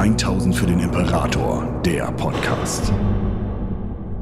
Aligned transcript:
1000 0.00 0.56
für 0.56 0.64
den 0.64 0.80
Imperator, 0.80 1.82
der 1.84 2.10
Podcast. 2.12 2.88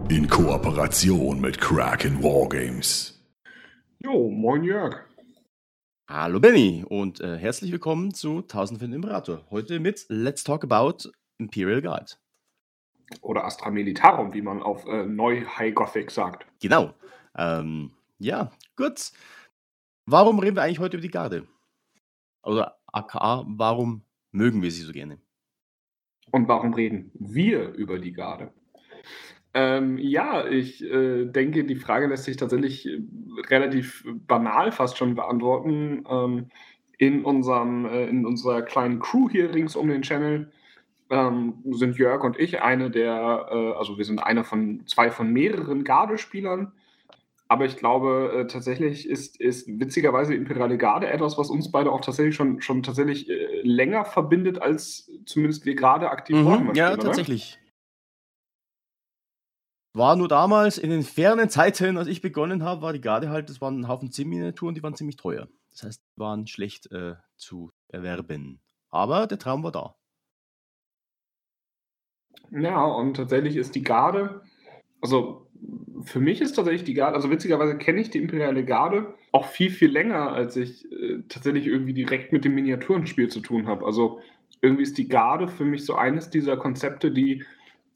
In 0.08 0.26
Kooperation 0.28 1.40
mit 1.40 1.60
Kraken 1.60 2.20
Wargames. 2.20 3.24
Jo, 4.00 4.28
moin 4.28 4.64
Jörg. 4.64 5.06
Hallo 6.10 6.40
Benny 6.40 6.84
und 6.88 7.20
äh, 7.20 7.38
herzlich 7.38 7.70
willkommen 7.70 8.12
zu 8.12 8.38
1000 8.38 8.80
für 8.80 8.86
den 8.86 8.94
Imperator. 8.94 9.46
Heute 9.50 9.78
mit 9.78 10.04
Let's 10.08 10.42
Talk 10.42 10.64
About 10.64 11.10
Imperial 11.38 11.80
Guard. 11.80 12.18
Oder 13.20 13.44
Astra 13.44 13.70
Militarum, 13.70 14.34
wie 14.34 14.42
man 14.42 14.60
auf 14.60 14.84
äh, 14.84 15.06
Neu 15.06 15.44
High 15.44 15.76
Gothic 15.76 16.10
sagt. 16.10 16.44
Genau. 16.60 16.92
Ähm, 17.36 17.92
ja, 18.18 18.50
gut. 18.74 19.12
Warum 20.06 20.40
reden 20.40 20.56
wir 20.56 20.64
eigentlich 20.64 20.80
heute 20.80 20.96
über 20.96 21.02
die 21.02 21.12
Garde? 21.12 21.46
Oder 22.42 22.80
aka, 22.88 23.44
warum 23.46 24.02
mögen 24.32 24.60
wir 24.60 24.72
sie 24.72 24.82
so 24.82 24.90
gerne? 24.90 25.20
Und 26.30 26.48
warum 26.48 26.74
reden 26.74 27.10
wir 27.14 27.72
über 27.74 27.98
die 27.98 28.12
Garde? 28.12 28.50
Ähm, 29.54 29.98
ja, 29.98 30.46
ich 30.46 30.84
äh, 30.84 31.24
denke, 31.24 31.64
die 31.64 31.76
Frage 31.76 32.06
lässt 32.06 32.24
sich 32.24 32.36
tatsächlich 32.36 32.86
äh, 32.86 33.00
relativ 33.48 34.04
banal 34.26 34.72
fast 34.72 34.98
schon 34.98 35.14
beantworten. 35.14 36.04
Ähm, 36.08 36.46
in, 36.98 37.24
unserem, 37.24 37.86
äh, 37.86 38.06
in 38.06 38.26
unserer 38.26 38.62
kleinen 38.62 38.98
Crew 39.00 39.28
hier 39.30 39.54
rings 39.54 39.74
um 39.74 39.88
den 39.88 40.02
Channel 40.02 40.50
ähm, 41.10 41.54
sind 41.70 41.96
Jörg 41.96 42.22
und 42.24 42.38
ich 42.38 42.60
eine 42.60 42.90
der, 42.90 43.48
äh, 43.50 43.72
also 43.78 43.96
wir 43.96 44.04
sind 44.04 44.22
einer 44.22 44.44
von 44.44 44.86
zwei 44.86 45.10
von 45.10 45.32
mehreren 45.32 45.84
Gardespielern. 45.84 46.72
Aber 47.50 47.64
ich 47.64 47.78
glaube, 47.78 48.30
äh, 48.34 48.46
tatsächlich 48.46 49.08
ist, 49.08 49.40
ist 49.40 49.66
witzigerweise 49.80 50.34
Imperiale 50.34 50.76
Garde 50.76 51.08
etwas, 51.08 51.38
was 51.38 51.48
uns 51.48 51.70
beide 51.70 51.90
auch 51.90 52.02
tatsächlich 52.02 52.34
schon, 52.34 52.60
schon 52.60 52.82
tatsächlich 52.82 53.28
äh, 53.30 53.62
länger 53.62 54.04
verbindet, 54.04 54.60
als 54.60 55.10
zumindest 55.24 55.64
wir 55.64 55.74
gerade 55.74 56.10
aktiv 56.10 56.36
mhm, 56.36 56.74
Ja, 56.74 56.88
spielen, 56.88 57.00
tatsächlich. 57.00 57.58
War 59.94 60.14
nur 60.14 60.28
damals 60.28 60.76
in 60.76 60.90
den 60.90 61.02
fernen 61.02 61.48
Zeiten, 61.48 61.96
als 61.96 62.06
ich 62.06 62.20
begonnen 62.20 62.62
habe, 62.62 62.82
war 62.82 62.92
die 62.92 63.00
Garde 63.00 63.30
halt, 63.30 63.48
das 63.48 63.62
waren 63.62 63.80
ein 63.80 63.88
Haufen 63.88 64.12
Sim-Miniaturen, 64.12 64.74
die 64.74 64.82
waren 64.82 64.94
ziemlich 64.94 65.16
teuer. 65.16 65.48
Das 65.70 65.84
heißt, 65.84 66.02
die 66.04 66.20
waren 66.20 66.46
schlecht 66.46 66.92
äh, 66.92 67.14
zu 67.36 67.72
erwerben. 67.88 68.60
Aber 68.90 69.26
der 69.26 69.38
Traum 69.38 69.62
war 69.62 69.72
da. 69.72 69.94
Ja, 72.50 72.84
und 72.84 73.14
tatsächlich 73.14 73.56
ist 73.56 73.74
die 73.74 73.82
Garde, 73.82 74.42
also 75.00 75.47
für 76.04 76.20
mich 76.20 76.40
ist 76.40 76.54
tatsächlich 76.54 76.84
die 76.84 76.94
Garde, 76.94 77.16
also 77.16 77.30
witzigerweise 77.30 77.76
kenne 77.76 78.00
ich 78.00 78.10
die 78.10 78.18
Imperiale 78.18 78.64
Garde 78.64 79.14
auch 79.32 79.46
viel, 79.46 79.70
viel 79.70 79.90
länger, 79.90 80.32
als 80.32 80.56
ich 80.56 80.90
äh, 80.90 81.22
tatsächlich 81.28 81.66
irgendwie 81.66 81.92
direkt 81.92 82.32
mit 82.32 82.44
dem 82.44 82.54
Miniaturenspiel 82.54 83.28
zu 83.28 83.40
tun 83.40 83.66
habe. 83.66 83.84
Also 83.84 84.20
irgendwie 84.60 84.82
ist 84.82 84.98
die 84.98 85.08
Garde 85.08 85.48
für 85.48 85.64
mich 85.64 85.84
so 85.84 85.94
eines 85.94 86.30
dieser 86.30 86.56
Konzepte, 86.56 87.10
die 87.10 87.44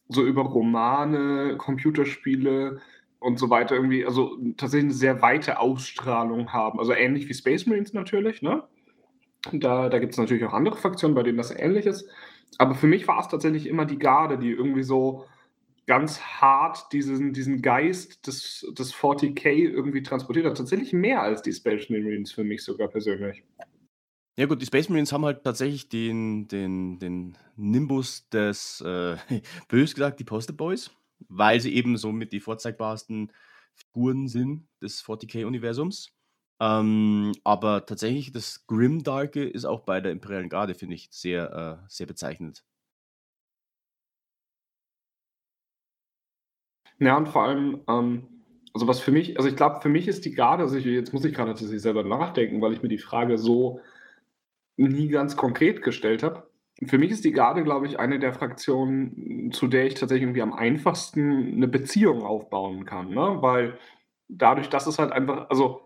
so 0.09 0.25
über 0.25 0.43
Romane, 0.43 1.57
Computerspiele 1.57 2.81
und 3.19 3.39
so 3.39 3.51
weiter 3.51 3.77
irgendwie, 3.77 4.05
also 4.05 4.37
tatsächlich 4.57 4.91
eine 4.91 4.95
sehr 4.95 5.23
weite 5.23 5.61
Ausstrahlung 5.61 6.53
haben. 6.53 6.79
Also 6.79 6.93
ähnlich 6.93 7.29
wie 7.29 7.35
Space 7.35 7.67
Marines 7.67 7.93
natürlich, 7.93 8.43
ne? 8.43 8.65
Da, 9.53 9.89
da 9.89 9.99
gibt 9.99 10.13
es 10.13 10.19
natürlich 10.19 10.45
auch 10.45 10.53
andere 10.53 10.77
Fraktionen, 10.77 11.17
bei 11.17 11.23
denen 11.23 11.39
das 11.39 11.51
ähnlich 11.51 11.87
ist. 11.87 12.09
Aber 12.59 12.75
für 12.75 12.87
mich 12.87 13.09
war 13.09 13.19
es 13.21 13.29
tatsächlich 13.29 13.67
immer 13.67 13.87
die 13.87 13.99
Garde, 13.99 14.39
die 14.39 14.51
irgendwie 14.51 14.85
so 14.85 15.25
ganz 15.87 16.21
hart 16.21 16.93
diesen, 16.93 17.33
diesen 17.33 17.61
Geist 17.63 18.27
des, 18.27 18.67
des 18.77 18.95
40k 18.95 19.49
irgendwie 19.51 20.03
transportiert 20.03 20.47
hat. 20.47 20.57
Tatsächlich 20.57 20.93
mehr 20.93 21.23
als 21.23 21.43
die 21.43 21.53
Space 21.53 21.91
Marines 21.91 22.33
für 22.33 22.45
mich 22.45 22.63
sogar 22.63 22.89
persönlich. 22.89 23.43
Ja 24.39 24.47
gut, 24.47 24.63
die 24.63 24.67
Space 24.67 24.89
Marines 24.89 25.13
haben 25.13 25.25
halt 25.25 25.45
tatsächlich 25.45 25.89
den, 25.89 26.49
den, 26.49 26.99
den 26.99 27.37
Nimbus 27.57 28.29
des, 28.31 28.81
äh, 28.81 29.17
bös 29.69 29.95
gesagt, 29.95 30.21
die 30.21 30.25
Poster 30.25 30.55
Boys, 30.55 30.91
weil 31.29 31.61
sie 31.61 31.75
eben 31.75 31.97
so 31.97 32.13
mit 32.13 32.33
die 32.33 32.41
vorzeigbarsten 32.41 33.31
Figuren 33.75 34.29
sind 34.29 34.69
des 34.81 35.05
40k-Universums. 35.05 36.13
Ähm, 36.61 37.33
aber 37.45 37.85
tatsächlich 37.87 38.33
das 38.33 38.67
Grimdarke 38.67 39.45
ist 39.45 39.65
auch 39.65 39.81
bei 39.81 40.01
der 40.01 40.13
Imperialen 40.13 40.49
Garde, 40.49 40.75
finde 40.75 40.95
ich, 40.95 41.09
sehr, 41.11 41.81
äh, 41.83 41.87
sehr 41.89 42.07
bezeichnend. 42.07 42.65
Ja, 46.99 47.17
und 47.17 47.29
vor 47.29 47.45
allem, 47.45 47.81
ähm, 47.89 48.23
also 48.75 48.89
was 48.89 49.01
für 49.01 49.13
mich, 49.13 49.37
also 49.37 49.49
ich 49.49 49.57
glaube, 49.57 49.81
für 49.81 49.89
mich 49.89 50.09
ist 50.09 50.25
die 50.25 50.33
Garde, 50.33 50.63
also 50.63 50.77
ich, 50.77 50.85
jetzt 50.85 51.13
muss 51.13 51.25
ich 51.25 51.35
gerade 51.35 51.51
tatsächlich 51.51 51.83
selber 51.83 52.05
nachdenken, 52.05 52.61
weil 52.61 52.73
ich 52.73 52.83
mir 52.83 52.89
die 52.89 52.99
Frage 52.99 53.39
so 53.39 53.81
nie 54.77 55.09
ganz 55.09 55.37
konkret 55.37 55.83
gestellt 55.83 56.23
habe. 56.23 56.49
Für 56.87 56.99
mich 56.99 57.11
ist 57.11 57.25
die 57.25 57.33
Garde, 57.33 57.63
glaube 57.65 57.87
ich, 57.87 58.01
eine 58.01 58.19
der 58.19 58.33
Fraktionen, 58.33 59.53
zu 59.53 59.69
der 59.69 59.87
ich 59.87 59.95
tatsächlich 59.95 60.23
irgendwie 60.23 60.43
am 60.43 60.53
einfachsten 60.53 61.55
eine 61.55 61.69
Beziehung 61.69 62.23
aufbauen 62.23 62.85
kann, 62.87 63.11
ne? 63.11 63.39
Weil 63.41 63.79
dadurch, 64.29 64.69
dass 64.69 64.87
es 64.87 64.99
halt 64.99 65.13
einfach, 65.13 65.49
also 65.51 65.83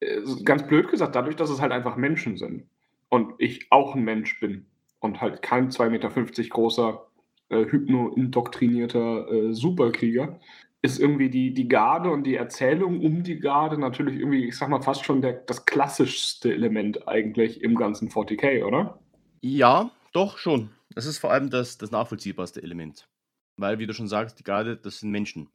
äh, 0.00 0.20
ganz 0.44 0.66
blöd 0.66 0.88
gesagt, 0.88 1.14
dadurch, 1.14 1.36
dass 1.36 1.50
es 1.50 1.60
halt 1.60 1.72
einfach 1.72 1.96
Menschen 1.96 2.36
sind 2.36 2.66
und 3.08 3.34
ich 3.38 3.66
auch 3.70 3.94
ein 3.94 4.02
Mensch 4.02 4.40
bin 4.40 4.66
und 4.98 5.20
halt 5.20 5.42
kein 5.42 5.70
2,50 5.70 5.90
Meter 5.90 6.48
großer 6.48 7.06
äh, 7.50 7.66
hypno-indoktrinierter 7.66 9.30
äh, 9.30 9.52
Superkrieger, 9.52 10.40
ist 10.82 10.98
irgendwie 10.98 11.28
die, 11.28 11.52
die 11.52 11.68
Garde 11.68 12.10
und 12.10 12.24
die 12.24 12.36
Erzählung 12.36 13.00
um 13.00 13.22
die 13.22 13.38
Garde 13.38 13.78
natürlich 13.78 14.18
irgendwie, 14.18 14.46
ich 14.46 14.56
sag 14.56 14.70
mal, 14.70 14.80
fast 14.80 15.04
schon 15.04 15.20
der, 15.20 15.34
das 15.34 15.66
klassischste 15.66 16.52
Element 16.52 17.06
eigentlich 17.06 17.62
im 17.62 17.74
ganzen 17.74 18.08
40k, 18.08 18.64
oder? 18.64 18.98
Ja, 19.42 19.90
doch 20.12 20.38
schon. 20.38 20.70
Das 20.94 21.06
ist 21.06 21.18
vor 21.18 21.32
allem 21.32 21.50
das, 21.50 21.76
das 21.76 21.90
nachvollziehbarste 21.90 22.62
Element. 22.62 23.08
Weil, 23.56 23.78
wie 23.78 23.86
du 23.86 23.92
schon 23.92 24.08
sagst, 24.08 24.38
die 24.38 24.44
Garde, 24.44 24.76
das 24.76 25.00
sind 25.00 25.10
Menschen. 25.10 25.50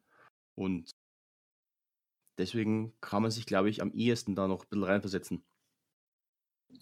Und 0.56 0.92
deswegen 2.38 2.94
kann 3.02 3.24
man 3.24 3.32
sich, 3.32 3.48
glaube 3.48 3.70
ich, 3.70 3.82
am 3.82 3.92
ehesten 3.94 4.36
da 4.36 4.48
noch 4.48 4.64
ein 4.64 4.70
bisschen 4.70 4.84
reinversetzen. 4.84 5.44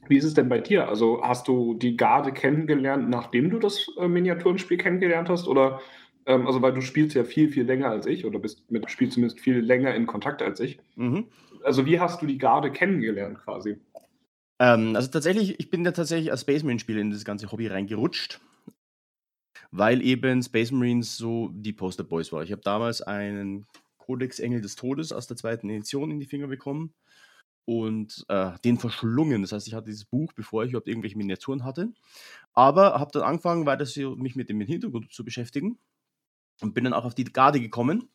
Wie 0.07 0.17
ist 0.17 0.25
es 0.25 0.33
denn 0.33 0.49
bei 0.49 0.59
dir? 0.59 0.87
Also 0.87 1.21
hast 1.23 1.47
du 1.47 1.73
die 1.75 1.95
Garde 1.95 2.31
kennengelernt, 2.31 3.09
nachdem 3.09 3.49
du 3.49 3.59
das 3.59 3.87
äh, 3.97 4.07
Miniaturenspiel 4.07 4.77
kennengelernt 4.77 5.29
hast? 5.29 5.47
Oder, 5.47 5.81
ähm, 6.25 6.45
also 6.47 6.61
weil 6.61 6.73
du 6.73 6.81
spielst 6.81 7.15
ja 7.15 7.23
viel, 7.23 7.49
viel 7.49 7.63
länger 7.63 7.89
als 7.89 8.05
ich 8.05 8.25
oder 8.25 8.39
bist 8.39 8.69
mit 8.69 8.83
dem 8.83 8.89
Spiel 8.89 9.09
zumindest 9.09 9.39
viel 9.39 9.59
länger 9.59 9.95
in 9.95 10.05
Kontakt 10.05 10.41
als 10.41 10.59
ich. 10.59 10.79
Mhm. 10.95 11.27
Also 11.63 11.85
wie 11.85 11.99
hast 11.99 12.21
du 12.21 12.25
die 12.25 12.37
Garde 12.37 12.71
kennengelernt 12.71 13.39
quasi? 13.39 13.77
Ähm, 14.59 14.95
also 14.95 15.09
tatsächlich, 15.09 15.59
ich 15.59 15.69
bin 15.69 15.85
ja 15.85 15.91
tatsächlich 15.91 16.31
als 16.31 16.41
Space 16.41 16.63
Marine-Spieler 16.63 17.01
in 17.01 17.11
das 17.11 17.25
ganze 17.25 17.51
Hobby 17.51 17.67
reingerutscht, 17.67 18.39
weil 19.71 20.01
eben 20.01 20.43
Space 20.43 20.71
Marines 20.71 21.17
so 21.17 21.49
die 21.53 21.73
Poster 21.73 22.03
Boys 22.03 22.31
war. 22.31 22.43
Ich 22.43 22.51
habe 22.51 22.61
damals 22.61 23.01
einen 23.01 23.65
Codex 23.97 24.39
Engel 24.39 24.61
des 24.61 24.75
Todes 24.75 25.13
aus 25.13 25.27
der 25.27 25.37
zweiten 25.37 25.69
Edition 25.69 26.11
in 26.11 26.19
die 26.19 26.25
Finger 26.25 26.47
bekommen 26.47 26.93
und 27.65 28.25
äh, 28.27 28.51
den 28.63 28.77
verschlungen. 28.77 29.41
Das 29.41 29.51
heißt, 29.51 29.67
ich 29.67 29.73
hatte 29.73 29.87
dieses 29.87 30.05
Buch, 30.05 30.33
bevor 30.33 30.63
ich 30.63 30.71
überhaupt 30.71 30.87
irgendwelche 30.87 31.17
Miniaturen 31.17 31.63
hatte. 31.63 31.93
Aber 32.53 32.99
habe 32.99 33.11
dann 33.11 33.23
angefangen, 33.23 33.65
weiter 33.65 33.85
mich 34.17 34.35
mit 34.35 34.49
dem 34.49 34.61
Hintergrund 34.61 35.11
zu 35.11 35.23
beschäftigen 35.23 35.79
und 36.61 36.73
bin 36.73 36.83
dann 36.83 36.93
auch 36.93 37.05
auf 37.05 37.15
die 37.15 37.23
Garde 37.23 37.59
gekommen. 37.59 38.09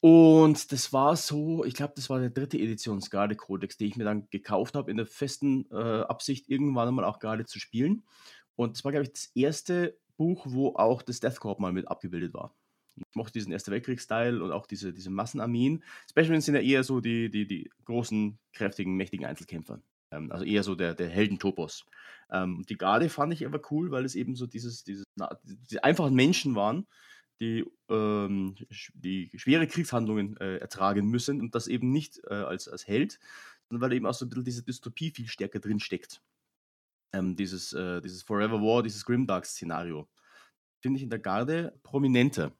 Und 0.00 0.70
das 0.70 0.92
war 0.92 1.16
so, 1.16 1.64
ich 1.64 1.72
glaube, 1.72 1.94
das 1.96 2.10
war 2.10 2.20
der 2.20 2.28
dritte 2.28 2.58
Editions 2.58 3.10
Garde 3.10 3.36
Codex, 3.36 3.78
den 3.78 3.88
ich 3.88 3.96
mir 3.96 4.04
dann 4.04 4.28
gekauft 4.28 4.74
habe, 4.74 4.90
in 4.90 4.98
der 4.98 5.06
festen 5.06 5.66
äh, 5.70 6.02
Absicht, 6.02 6.50
irgendwann 6.50 6.88
einmal 6.88 7.06
auch 7.06 7.20
Garde 7.20 7.46
zu 7.46 7.58
spielen. 7.58 8.04
Und 8.54 8.76
das 8.76 8.84
war, 8.84 8.92
glaube 8.92 9.04
ich, 9.04 9.12
das 9.12 9.30
erste 9.34 9.98
Buch, 10.18 10.44
wo 10.46 10.74
auch 10.76 11.00
das 11.00 11.20
Death 11.20 11.40
Corps 11.40 11.58
mal 11.58 11.72
mit 11.72 11.88
abgebildet 11.88 12.34
war. 12.34 12.54
Ich 12.96 13.14
mochte 13.14 13.32
diesen 13.32 13.52
Erste 13.52 13.70
Weltkrieg-Style 13.70 14.42
und 14.42 14.52
auch 14.52 14.66
diese, 14.66 14.92
diese 14.92 15.10
Massenarmeen. 15.10 15.82
Special 16.08 16.40
sind 16.40 16.54
ja 16.54 16.60
eher 16.60 16.84
so 16.84 17.00
die, 17.00 17.30
die, 17.30 17.46
die 17.46 17.70
großen, 17.84 18.38
kräftigen, 18.52 18.96
mächtigen 18.96 19.26
Einzelkämpfer. 19.26 19.80
Ähm, 20.10 20.30
also 20.30 20.44
eher 20.44 20.62
so 20.62 20.74
der, 20.74 20.94
der 20.94 21.08
Heldentopos. 21.08 21.84
Ähm, 22.30 22.64
die 22.68 22.76
Garde 22.76 23.08
fand 23.08 23.32
ich 23.32 23.44
aber 23.46 23.60
cool, 23.70 23.90
weil 23.90 24.04
es 24.04 24.14
eben 24.14 24.36
so 24.36 24.46
dieses, 24.46 24.84
dieses, 24.84 25.04
na, 25.16 25.38
diese 25.44 25.82
einfachen 25.84 26.14
Menschen 26.14 26.54
waren, 26.54 26.86
die, 27.40 27.64
ähm, 27.88 28.54
die 28.94 29.30
schwere 29.36 29.66
Kriegshandlungen 29.66 30.36
äh, 30.38 30.58
ertragen 30.58 31.08
müssen 31.08 31.40
und 31.40 31.54
das 31.54 31.66
eben 31.66 31.90
nicht 31.90 32.20
äh, 32.28 32.34
als, 32.34 32.68
als 32.68 32.86
Held, 32.86 33.18
sondern 33.68 33.82
weil 33.82 33.96
eben 33.96 34.06
auch 34.06 34.14
so 34.14 34.24
ein 34.24 34.28
bisschen 34.28 34.44
diese 34.44 34.62
Dystopie 34.62 35.10
viel 35.10 35.28
stärker 35.28 35.58
drin 35.58 35.80
steckt. 35.80 36.22
Ähm, 37.12 37.36
dieses, 37.36 37.72
äh, 37.72 38.00
dieses 38.00 38.22
Forever 38.22 38.60
War, 38.60 38.82
dieses 38.82 39.04
Grimdark-Szenario. 39.04 40.08
Finde 40.80 40.98
ich 40.98 41.02
in 41.02 41.10
der 41.10 41.18
Garde 41.18 41.78
prominenter. 41.82 42.52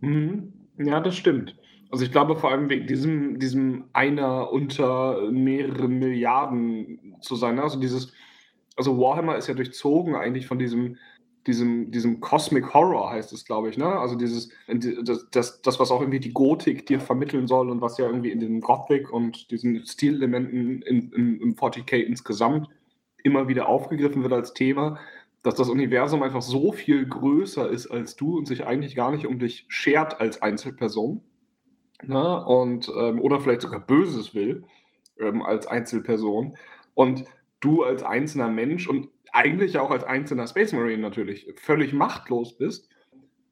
Mhm. 0.00 0.52
Ja, 0.78 1.00
das 1.00 1.16
stimmt. 1.16 1.56
Also 1.90 2.04
ich 2.04 2.12
glaube 2.12 2.36
vor 2.36 2.50
allem 2.50 2.70
wegen 2.70 2.86
diesem, 2.86 3.38
diesem 3.38 3.84
einer 3.92 4.52
unter 4.52 5.30
mehreren 5.30 5.98
Milliarden 5.98 7.16
zu 7.20 7.34
sein. 7.34 7.56
Ne? 7.56 7.62
Also 7.62 7.80
dieses, 7.80 8.12
also 8.76 8.98
Warhammer 8.98 9.36
ist 9.36 9.48
ja 9.48 9.54
durchzogen 9.54 10.14
eigentlich 10.14 10.46
von 10.46 10.58
diesem, 10.58 10.96
diesem, 11.46 11.90
diesem 11.90 12.20
Cosmic 12.20 12.72
Horror 12.74 13.10
heißt 13.10 13.32
es, 13.32 13.44
glaube 13.44 13.70
ich, 13.70 13.78
ne? 13.78 13.86
Also 13.86 14.14
dieses, 14.14 14.50
das, 14.68 15.26
das, 15.30 15.62
das, 15.62 15.80
was 15.80 15.90
auch 15.90 16.00
irgendwie 16.00 16.20
die 16.20 16.32
Gotik 16.32 16.86
dir 16.86 17.00
vermitteln 17.00 17.46
soll 17.46 17.70
und 17.70 17.80
was 17.80 17.98
ja 17.98 18.06
irgendwie 18.06 18.30
in 18.30 18.40
dem 18.40 18.60
Gothic 18.60 19.10
und 19.10 19.50
diesen 19.50 19.84
Stilelementen 19.86 20.82
in, 20.82 21.10
in, 21.12 21.40
im 21.40 21.54
40k 21.54 21.96
insgesamt 21.96 22.68
immer 23.22 23.48
wieder 23.48 23.68
aufgegriffen 23.68 24.22
wird 24.22 24.32
als 24.32 24.52
Thema, 24.52 24.98
dass 25.42 25.54
das 25.54 25.68
Universum 25.68 26.22
einfach 26.22 26.42
so 26.42 26.72
viel 26.72 27.06
größer 27.06 27.68
ist 27.68 27.86
als 27.86 28.16
du 28.16 28.36
und 28.36 28.46
sich 28.46 28.66
eigentlich 28.66 28.94
gar 28.94 29.10
nicht 29.10 29.26
um 29.26 29.38
dich 29.38 29.64
schert 29.68 30.20
als 30.20 30.42
Einzelperson. 30.42 31.22
Ne? 32.02 32.44
Und, 32.44 32.90
ähm, 32.96 33.20
oder 33.20 33.40
vielleicht 33.40 33.62
sogar 33.62 33.80
Böses 33.80 34.34
will 34.34 34.64
ähm, 35.18 35.42
als 35.42 35.66
Einzelperson. 35.66 36.56
Und 36.94 37.24
du 37.60 37.82
als 37.82 38.02
einzelner 38.02 38.48
Mensch 38.48 38.88
und 38.88 39.08
eigentlich 39.32 39.78
auch 39.78 39.90
als 39.90 40.04
einzelner 40.04 40.46
Space 40.46 40.72
Marine 40.72 41.02
natürlich 41.02 41.46
völlig 41.56 41.92
machtlos 41.92 42.56
bist. 42.56 42.88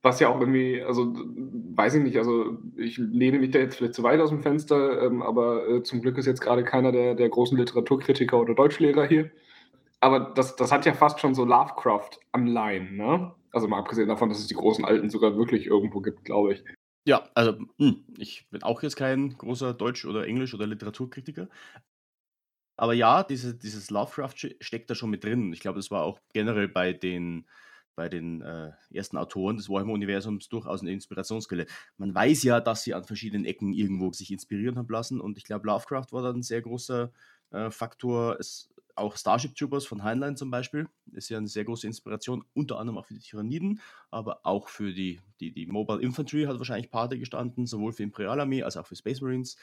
Was 0.00 0.20
ja 0.20 0.29
auch 0.29 0.40
irgendwie, 0.40 0.81
also 0.81 1.12
weiß 1.14 1.96
ich 1.96 2.02
nicht, 2.02 2.19
also 2.19 2.58
ich 2.76 2.99
lehne 2.99 3.38
mich 3.38 3.50
da 3.50 3.58
jetzt 3.58 3.76
vielleicht 3.76 3.94
zu 3.94 4.05
weit 4.05 4.20
aus 4.20 4.31
dem 4.31 4.43
Fenster, 4.43 5.02
ähm, 5.02 5.23
aber 5.23 5.69
äh, 5.69 5.82
zum 5.82 6.00
Glück 6.00 6.19
ist 6.19 6.26
jetzt 6.26 6.40
gerade 6.40 6.62
keiner 6.62 6.93
der, 6.93 7.14
der 7.14 7.29
großen 7.29 7.58
Literaturkritiker 7.58 8.38
oder 8.40 8.55
Deutschlehrer 8.55 9.06
hier. 9.06 9.31
Aber 10.00 10.33
das, 10.35 10.56
das 10.56 10.71
hat 10.71 10.87
ja 10.87 10.95
fast 10.95 11.21
schon 11.21 11.35
so 11.35 11.45
Lovecraft 11.45 12.11
am 12.33 12.47
Line, 12.47 12.93
ne? 12.93 13.35
Also 13.50 13.67
mal 13.67 13.79
abgesehen 13.79 14.09
davon, 14.09 14.29
dass 14.29 14.39
es 14.39 14.47
die 14.47 14.55
großen 14.55 14.85
Alten 14.85 15.11
sogar 15.11 15.37
wirklich 15.37 15.67
irgendwo 15.67 16.00
gibt, 16.00 16.25
glaube 16.25 16.55
ich. 16.55 16.65
Ja, 17.05 17.29
also 17.35 17.59
hm, 17.79 18.05
ich 18.19 18.47
bin 18.50 18.62
auch 18.62 18.83
jetzt 18.83 18.97
kein 18.97 19.37
großer 19.37 19.75
Deutsch- 19.75 20.05
oder 20.05 20.27
Englisch- 20.27 20.55
oder 20.55 20.67
Literaturkritiker. 20.67 21.49
Aber 22.77 22.95
ja, 22.95 23.25
diese, 23.25 23.56
dieses 23.56 23.91
Lovecraft 23.91 24.35
steckt 24.61 24.89
da 24.89 24.95
schon 24.95 25.11
mit 25.11 25.25
drin. 25.25 25.53
Ich 25.53 25.61
glaube, 25.61 25.79
das 25.79 25.91
war 25.91 26.05
auch 26.05 26.21
generell 26.33 26.69
bei 26.69 26.93
den, 26.93 27.47
bei 27.97 28.09
den 28.09 28.41
äh, 28.43 28.71
ersten 28.93 29.17
Autoren 29.17 29.56
des 29.56 29.69
Warhammer-Universums 29.69 30.49
durchaus 30.49 30.83
eine 30.83 30.93
Inspirationsquelle. 30.93 31.67
Man 31.97 32.15
weiß 32.15 32.45
ja, 32.45 32.61
dass 32.61 32.85
sie 32.85 32.95
an 32.95 33.03
verschiedenen 33.05 33.47
Ecken 33.47 33.73
irgendwo 33.73 34.12
sich 34.12 34.31
inspirieren 34.31 34.79
haben 34.79 34.89
lassen 34.93 35.21
und 35.21 35.39
ich 35.39 35.45
glaube, 35.45 35.67
Lovecraft 35.67 36.06
war 36.12 36.23
da 36.23 36.31
ein 36.31 36.43
sehr 36.43 36.62
großer 36.62 37.11
äh, 37.50 37.71
Faktor. 37.71 38.37
Es, 38.39 38.69
auch 38.99 39.17
Starship 39.17 39.55
Troopers 39.55 39.87
von 39.87 40.03
Heinlein 40.03 40.37
zum 40.37 40.50
Beispiel 40.50 40.89
ist 41.12 41.29
ja 41.29 41.39
eine 41.39 41.49
sehr 41.49 41.65
große 41.65 41.87
Inspiration, 41.87 42.45
unter 42.55 42.79
anderem 42.79 42.99
auch 42.99 43.06
für 43.06 43.15
die 43.15 43.21
Tyranniden, 43.21 43.81
aber 44.11 44.41
auch 44.45 44.69
für 44.69 44.93
die, 44.93 45.21
die, 45.41 45.53
die 45.53 45.67
Mobile 45.67 46.00
Infantry 46.00 46.45
hat 46.45 46.59
wahrscheinlich 46.59 46.91
Pate 46.91 47.19
gestanden, 47.19 47.67
sowohl 47.67 47.93
für 47.93 48.03
Imperialarmee 48.03 48.62
als 48.62 48.77
auch 48.77 48.87
für 48.87 48.97
Space 48.97 49.21
Marines. 49.21 49.56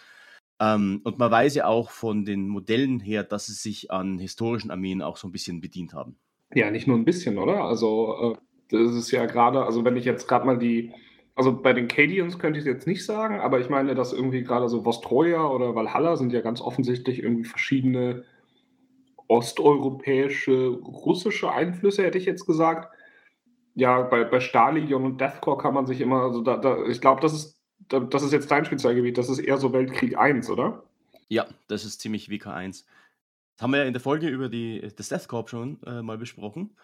Ähm, 0.59 1.01
und 1.03 1.19
man 1.19 1.31
weiß 1.31 1.55
ja 1.55 1.67
auch 1.67 1.89
von 1.91 2.25
den 2.25 2.47
Modellen 2.47 2.99
her, 2.99 3.23
dass 3.23 3.47
sie 3.47 3.53
sich 3.53 3.91
an 3.91 4.17
historischen 4.17 4.71
Armeen 4.71 5.01
auch 5.01 5.17
so 5.17 5.27
ein 5.27 5.31
bisschen 5.31 5.61
bedient 5.61 5.93
haben. 5.93 6.17
Ja, 6.53 6.71
nicht 6.71 6.87
nur 6.87 6.97
ein 6.97 7.05
bisschen, 7.05 7.37
oder? 7.37 7.65
Also, 7.65 8.33
äh, 8.33 8.37
das 8.69 8.95
ist 8.95 9.11
ja 9.11 9.25
gerade, 9.25 9.65
also 9.65 9.83
wenn 9.83 9.97
ich 9.97 10.05
jetzt 10.05 10.27
gerade 10.27 10.45
mal 10.45 10.57
die, 10.57 10.93
also 11.35 11.61
bei 11.61 11.73
den 11.73 11.87
Cadians 11.87 12.39
könnte 12.39 12.59
ich 12.59 12.65
es 12.65 12.71
jetzt 12.71 12.87
nicht 12.87 13.05
sagen, 13.05 13.39
aber 13.41 13.59
ich 13.59 13.69
meine, 13.69 13.93
dass 13.93 14.13
irgendwie 14.13 14.43
gerade 14.43 14.69
so 14.69 14.85
Vostroja 14.85 15.45
oder 15.47 15.75
Valhalla 15.75 16.15
sind 16.15 16.31
ja 16.31 16.41
ganz 16.41 16.61
offensichtlich 16.61 17.21
irgendwie 17.21 17.43
verschiedene 17.43 18.23
osteuropäische, 19.27 20.67
russische 20.67 21.51
Einflüsse, 21.51 22.03
hätte 22.03 22.17
ich 22.17 22.25
jetzt 22.25 22.45
gesagt. 22.45 22.93
Ja, 23.73 24.03
bei, 24.03 24.23
bei 24.23 24.39
Stahlegion 24.39 25.03
und 25.03 25.19
Deathcore 25.19 25.57
kann 25.57 25.73
man 25.73 25.85
sich 25.85 25.99
immer, 26.01 26.21
also 26.21 26.41
da, 26.41 26.57
da 26.57 26.85
ich 26.85 27.01
glaube, 27.01 27.21
das 27.21 27.33
ist, 27.33 27.61
da, 27.89 27.99
das 27.99 28.23
ist 28.23 28.31
jetzt 28.31 28.49
dein 28.49 28.65
Spezialgebiet, 28.65 29.17
das 29.17 29.29
ist 29.29 29.39
eher 29.39 29.57
so 29.57 29.73
Weltkrieg 29.73 30.17
1, 30.17 30.49
oder? 30.49 30.83
Ja, 31.27 31.45
das 31.67 31.83
ist 31.83 31.99
ziemlich 32.01 32.29
WK1. 32.29 32.85
Das 33.55 33.63
haben 33.63 33.71
wir 33.71 33.79
ja 33.79 33.85
in 33.85 33.93
der 33.93 34.01
Folge 34.01 34.27
über 34.27 34.49
die, 34.49 34.87
das 34.95 35.09
Death 35.09 35.27
Corp 35.27 35.49
schon 35.49 35.81
äh, 35.83 36.01
mal 36.01 36.17
besprochen. 36.17 36.75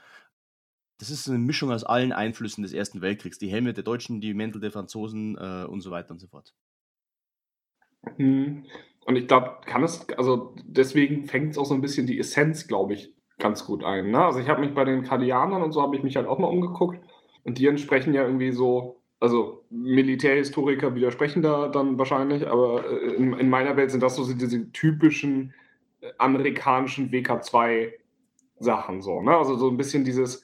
Das 0.97 1.09
ist 1.09 1.27
eine 1.27 1.39
Mischung 1.39 1.71
aus 1.71 1.83
allen 1.83 2.11
Einflüssen 2.11 2.61
des 2.61 2.73
Ersten 2.73 3.01
Weltkriegs. 3.01 3.39
Die 3.39 3.49
Helme 3.49 3.73
der 3.73 3.83
Deutschen, 3.83 4.21
die 4.21 4.33
Mäntel 4.33 4.61
der 4.61 4.71
Franzosen 4.71 5.35
äh, 5.37 5.65
und 5.65 5.81
so 5.81 5.91
weiter 5.91 6.11
und 6.11 6.19
so 6.19 6.27
fort. 6.27 6.53
Hm. 8.17 8.63
Und 9.05 9.15
ich 9.15 9.27
glaube, 9.27 9.57
kann 9.65 9.83
es, 9.83 10.07
also 10.17 10.53
deswegen 10.63 11.25
fängt 11.25 11.51
es 11.51 11.57
auch 11.57 11.65
so 11.65 11.73
ein 11.73 11.81
bisschen 11.81 12.07
die 12.07 12.19
Essenz, 12.19 12.67
glaube 12.67 12.93
ich, 12.93 13.13
ganz 13.39 13.65
gut 13.65 13.83
ein. 13.83 14.11
Ne? 14.11 14.23
Also 14.23 14.39
ich 14.39 14.47
habe 14.47 14.61
mich 14.61 14.73
bei 14.73 14.85
den 14.85 15.03
Kardianern 15.03 15.61
und 15.61 15.71
so 15.71 15.81
habe 15.81 15.95
ich 15.95 16.03
mich 16.03 16.15
halt 16.15 16.27
auch 16.27 16.39
mal 16.39 16.47
umgeguckt 16.47 16.99
und 17.43 17.57
die 17.57 17.67
entsprechen 17.67 18.13
ja 18.13 18.23
irgendwie 18.23 18.51
so, 18.51 19.01
also 19.19 19.63
Militärhistoriker 19.69 20.95
widersprechen 20.95 21.41
da 21.41 21.67
dann 21.67 21.97
wahrscheinlich, 21.97 22.47
aber 22.47 22.85
äh, 22.89 23.15
in, 23.15 23.33
in 23.33 23.49
meiner 23.49 23.75
Welt 23.75 23.91
sind 23.91 24.03
das 24.03 24.15
so 24.15 24.33
diese 24.33 24.71
typischen 24.71 25.53
äh, 26.01 26.11
amerikanischen 26.19 27.11
WK2-Sachen 27.11 29.01
so. 29.01 29.21
Ne? 29.21 29.35
Also 29.35 29.55
so 29.55 29.69
ein 29.69 29.77
bisschen 29.77 30.05
dieses 30.05 30.43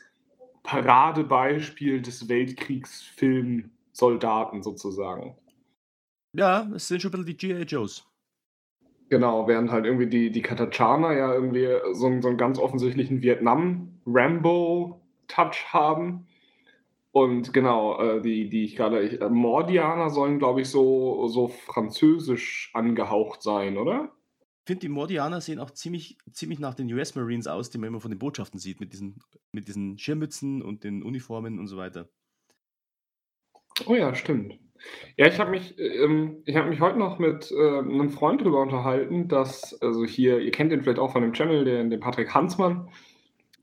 Paradebeispiel 0.63 2.01
des 2.01 2.27
Weltkriegsfilm-Soldaten 2.27 4.63
sozusagen. 4.63 5.35
Ja, 6.33 6.69
es 6.75 6.87
sind 6.87 7.01
schon 7.01 7.13
ein 7.13 7.25
bisschen 7.25 7.37
die 7.37 7.47
G.I. 7.47 7.63
Joes. 7.63 8.05
Genau, 9.09 9.47
während 9.47 9.71
halt 9.71 9.85
irgendwie 9.85 10.07
die, 10.07 10.31
die 10.31 10.41
Katachaner 10.41 11.13
ja 11.13 11.33
irgendwie 11.33 11.69
so, 11.93 12.07
einen, 12.07 12.21
so 12.21 12.27
einen 12.27 12.37
ganz 12.37 12.59
offensichtlichen 12.59 13.21
Vietnam-Rambo-Touch 13.21 15.73
haben. 15.73 16.27
Und 17.11 17.53
genau, 17.53 18.01
äh, 18.01 18.21
die, 18.21 18.49
die 18.49 18.65
ich 18.65 18.75
gerade, 18.75 18.99
äh, 18.99 19.29
Mordianer 19.29 20.09
sollen, 20.09 20.39
glaube 20.39 20.59
ich, 20.61 20.69
so, 20.69 21.27
so 21.27 21.47
französisch 21.47 22.69
angehaucht 22.73 23.41
sein, 23.41 23.77
oder? 23.77 24.11
Ich 24.65 24.67
finde, 24.67 24.81
die 24.81 24.89
Mordianer 24.89 25.39
sehen 25.39 25.59
auch 25.59 25.71
ziemlich, 25.71 26.17
ziemlich 26.33 26.59
nach 26.59 26.75
den 26.75 26.91
US 26.93 27.15
Marines 27.15 27.47
aus, 27.47 27.69
die 27.69 27.77
man 27.77 27.87
immer 27.87 28.01
von 28.01 28.11
den 28.11 28.19
Botschaften 28.19 28.59
sieht, 28.59 28.81
mit 28.81 28.91
diesen, 28.91 29.21
mit 29.53 29.69
diesen 29.69 29.97
Schirmmützen 29.97 30.61
und 30.61 30.83
den 30.83 31.01
Uniformen 31.01 31.57
und 31.57 31.67
so 31.67 31.77
weiter. 31.77 32.09
Oh 33.85 33.95
ja, 33.95 34.13
stimmt. 34.13 34.59
Ja, 35.17 35.27
ich 35.27 35.39
habe 35.39 35.51
mich, 35.51 35.77
ähm, 35.79 36.37
ich 36.45 36.55
habe 36.55 36.69
mich 36.69 36.79
heute 36.79 36.99
noch 36.99 37.19
mit 37.19 37.51
äh, 37.51 37.79
einem 37.79 38.09
Freund 38.09 38.41
darüber 38.41 38.61
unterhalten, 38.61 39.27
dass, 39.27 39.79
also 39.81 40.05
hier, 40.05 40.39
ihr 40.39 40.51
kennt 40.51 40.71
den 40.71 40.81
vielleicht 40.81 40.99
auch 40.99 41.11
von 41.11 41.21
dem 41.21 41.33
Channel, 41.33 41.65
den, 41.65 41.89
den 41.89 41.99
Patrick 41.99 42.33
Hansmann, 42.33 42.89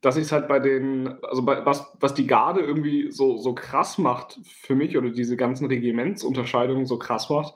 dass 0.00 0.16
ich 0.16 0.24
es 0.24 0.32
halt 0.32 0.48
bei 0.48 0.58
den, 0.58 1.08
also 1.22 1.44
bei, 1.44 1.64
was, 1.64 1.96
was 2.00 2.14
die 2.14 2.26
Garde 2.26 2.60
irgendwie 2.60 3.10
so, 3.10 3.38
so 3.38 3.54
krass 3.54 3.98
macht 3.98 4.38
für 4.44 4.74
mich 4.74 4.96
oder 4.98 5.10
diese 5.10 5.36
ganzen 5.36 5.66
Regimentsunterscheidungen 5.66 6.86
so 6.86 6.98
krass 6.98 7.30
macht, 7.30 7.54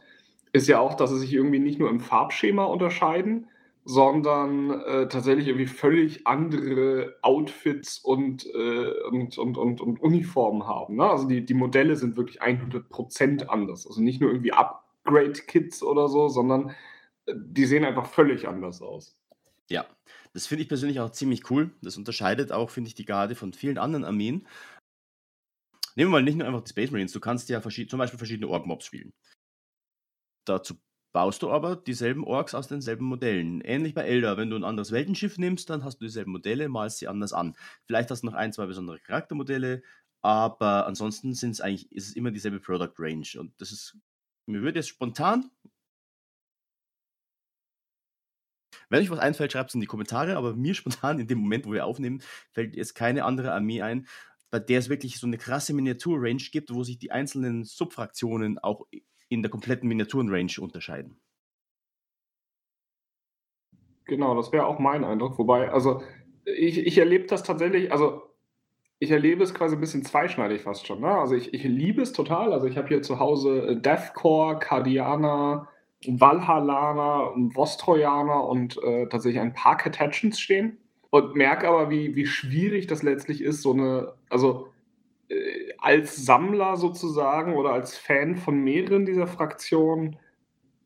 ist 0.53 0.69
ja 0.69 0.79
auch, 0.79 0.95
dass 0.95 1.11
sie 1.11 1.19
sich 1.19 1.35
irgendwie 1.35 1.59
nicht 1.59 1.79
nur 1.79 1.91
im 1.91 2.01
Farbschema 2.01 2.65
unterscheiden, 2.65 3.49
sondern 3.89 4.83
äh, 4.83 5.09
tatsächlich 5.09 5.49
irgendwie 5.49 5.67
völlig 5.67 6.27
andere 6.27 7.17
Outfits 7.23 7.99
und, 7.99 8.45
äh, 8.45 8.93
und, 9.09 9.39
und, 9.39 9.57
und, 9.57 9.81
und, 9.81 9.99
Uniformen 10.03 10.67
haben. 10.67 10.97
Ne? 10.97 11.09
Also 11.09 11.27
die, 11.27 11.43
die 11.43 11.55
Modelle 11.55 11.97
sind 11.97 12.19
wirklich 12.19 12.43
100% 12.43 13.47
anders. 13.47 13.87
Also 13.87 14.03
nicht 14.03 14.21
nur 14.21 14.29
irgendwie 14.31 14.53
Upgrade-Kits 14.53 15.83
oder 15.83 16.11
so, 16.11 16.29
sondern 16.29 16.75
äh, 17.25 17.33
die 17.35 17.65
sehen 17.65 17.83
einfach 17.83 18.05
völlig 18.05 18.47
anders 18.47 18.83
aus. 18.83 19.17
Ja, 19.71 19.87
das 20.35 20.47
finde 20.47 20.65
ich 20.65 20.69
persönlich 20.69 21.01
auch 21.01 21.11
ziemlich 21.11 21.51
cool. 21.51 21.71
Das 21.81 21.97
unterscheidet 21.97 22.53
auch, 22.53 22.69
finde 22.69 22.89
ich, 22.89 22.95
die 22.95 23.07
Garde 23.07 23.37
von 23.37 23.55
vielen 23.55 23.79
anderen 23.79 24.05
Armeen. 24.05 24.47
Nehmen 25.97 26.11
wir 26.11 26.19
mal 26.19 26.23
nicht 26.23 26.37
nur 26.37 26.47
einfach 26.47 26.61
die 26.61 26.71
Space 26.71 26.91
Marines, 26.91 27.13
du 27.13 27.21
kannst 27.21 27.49
ja 27.49 27.63
zum 27.63 27.99
Beispiel 27.99 28.19
verschiedene 28.19 28.49
Org-Mobs 28.49 28.85
spielen. 28.85 29.15
Dazu 30.45 30.75
baust 31.13 31.43
du 31.43 31.51
aber 31.51 31.77
dieselben 31.77 32.25
Orks 32.25 32.55
aus 32.55 32.69
denselben 32.69 33.07
Modellen. 33.07 33.61
Ähnlich 33.61 33.95
bei 33.95 34.03
Elder, 34.03 34.37
wenn 34.37 34.51
du 34.51 34.57
ein 34.57 34.65
anderes 34.65 34.93
Weltenschiff 34.93 35.39
nimmst, 35.39 35.71
dann 35.71 35.85
hast 35.85 35.99
du 36.01 36.05
dieselben 36.05 36.33
Modelle, 36.33 36.69
malst 36.69 36.99
sie 36.99 37.09
anders 37.09 37.33
an. 37.33 37.57
Vielleicht 37.85 38.11
hast 38.11 38.23
du 38.23 38.27
noch 38.27 38.35
ein, 38.35 38.53
zwei 38.53 38.67
besondere 38.67 39.01
Charaktermodelle, 39.01 39.83
aber 40.23 40.87
ansonsten 40.87 41.35
sind 41.35 41.61
eigentlich, 41.61 41.91
ist 41.93 42.09
es 42.09 42.17
immer 42.17 42.31
dieselbe 42.31 42.61
Product 42.61 42.95
Range. 42.99 43.27
Und 43.39 43.53
das 43.61 43.73
ist, 43.73 43.97
mir 44.47 44.63
würde 44.63 44.81
jetzt 44.81 44.89
spontan, 44.89 45.51
wenn 48.91 49.03
euch 49.03 49.11
was 49.11 49.19
einfällt, 49.19 49.53
schreibt 49.53 49.71
es 49.71 49.75
in 49.75 49.81
die 49.81 49.87
Kommentare, 49.87 50.37
aber 50.37 50.55
mir 50.55 50.75
spontan 50.75 51.19
in 51.19 51.27
dem 51.27 51.39
Moment, 51.39 51.67
wo 51.67 51.73
wir 51.73 51.87
aufnehmen, 51.87 52.23
fällt 52.53 52.77
jetzt 52.77 52.95
keine 52.95 53.25
andere 53.25 53.53
Armee 53.53 53.83
ein, 53.83 54.07
bei 54.51 54.59
der 54.59 54.79
es 54.79 54.89
wirklich 54.89 55.19
so 55.19 55.27
eine 55.27 55.39
krasse 55.39 55.75
Miniatur-Range 55.75 56.43
gibt, 56.53 56.73
wo 56.73 56.83
sich 56.85 56.99
die 56.99 57.11
einzelnen 57.11 57.65
Subfraktionen 57.65 58.59
auch 58.59 58.87
in 59.29 59.43
der 59.43 59.51
kompletten 59.51 59.89
Miniaturenrange 59.89 60.61
unterscheiden. 60.61 61.19
Genau, 64.05 64.35
das 64.35 64.53
wäre 64.53 64.67
auch 64.67 64.79
mein 64.79 65.05
Eindruck. 65.05 65.39
Wobei, 65.39 65.71
also 65.71 66.03
ich, 66.45 66.79
ich 66.79 66.99
erlebe 66.99 67.27
das 67.27 67.43
tatsächlich, 67.43 67.93
also 67.93 68.23
ich 68.99 69.11
erlebe 69.11 69.45
es 69.45 69.55
quasi 69.55 69.77
ein 69.77 69.81
bisschen 69.81 70.05
zweischneidig 70.05 70.63
fast 70.63 70.87
schon. 70.87 71.01
Ne? 71.01 71.09
Also 71.09 71.35
ich, 71.35 71.55
ich 71.55 71.63
liebe 71.65 72.03
es 72.03 72.13
total. 72.13 72.53
Also 72.53 72.67
ich 72.67 72.77
habe 72.77 72.89
hier 72.89 73.03
zu 73.03 73.19
Hause 73.19 73.69
äh, 73.69 73.81
Deathcore, 73.81 74.59
Cardiana, 74.59 75.69
Valhallana, 76.07 77.33
Vostrojaner 77.55 78.45
und 78.45 78.83
äh, 78.83 79.09
tatsächlich 79.09 79.41
ein 79.41 79.53
paar 79.53 79.77
Catachens 79.77 80.41
stehen. 80.41 80.79
Und 81.11 81.37
merke 81.37 81.69
aber, 81.69 81.91
wie, 81.91 82.17
wie 82.17 82.27
schwierig 82.27 82.87
das 82.87 83.03
letztlich 83.03 83.41
ist, 83.43 83.63
so 83.63 83.73
eine, 83.73 84.15
also 84.29 84.69
als 85.79 86.17
Sammler 86.17 86.77
sozusagen 86.77 87.55
oder 87.55 87.71
als 87.71 87.97
Fan 87.97 88.37
von 88.37 88.63
mehreren 88.63 89.07
dieser 89.07 89.27
Fraktionen 89.27 90.17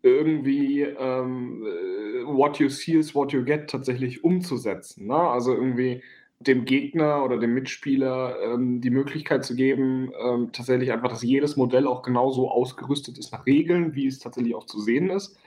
irgendwie 0.02 0.82
ähm, 0.82 1.64
äh, 1.64 2.26
what 2.26 2.58
you 2.58 2.68
see 2.68 2.94
is 2.94 3.14
what 3.14 3.32
you 3.32 3.44
get 3.44 3.70
tatsächlich 3.70 4.25
umzusetzen. 4.25 5.06
Ne? 5.06 5.16
Also 5.16 5.54
irgendwie 5.54 6.02
dem 6.40 6.64
Gegner 6.64 7.25
oder 7.25 7.38
dem 7.38 7.54
Mitspieler 7.54 8.37
ähm, 8.42 8.80
die 8.80 8.90
Möglichkeit 8.90 9.44
zu 9.44 9.54
geben, 9.54 10.12
ähm, 10.20 10.50
tatsächlich 10.52 10.90
einfach, 10.92 11.08
dass 11.08 11.22
jedes 11.22 11.56
Modell 11.56 11.87
auch 11.87 12.02
genauso 12.02 12.50
ausgerüstet 12.50 13.16
ist 13.18 13.32
nach 13.32 13.46
Regeln, 13.46 13.94
wie 13.94 14.08
es 14.08 14.18
tatsächlich 14.18 14.56
auch 14.56 14.66
zu 14.66 14.80
sehen 14.80 15.11
ist, 15.11 15.38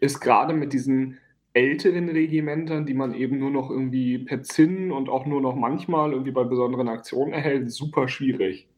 ist 0.00 0.20
gerade 0.20 0.54
mit 0.54 0.72
diesen 0.72 1.18
älteren 1.52 2.08
Regimentern, 2.08 2.86
die 2.86 2.94
man 2.94 3.14
eben 3.14 3.38
nur 3.38 3.50
noch 3.50 3.70
irgendwie 3.70 4.18
per 4.18 4.42
Zinn 4.42 4.92
und 4.92 5.08
auch 5.08 5.26
nur 5.26 5.40
noch 5.40 5.56
manchmal 5.56 6.12
irgendwie 6.12 6.32
bei 6.32 6.44
besonderen 6.44 6.88
Aktionen 6.88 7.32
erhält, 7.32 7.70
super 7.72 8.08
schwierig. 8.08 8.68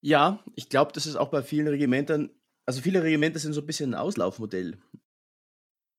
Ja, 0.00 0.42
ich 0.56 0.68
glaube, 0.68 0.92
das 0.92 1.06
ist 1.06 1.16
auch 1.16 1.30
bei 1.30 1.42
vielen 1.42 1.68
Regimentern 1.68 2.30
also 2.66 2.80
viele 2.80 3.02
Regimenter 3.02 3.38
sind 3.38 3.52
so 3.52 3.60
ein 3.60 3.66
bisschen 3.66 3.94
ein 3.94 4.00
Auslaufmodell. 4.00 4.78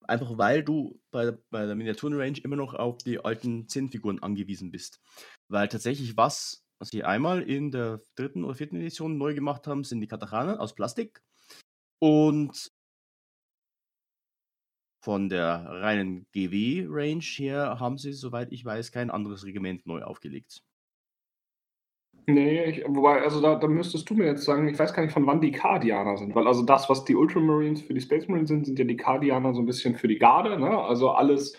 Einfach 0.05 0.37
weil 0.37 0.63
du 0.63 0.99
bei 1.11 1.31
bei 1.49 1.65
der 1.65 1.75
Miniaturenrange 1.75 2.41
immer 2.43 2.55
noch 2.55 2.73
auf 2.73 2.97
die 2.97 3.19
alten 3.23 3.67
Zinnfiguren 3.67 4.21
angewiesen 4.21 4.71
bist. 4.71 4.99
Weil 5.49 5.67
tatsächlich, 5.67 6.17
was 6.17 6.65
sie 6.81 7.03
einmal 7.03 7.41
in 7.43 7.71
der 7.71 8.01
dritten 8.15 8.43
oder 8.43 8.55
vierten 8.55 8.77
Edition 8.77 9.17
neu 9.17 9.33
gemacht 9.33 9.67
haben, 9.67 9.83
sind 9.83 10.01
die 10.01 10.07
Katachana 10.07 10.59
aus 10.59 10.75
Plastik. 10.75 11.21
Und 11.99 12.72
von 15.03 15.27
der 15.27 15.65
reinen 15.67 16.25
GW-Range 16.31 17.19
her 17.19 17.77
haben 17.77 17.97
sie, 17.97 18.13
soweit 18.13 18.53
ich 18.53 18.63
weiß, 18.63 18.93
kein 18.93 19.11
anderes 19.11 19.45
Regiment 19.45 19.85
neu 19.85 20.01
aufgelegt. 20.01 20.61
Nee, 22.25 22.63
ich, 22.63 22.83
wobei, 22.87 23.21
also 23.21 23.41
da, 23.41 23.55
da 23.55 23.67
müsstest 23.67 24.09
du 24.09 24.13
mir 24.13 24.27
jetzt 24.27 24.45
sagen, 24.45 24.65
ich 24.69 24.79
weiß 24.79 24.93
gar 24.93 25.03
nicht, 25.03 25.11
von 25.11 25.27
wann 25.27 25.41
die 25.41 25.51
Kardianer 25.51 26.15
sind, 26.15 26.33
weil 26.35 26.47
also 26.47 26.63
das, 26.63 26.89
was 26.89 27.03
die 27.03 27.15
Ultramarines 27.15 27.81
für 27.81 27.93
die 27.93 27.99
Space 27.99 28.29
Marines 28.29 28.47
sind, 28.47 28.65
sind 28.65 28.79
ja 28.79 28.85
die 28.85 28.95
Kardianer 28.95 29.53
so 29.53 29.59
ein 29.59 29.65
bisschen 29.65 29.95
für 29.95 30.07
die 30.07 30.19
Garde, 30.19 30.57
ne? 30.57 30.69
Also 30.69 31.09
alles 31.09 31.57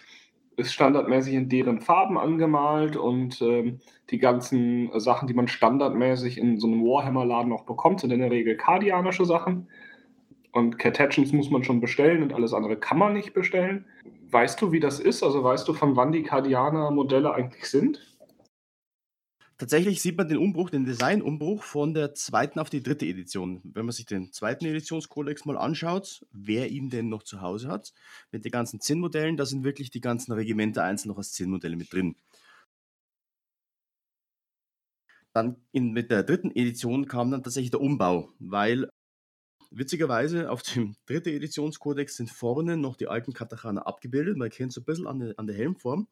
ist 0.57 0.73
standardmäßig 0.73 1.35
in 1.35 1.51
deren 1.51 1.83
Farben 1.83 2.17
angemalt 2.17 2.97
und 2.97 3.43
ähm, 3.43 3.81
die 4.09 4.19
ganzen 4.19 4.91
Sachen, 4.99 5.29
die 5.29 5.35
man 5.35 5.49
standardmäßig 5.49 6.39
in 6.39 6.59
so 6.59 6.67
einem 6.67 6.83
Warhammer-Laden 6.83 7.53
auch 7.53 7.67
bekommt, 7.67 8.01
sind 8.01 8.11
in 8.11 8.21
der 8.21 8.31
Regel 8.31 8.57
kardianische 8.57 9.27
Sachen. 9.27 9.69
Und 10.55 10.79
Cartagins 10.79 11.33
muss 11.33 11.51
man 11.51 11.65
schon 11.65 11.81
bestellen 11.81 12.23
und 12.23 12.33
alles 12.33 12.53
andere 12.53 12.77
kann 12.79 12.97
man 12.97 13.13
nicht 13.13 13.35
bestellen. 13.35 13.87
Weißt 14.31 14.63
du, 14.63 14.71
wie 14.71 14.79
das 14.79 15.01
ist? 15.01 15.25
Also 15.25 15.43
weißt 15.43 15.67
du, 15.67 15.75
von 15.75 15.97
wann 15.97 16.13
die 16.13 16.23
Kardianer-Modelle 16.23 17.35
eigentlich 17.35 17.65
sind? 17.65 17.99
Tatsächlich 19.59 20.01
sieht 20.01 20.17
man 20.17 20.29
den 20.29 20.39
Umbruch, 20.39 20.71
den 20.71 20.85
Designumbruch 20.85 21.65
von 21.65 21.93
der 21.93 22.15
zweiten 22.15 22.61
auf 22.61 22.71
die 22.71 22.85
dritte 22.85 23.05
Edition. 23.05 23.63
Wenn 23.65 23.85
man 23.85 23.93
sich 23.93 24.07
den 24.07 24.31
zweiten 24.33 24.65
Editionskodex 24.65 25.45
mal 25.45 25.59
anschaut, 25.59 26.25
wer 26.31 26.71
ihn 26.71 26.89
denn 26.89 27.09
noch 27.09 27.25
zu 27.25 27.41
Hause 27.41 27.67
hat, 27.67 27.93
mit 28.31 28.45
den 28.45 28.53
ganzen 28.53 28.81
Zinnmodellen, 28.81 29.37
da 29.37 29.47
sind 29.47 29.65
wirklich 29.65 29.91
die 29.91 30.01
ganzen 30.01 30.31
Regimenter 30.31 30.85
einzeln 30.85 31.09
noch 31.09 31.19
als 31.19 31.33
Zinnmodelle 31.33 31.75
mit 31.75 31.93
drin. 31.93 32.15
Dann 35.33 35.57
in, 35.73 35.91
mit 35.91 36.13
der 36.13 36.23
dritten 36.23 36.53
Edition 36.53 37.07
kam 37.07 37.33
dann 37.33 37.43
tatsächlich 37.43 37.73
der 37.73 37.81
Umbau, 37.81 38.31
weil 38.39 38.89
witzigerweise 39.77 40.51
auf 40.51 40.63
dem 40.63 40.97
dritten 41.07 41.31
Editionskodex 41.31 42.17
sind 42.17 42.31
vorne 42.31 42.77
noch 42.77 42.97
die 42.97 43.09
alten 43.09 43.33
Katachana 43.33 43.83
abgebildet. 43.83 44.37
Man 44.37 44.47
erkennt 44.47 44.73
so 44.73 44.81
ein 44.81 44.85
bisschen 44.85 45.07
an 45.07 45.19
der, 45.21 45.35
an 45.39 45.47
der 45.47 45.57
Helmform. 45.57 46.09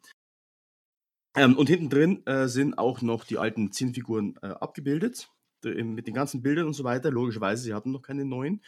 Ähm, 1.35 1.57
und 1.57 1.69
hinten 1.69 1.89
drin 1.89 2.27
äh, 2.27 2.47
sind 2.47 2.77
auch 2.77 3.01
noch 3.01 3.25
die 3.25 3.39
alten 3.39 3.73
Zinnfiguren 3.73 4.37
äh, 4.43 4.49
abgebildet, 4.49 5.31
mit 5.65 6.09
den 6.09 6.15
ganzen 6.15 6.43
Bildern 6.43 6.67
und 6.67 6.73
so 6.73 6.83
weiter. 6.83 7.13
Logischerweise, 7.13 7.63
sie 7.63 7.73
hatten 7.73 7.93
noch 7.93 8.03
keine 8.03 8.25
neuen. 8.25 8.63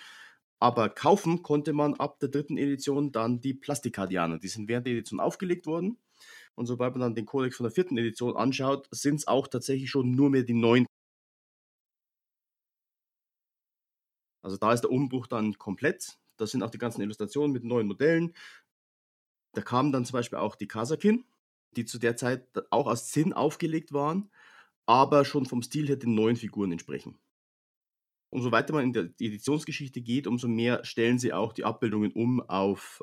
Aber 0.60 0.88
kaufen 0.88 1.42
konnte 1.42 1.72
man 1.72 1.94
ab 1.94 2.20
der 2.20 2.28
dritten 2.28 2.56
Edition 2.56 3.10
dann 3.10 3.40
die 3.40 3.52
Plastikkardianer. 3.52 4.38
Die 4.38 4.48
sind 4.48 4.68
während 4.68 4.86
der 4.86 4.94
Edition 4.94 5.18
aufgelegt 5.18 5.66
worden. 5.66 5.98
Und 6.54 6.66
sobald 6.66 6.94
man 6.94 7.00
dann 7.00 7.14
den 7.14 7.26
Codex 7.26 7.56
von 7.56 7.64
der 7.64 7.72
vierten 7.72 7.98
Edition 7.98 8.36
anschaut, 8.36 8.88
sind 8.92 9.16
es 9.16 9.26
auch 9.26 9.48
tatsächlich 9.48 9.90
schon 9.90 10.12
nur 10.12 10.30
mehr 10.30 10.44
die 10.44 10.54
neuen. 10.54 10.86
Also 14.44 14.58
da 14.58 14.72
ist 14.72 14.82
der 14.82 14.90
Umbruch 14.90 15.26
dann 15.26 15.58
komplett. 15.58 16.18
Da 16.36 16.46
sind 16.46 16.62
auch 16.62 16.70
die 16.70 16.78
ganzen 16.78 17.00
Illustrationen 17.00 17.52
mit 17.52 17.64
neuen 17.64 17.86
Modellen. 17.86 18.34
Da 19.54 19.62
kamen 19.62 19.90
dann 19.90 20.04
zum 20.04 20.14
Beispiel 20.14 20.38
auch 20.38 20.54
die 20.54 20.68
Kasakin, 20.68 21.24
die 21.76 21.86
zu 21.86 21.98
der 21.98 22.16
Zeit 22.16 22.46
auch 22.70 22.86
aus 22.86 23.08
Zinn 23.10 23.32
aufgelegt 23.32 23.92
waren, 23.92 24.30
aber 24.86 25.24
schon 25.24 25.46
vom 25.46 25.62
Stil 25.62 25.88
her 25.88 25.96
den 25.96 26.14
neuen 26.14 26.36
Figuren 26.36 26.72
entsprechen. 26.72 27.18
Umso 28.30 28.52
weiter 28.52 28.74
man 28.74 28.84
in 28.84 28.92
der 28.92 29.04
Editionsgeschichte 29.04 30.02
geht, 30.02 30.26
umso 30.26 30.46
mehr 30.48 30.84
stellen 30.84 31.18
sie 31.18 31.32
auch 31.32 31.52
die 31.52 31.64
Abbildungen 31.64 32.12
um 32.12 32.40
auf 32.42 33.02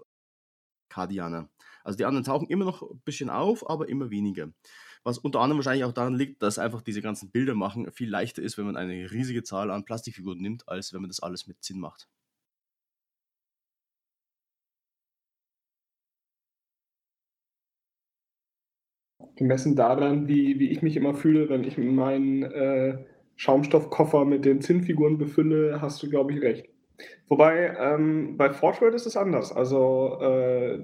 Kardianer. 0.89 1.49
Also 1.83 1.97
die 1.97 2.05
anderen 2.05 2.25
tauchen 2.25 2.49
immer 2.49 2.65
noch 2.65 2.83
ein 2.83 3.01
bisschen 3.05 3.29
auf, 3.29 3.67
aber 3.67 3.89
immer 3.89 4.11
weniger. 4.11 4.51
Was 5.03 5.17
unter 5.19 5.39
anderem 5.41 5.57
wahrscheinlich 5.59 5.83
auch 5.85 5.93
daran 5.93 6.15
liegt, 6.15 6.41
dass 6.43 6.57
einfach 6.59 6.81
diese 6.81 7.01
ganzen 7.01 7.29
Bilder 7.31 7.53
machen 7.55 7.91
viel 7.91 8.09
leichter 8.09 8.41
ist, 8.41 8.57
wenn 8.57 8.65
man 8.65 8.77
eine 8.77 9.11
riesige 9.11 9.43
Zahl 9.43 9.69
an 9.71 9.85
Plastikfiguren 9.85 10.39
nimmt, 10.41 10.67
als 10.67 10.93
wenn 10.93 11.01
man 11.01 11.09
das 11.09 11.19
alles 11.21 11.47
mit 11.47 11.63
Zinn 11.63 11.79
macht. 11.79 12.07
Gemessen 19.35 19.75
daran, 19.75 20.27
wie, 20.27 20.59
wie 20.59 20.69
ich 20.69 20.81
mich 20.81 20.95
immer 20.97 21.13
fühle, 21.15 21.49
wenn 21.49 21.63
ich 21.63 21.77
meinen 21.77 22.43
äh, 22.43 22.97
Schaumstoffkoffer 23.35 24.25
mit 24.25 24.45
den 24.45 24.61
Zinnfiguren 24.61 25.17
befülle, 25.17 25.81
hast 25.81 26.01
du, 26.03 26.09
glaube 26.09 26.33
ich, 26.33 26.41
recht. 26.41 26.67
Wobei, 27.27 27.75
ähm, 27.79 28.37
bei 28.37 28.51
Fortworld 28.53 28.95
ist 28.95 29.07
es 29.07 29.17
anders. 29.17 29.51
Also, 29.51 30.19
äh, 30.21 30.79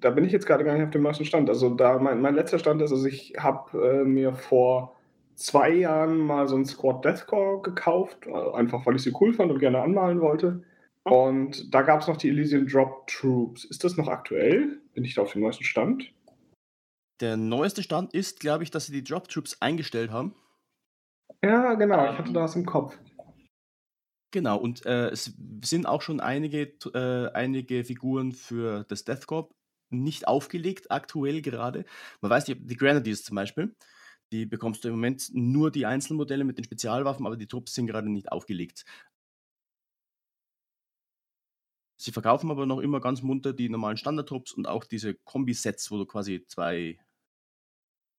da 0.00 0.10
bin 0.10 0.24
ich 0.24 0.32
jetzt 0.32 0.46
gerade 0.46 0.64
gar 0.64 0.74
nicht 0.74 0.84
auf 0.84 0.90
dem 0.90 1.02
neuesten 1.02 1.24
Stand. 1.24 1.48
Also, 1.48 1.70
da 1.70 1.98
mein, 1.98 2.20
mein 2.20 2.34
letzter 2.34 2.58
Stand 2.58 2.82
ist, 2.82 2.92
also 2.92 3.06
ich 3.06 3.34
habe 3.38 3.78
äh, 3.78 4.04
mir 4.04 4.34
vor 4.34 4.96
zwei 5.34 5.70
Jahren 5.70 6.18
mal 6.18 6.46
so 6.48 6.56
ein 6.56 6.64
Squad 6.64 7.04
Deathcore 7.04 7.62
gekauft, 7.62 8.26
äh, 8.26 8.52
einfach 8.54 8.84
weil 8.86 8.96
ich 8.96 9.02
sie 9.02 9.12
cool 9.20 9.32
fand 9.32 9.50
und 9.50 9.58
gerne 9.58 9.80
anmalen 9.80 10.20
wollte. 10.20 10.62
Und 11.04 11.74
da 11.74 11.82
gab 11.82 12.00
es 12.00 12.08
noch 12.08 12.16
die 12.16 12.30
Elysian 12.30 12.66
Drop 12.66 13.06
Troops. 13.06 13.64
Ist 13.64 13.84
das 13.84 13.96
noch 13.96 14.08
aktuell? 14.08 14.80
Bin 14.94 15.04
ich 15.04 15.14
da 15.14 15.22
auf 15.22 15.32
dem 15.32 15.42
neuesten 15.42 15.64
Stand? 15.64 16.10
Der 17.20 17.36
neueste 17.36 17.82
Stand 17.82 18.14
ist, 18.14 18.40
glaube 18.40 18.64
ich, 18.64 18.70
dass 18.70 18.86
sie 18.86 18.92
die 18.92 19.04
Drop 19.04 19.28
Troops 19.28 19.60
eingestellt 19.60 20.10
haben. 20.10 20.34
Ja, 21.42 21.74
genau, 21.74 22.10
ich 22.10 22.18
hatte 22.18 22.32
das 22.32 22.56
im 22.56 22.64
Kopf. 22.64 22.98
Genau, 24.34 24.56
und 24.58 24.84
äh, 24.84 25.10
es 25.10 25.32
sind 25.64 25.86
auch 25.86 26.02
schon 26.02 26.18
einige, 26.18 26.62
äh, 26.92 27.30
einige 27.34 27.84
Figuren 27.84 28.32
für 28.32 28.82
das 28.88 29.04
Death 29.04 29.28
Corp 29.28 29.54
nicht 29.90 30.26
aufgelegt, 30.26 30.90
aktuell 30.90 31.40
gerade. 31.40 31.84
Man 32.20 32.32
weiß 32.32 32.48
nicht, 32.48 32.62
die 32.68 32.74
Grenadiers 32.76 33.22
zum 33.22 33.36
Beispiel, 33.36 33.76
die 34.32 34.44
bekommst 34.44 34.82
du 34.82 34.88
im 34.88 34.94
Moment 34.94 35.30
nur 35.32 35.70
die 35.70 35.86
Einzelmodelle 35.86 36.42
mit 36.42 36.58
den 36.58 36.64
Spezialwaffen, 36.64 37.26
aber 37.26 37.36
die 37.36 37.46
Trupps 37.46 37.74
sind 37.74 37.86
gerade 37.86 38.10
nicht 38.10 38.32
aufgelegt. 38.32 38.84
Sie 41.96 42.12
verkaufen 42.12 42.50
aber 42.52 42.66
noch 42.66 42.78
immer 42.80 43.00
ganz 43.00 43.22
munter 43.22 43.52
die 43.52 43.68
normalen 43.68 43.96
Standardtrupps 43.96 44.52
und 44.52 44.66
auch 44.66 44.84
diese 44.84 45.14
Kombi-Sets, 45.14 45.90
wo 45.90 45.98
du 45.98 46.06
quasi 46.06 46.44
zwei, 46.46 46.98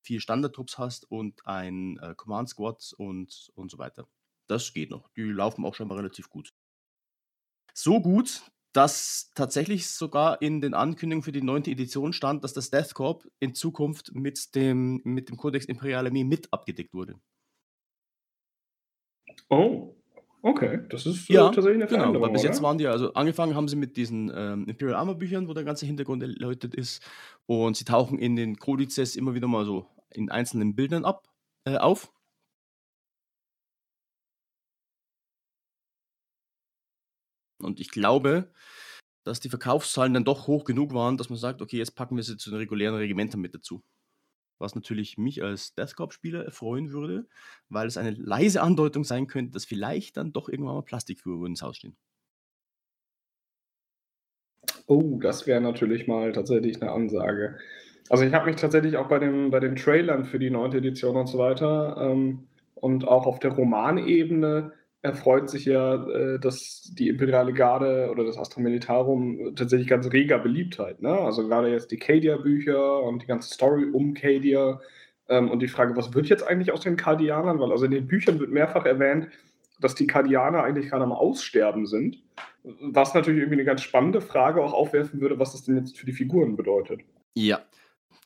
vier 0.04 0.22
Standardtrupps 0.22 0.78
hast 0.78 1.12
und 1.12 1.46
ein 1.46 1.98
äh, 2.00 2.16
Command 2.16 2.48
Squad 2.48 2.94
und, 2.98 3.52
und 3.56 3.70
so 3.70 3.78
weiter. 3.78 4.08
Das 4.48 4.74
geht 4.74 4.92
noch. 4.92 5.10
Die 5.16 5.24
laufen 5.24 5.66
auch 5.66 5.76
schon 5.76 5.88
mal 5.88 5.96
relativ 5.96 6.30
gut. 6.30 6.54
So 7.74 8.02
gut, 8.02 8.44
dass 8.74 9.32
tatsächlich 9.36 9.88
sogar 9.88 10.42
in 10.42 10.62
den 10.62 10.74
Ankündigungen 10.74 11.24
für 11.24 11.32
die 11.32 11.42
neunte 11.42 11.72
Edition 11.72 12.14
stand, 12.14 12.44
dass 12.44 12.54
das 12.54 12.70
Death 12.70 12.94
Corp 12.94 13.28
in 13.40 13.54
Zukunft 13.54 14.14
mit 14.14 14.56
dem, 14.56 15.02
mit 15.04 15.30
dem 15.30 15.38
Codex 15.38 15.66
Imperial 15.66 16.06
Armee 16.08 16.24
mit 16.24 16.52
abgedeckt 16.52 16.94
wurde. 16.94 17.20
Oh, 19.50 19.96
Okay, 20.48 20.82
das 20.90 21.08
ist 21.08 21.28
äh, 21.28 21.34
ja, 21.34 21.46
tatsächlich 21.46 21.82
eine 21.82 21.88
Veränderung. 21.88 22.14
Genau, 22.14 22.26
weil 22.28 22.32
bis 22.32 22.44
jetzt 22.44 22.62
waren 22.62 22.78
die, 22.78 22.86
also 22.86 23.12
angefangen 23.14 23.56
haben 23.56 23.68
sie 23.68 23.76
mit 23.76 23.98
diesen 23.98 24.32
ähm, 24.36 24.68
Imperial 24.68 24.96
Armor 24.96 25.16
Büchern, 25.16 25.48
wo 25.48 25.56
der 25.56 25.64
ganze 25.64 25.88
Hintergrund 25.88 26.22
erläutert 26.22 26.76
ist. 26.76 27.02
Und 27.48 27.76
sie 27.78 27.84
tauchen 27.84 28.20
in 28.20 28.36
den 28.36 28.58
Kodizes 28.58 29.16
immer 29.16 29.34
wieder 29.34 29.48
mal 29.48 29.66
so 29.66 29.88
in 30.12 30.30
einzelnen 30.30 30.76
Bildern 30.76 31.04
ab, 31.04 31.24
äh, 31.64 31.78
auf. 31.78 32.14
Und 37.62 37.80
ich 37.80 37.90
glaube, 37.90 38.52
dass 39.24 39.40
die 39.40 39.50
Verkaufszahlen 39.50 40.14
dann 40.14 40.26
doch 40.26 40.48
hoch 40.48 40.66
genug 40.66 40.94
waren, 40.94 41.18
dass 41.18 41.30
man 41.30 41.40
sagt, 41.40 41.62
okay, 41.62 41.78
jetzt 41.78 41.96
packen 41.96 42.16
wir 42.16 42.24
sie 42.24 42.38
zu 42.38 42.52
den 42.52 42.60
regulären 42.60 42.96
Regimentern 42.96 43.42
mit 43.42 43.56
dazu 43.56 43.84
was 44.60 44.76
natürlich 44.76 45.18
mich 45.18 45.44
als 45.44 45.76
Death 45.76 45.96
Corp-Spieler 45.96 46.44
erfreuen 46.46 46.92
würde, 46.92 47.28
weil 47.70 47.88
es 47.88 47.98
eine 47.98 48.12
leise 48.12 48.62
Andeutung 48.62 49.04
sein 49.04 49.28
könnte, 49.28 49.52
dass 49.52 49.66
vielleicht 49.66 50.18
dann 50.18 50.34
doch 50.34 50.50
irgendwann 50.50 50.76
mal 50.76 50.84
Plastikfiguren 50.84 51.52
ins 51.52 51.62
Haus 51.62 51.78
stehen. 51.78 51.96
Oh, 54.88 55.20
das 55.22 55.48
wäre 55.48 55.62
natürlich 55.62 56.08
mal 56.08 56.32
tatsächlich 56.32 56.82
eine 56.82 56.92
Ansage. 56.92 57.58
Also 58.10 58.24
ich 58.24 58.34
habe 58.34 58.46
mich 58.46 58.56
tatsächlich 58.58 58.98
auch 58.98 59.08
bei, 59.08 59.18
dem, 59.18 59.50
bei 59.50 59.60
den 59.60 59.76
Trailern 59.76 60.26
für 60.26 60.38
die 60.38 60.52
neunte 60.52 60.78
Edition 60.78 61.16
und 61.16 61.28
so 61.28 61.40
weiter 61.40 61.98
ähm, 62.00 62.48
und 62.76 63.08
auch 63.08 63.26
auf 63.26 63.40
der 63.40 63.52
Romanebene 63.52 64.74
erfreut 65.06 65.50
sich 65.50 65.66
ja, 65.66 66.04
äh, 66.08 66.40
dass 66.40 66.92
die 66.94 67.08
Imperiale 67.10 67.54
Garde 67.54 68.10
oder 68.12 68.26
das 68.26 68.38
Astra 68.38 68.60
Militarum 68.60 69.56
tatsächlich 69.56 69.88
ganz 69.88 70.12
reger 70.12 70.40
Beliebtheit. 70.40 71.02
Ne? 71.02 71.12
Also 71.12 71.48
gerade 71.48 71.70
jetzt 71.70 71.92
die 71.92 71.98
Cadia-Bücher 71.98 73.04
und 73.04 73.22
die 73.22 73.28
ganze 73.28 73.54
Story 73.54 73.86
um 73.86 74.14
Cadia 74.16 74.82
ähm, 75.30 75.50
und 75.52 75.60
die 75.62 75.68
Frage, 75.68 75.96
was 75.96 76.14
wird 76.14 76.28
jetzt 76.28 76.46
eigentlich 76.48 76.72
aus 76.72 76.82
den 76.82 76.98
Kardianern? 76.98 77.60
Weil 77.60 77.72
also 77.72 77.86
in 77.86 77.92
den 77.92 78.08
Büchern 78.08 78.40
wird 78.40 78.52
mehrfach 78.52 78.86
erwähnt, 78.86 79.30
dass 79.80 79.94
die 79.94 80.08
Kardianer 80.08 80.64
eigentlich 80.64 80.90
gerade 80.90 81.04
am 81.04 81.12
Aussterben 81.12 81.86
sind. 81.86 82.24
Was 82.64 83.14
natürlich 83.14 83.40
irgendwie 83.40 83.58
eine 83.58 83.66
ganz 83.66 83.82
spannende 83.84 84.22
Frage 84.22 84.64
auch 84.64 84.74
aufwerfen 84.74 85.22
würde, 85.22 85.38
was 85.38 85.52
das 85.52 85.64
denn 85.64 85.78
jetzt 85.78 85.98
für 85.98 86.08
die 86.08 86.14
Figuren 86.14 86.56
bedeutet. 86.56 87.02
Ja, 87.36 87.62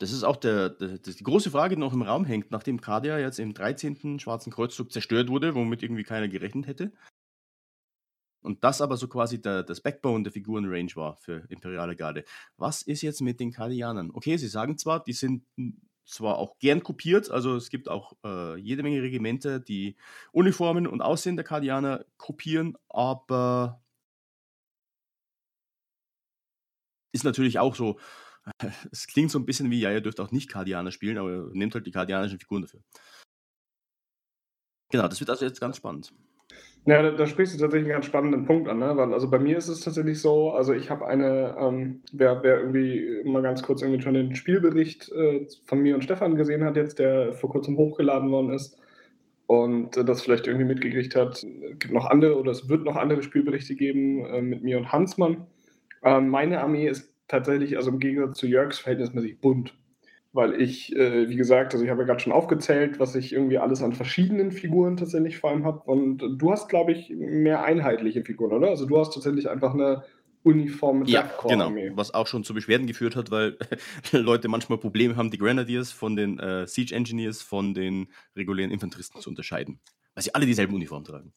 das 0.00 0.12
ist 0.12 0.24
auch 0.24 0.36
der, 0.36 0.70
der, 0.70 0.96
die 0.96 1.22
große 1.22 1.50
Frage, 1.50 1.76
die 1.76 1.80
noch 1.80 1.92
im 1.92 2.00
Raum 2.00 2.24
hängt, 2.24 2.50
nachdem 2.50 2.80
Cardia 2.80 3.18
jetzt 3.18 3.38
im 3.38 3.52
13. 3.52 4.18
Schwarzen 4.18 4.50
Kreuzzug 4.50 4.90
zerstört 4.90 5.28
wurde, 5.28 5.54
womit 5.54 5.82
irgendwie 5.82 6.04
keiner 6.04 6.26
gerechnet 6.26 6.66
hätte. 6.66 6.90
Und 8.42 8.64
das 8.64 8.80
aber 8.80 8.96
so 8.96 9.08
quasi 9.08 9.42
der, 9.42 9.62
das 9.62 9.82
Backbone 9.82 10.24
der 10.24 10.32
Figurenrange 10.32 10.96
war 10.96 11.16
für 11.16 11.44
Imperiale 11.50 11.96
Garde. 11.96 12.24
Was 12.56 12.80
ist 12.80 13.02
jetzt 13.02 13.20
mit 13.20 13.40
den 13.40 13.52
Kardianern? 13.52 14.10
Okay, 14.14 14.38
sie 14.38 14.48
sagen 14.48 14.78
zwar, 14.78 15.04
die 15.04 15.12
sind 15.12 15.44
zwar 16.06 16.38
auch 16.38 16.58
gern 16.58 16.82
kopiert, 16.82 17.30
also 17.30 17.54
es 17.56 17.68
gibt 17.68 17.90
auch 17.90 18.14
äh, 18.24 18.56
jede 18.56 18.82
Menge 18.82 19.02
Regimente, 19.02 19.60
die 19.60 19.96
Uniformen 20.32 20.86
und 20.86 21.02
Aussehen 21.02 21.36
der 21.36 21.44
Kardianer 21.44 22.06
kopieren, 22.16 22.78
aber 22.88 23.82
ist 27.12 27.24
natürlich 27.24 27.58
auch 27.58 27.74
so, 27.74 27.98
es 28.92 29.06
klingt 29.06 29.30
so 29.30 29.38
ein 29.38 29.46
bisschen 29.46 29.70
wie, 29.70 29.80
ja, 29.80 29.92
ihr 29.92 30.00
dürft 30.00 30.20
auch 30.20 30.30
nicht 30.30 30.50
Kardianer 30.50 30.92
spielen, 30.92 31.18
aber 31.18 31.50
nehmt 31.52 31.74
halt 31.74 31.86
die 31.86 31.90
kardianischen 31.90 32.38
Figuren 32.38 32.62
dafür. 32.62 32.80
Genau, 34.90 35.06
das 35.06 35.20
wird 35.20 35.30
also 35.30 35.44
jetzt 35.44 35.60
ganz 35.60 35.76
spannend. 35.76 36.12
Ja, 36.86 37.02
da, 37.02 37.10
da, 37.10 37.26
sprichst 37.26 37.54
du 37.54 37.58
tatsächlich 37.58 37.86
einen 37.86 38.00
ganz 38.00 38.06
spannenden 38.06 38.46
Punkt 38.46 38.66
an, 38.68 38.78
ne? 38.78 38.96
Weil, 38.96 39.12
also 39.12 39.30
bei 39.30 39.38
mir 39.38 39.58
ist 39.58 39.68
es 39.68 39.80
tatsächlich 39.80 40.20
so, 40.20 40.50
also 40.52 40.72
ich 40.72 40.88
habe 40.88 41.06
eine, 41.06 41.54
ähm, 41.60 42.02
wer, 42.12 42.42
wer 42.42 42.60
irgendwie 42.60 43.22
mal 43.24 43.42
ganz 43.42 43.62
kurz 43.62 43.82
irgendwie 43.82 44.02
schon 44.02 44.14
den 44.14 44.34
Spielbericht 44.34 45.12
äh, 45.12 45.46
von 45.66 45.80
mir 45.80 45.94
und 45.94 46.02
Stefan 46.02 46.36
gesehen 46.36 46.64
hat 46.64 46.76
jetzt, 46.76 46.98
der 46.98 47.34
vor 47.34 47.50
kurzem 47.50 47.76
hochgeladen 47.76 48.30
worden 48.30 48.54
ist 48.54 48.78
und 49.46 49.96
äh, 49.98 50.04
das 50.04 50.22
vielleicht 50.22 50.46
irgendwie 50.46 50.64
mitgekriegt 50.64 51.14
hat, 51.14 51.46
gibt 51.78 51.92
noch 51.92 52.06
andere 52.06 52.38
oder 52.38 52.50
es 52.50 52.68
wird 52.70 52.84
noch 52.84 52.96
andere 52.96 53.22
Spielberichte 53.22 53.74
geben 53.74 54.24
äh, 54.24 54.40
mit 54.40 54.62
mir 54.62 54.78
und 54.78 54.90
Hansmann. 54.90 55.46
Ähm, 56.02 56.30
meine 56.30 56.62
Armee 56.62 56.88
ist 56.88 57.09
tatsächlich, 57.30 57.76
also 57.76 57.90
im 57.90 57.98
Gegensatz 57.98 58.38
zu 58.38 58.46
Jörgs, 58.46 58.78
verhältnismäßig 58.78 59.40
bunt 59.40 59.74
weil 60.32 60.60
ich, 60.60 60.94
äh, 60.94 61.28
wie 61.28 61.36
gesagt, 61.36 61.72
also 61.72 61.84
ich 61.84 61.90
habe 61.90 62.02
ja 62.02 62.06
gerade 62.06 62.20
schon 62.20 62.32
aufgezählt, 62.32 63.00
was 63.00 63.14
ich 63.14 63.32
irgendwie 63.32 63.58
alles 63.58 63.82
an 63.82 63.92
verschiedenen 63.92 64.52
Figuren 64.52 64.96
tatsächlich 64.96 65.38
vor 65.38 65.50
allem 65.50 65.64
habe. 65.64 65.80
Und 65.90 66.18
du 66.18 66.52
hast, 66.52 66.68
glaube 66.68 66.92
ich, 66.92 67.10
mehr 67.10 67.64
einheitliche 67.64 68.22
Figuren, 68.22 68.52
oder? 68.52 68.68
Also 68.68 68.86
du 68.86 68.98
hast 68.98 69.12
tatsächlich 69.12 69.50
einfach 69.50 69.74
eine 69.74 70.04
uniforme 70.42 71.04
ja, 71.06 71.28
genau, 71.46 71.70
was 71.94 72.14
auch 72.14 72.26
schon 72.26 72.44
zu 72.44 72.54
Beschwerden 72.54 72.86
geführt 72.86 73.14
hat, 73.14 73.30
weil 73.30 73.58
Leute 74.12 74.48
manchmal 74.48 74.78
Probleme 74.78 75.16
haben, 75.16 75.30
die 75.30 75.36
Grenadiers 75.36 75.92
von 75.92 76.16
den 76.16 76.38
äh, 76.38 76.66
Siege 76.66 76.94
Engineers 76.94 77.42
von 77.42 77.74
den 77.74 78.08
regulären 78.34 78.70
Infanteristen 78.70 79.20
zu 79.20 79.28
unterscheiden, 79.28 79.80
weil 80.14 80.24
sie 80.24 80.34
alle 80.34 80.46
dieselben 80.46 80.74
Uniformen 80.74 81.04
tragen. 81.04 81.32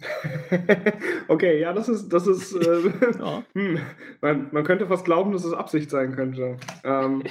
Okay, 1.28 1.60
ja, 1.60 1.72
das 1.72 1.88
ist, 1.88 2.08
das 2.08 2.26
ist, 2.26 2.54
äh, 2.54 2.90
Ja. 3.18 3.42
hm, 3.54 3.80
man, 4.20 4.48
man 4.52 4.64
könnte 4.64 4.86
fast 4.86 5.04
glauben, 5.04 5.32
dass 5.32 5.44
es 5.44 5.52
Absicht 5.52 5.90
sein 5.90 6.12
könnte. 6.14 6.56
Ähm, 6.84 7.22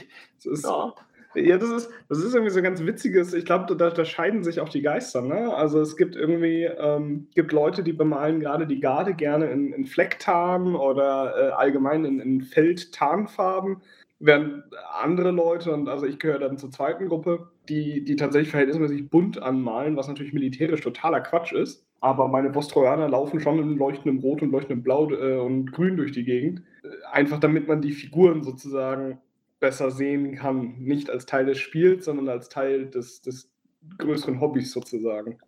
ist, 0.44 0.66
Ja. 0.66 0.94
ja, 1.36 1.58
das 1.58 1.70
ist, 1.70 1.90
das 2.10 2.20
ist 2.20 2.34
irgendwie 2.34 2.52
so 2.52 2.60
ein 2.60 2.64
ganz 2.64 2.82
witziges, 2.84 3.34
ich 3.34 3.46
glaube, 3.46 3.76
da, 3.76 3.90
da 3.90 4.06
scheiden 4.06 4.44
sich 4.44 4.60
auch 4.60 4.70
die 4.70 4.82
Geister, 4.82 5.22
ne? 5.22 5.54
Also 5.54 5.80
es 5.82 5.96
gibt 5.98 6.16
irgendwie, 6.16 6.64
ähm, 6.66 7.30
gibt 7.36 7.52
Leute, 7.54 7.84
die 7.84 7.94
bemalen 7.94 8.40
gerade 8.40 8.68
die 8.68 8.80
Garde 8.80 9.14
gerne 9.14 9.48
in, 9.52 9.72
in 9.74 9.86
Flecktarn 9.86 10.76
oder 10.76 11.36
äh, 11.38 11.52
allgemein 11.52 12.06
in, 12.06 12.20
in 12.20 12.42
Feldtarnfarben, 12.42 13.82
während 14.20 14.64
andere 15.00 15.32
Leute, 15.32 15.72
und 15.74 15.88
also 15.90 16.06
ich 16.06 16.20
gehöre 16.20 16.40
dann 16.40 16.58
zur 16.58 16.72
zweiten 16.72 17.08
Gruppe, 17.08 17.50
die, 17.70 18.04
die 18.04 18.16
tatsächlich 18.16 18.50
verhältnismäßig 18.52 19.10
bunt 19.10 19.42
anmalen, 19.42 19.96
was 19.96 20.08
natürlich 20.08 20.34
militärisch 20.34 20.82
totaler 20.82 21.22
Quatsch 21.22 21.54
ist. 21.54 21.87
Aber 22.00 22.28
meine 22.28 22.54
Vostrojaner 22.54 23.10
laufen 23.10 23.40
schon 23.40 23.60
in 23.60 23.78
leuchtendem 23.78 24.20
Rot 24.20 24.42
und 24.42 24.52
leuchtendem 24.52 24.84
Blau 24.84 25.10
äh, 25.10 25.38
und 25.40 25.72
Grün 25.72 25.98
durch 25.98 26.12
die 26.12 26.24
Gegend. 26.24 26.62
Äh, 26.84 26.90
einfach 27.12 27.40
damit 27.40 27.68
man 27.68 27.82
die 27.82 27.92
Figuren 27.92 28.44
sozusagen 28.44 29.20
besser 29.60 29.90
sehen 29.90 30.36
kann. 30.36 30.78
Nicht 30.80 31.10
als 31.10 31.26
Teil 31.26 31.46
des 31.46 31.58
Spiels, 31.58 32.06
sondern 32.06 32.30
als 32.30 32.50
Teil 32.50 32.90
des, 32.90 33.22
des 33.22 33.50
größeren 33.98 34.40
Hobbys 34.40 34.72
sozusagen. 34.72 35.40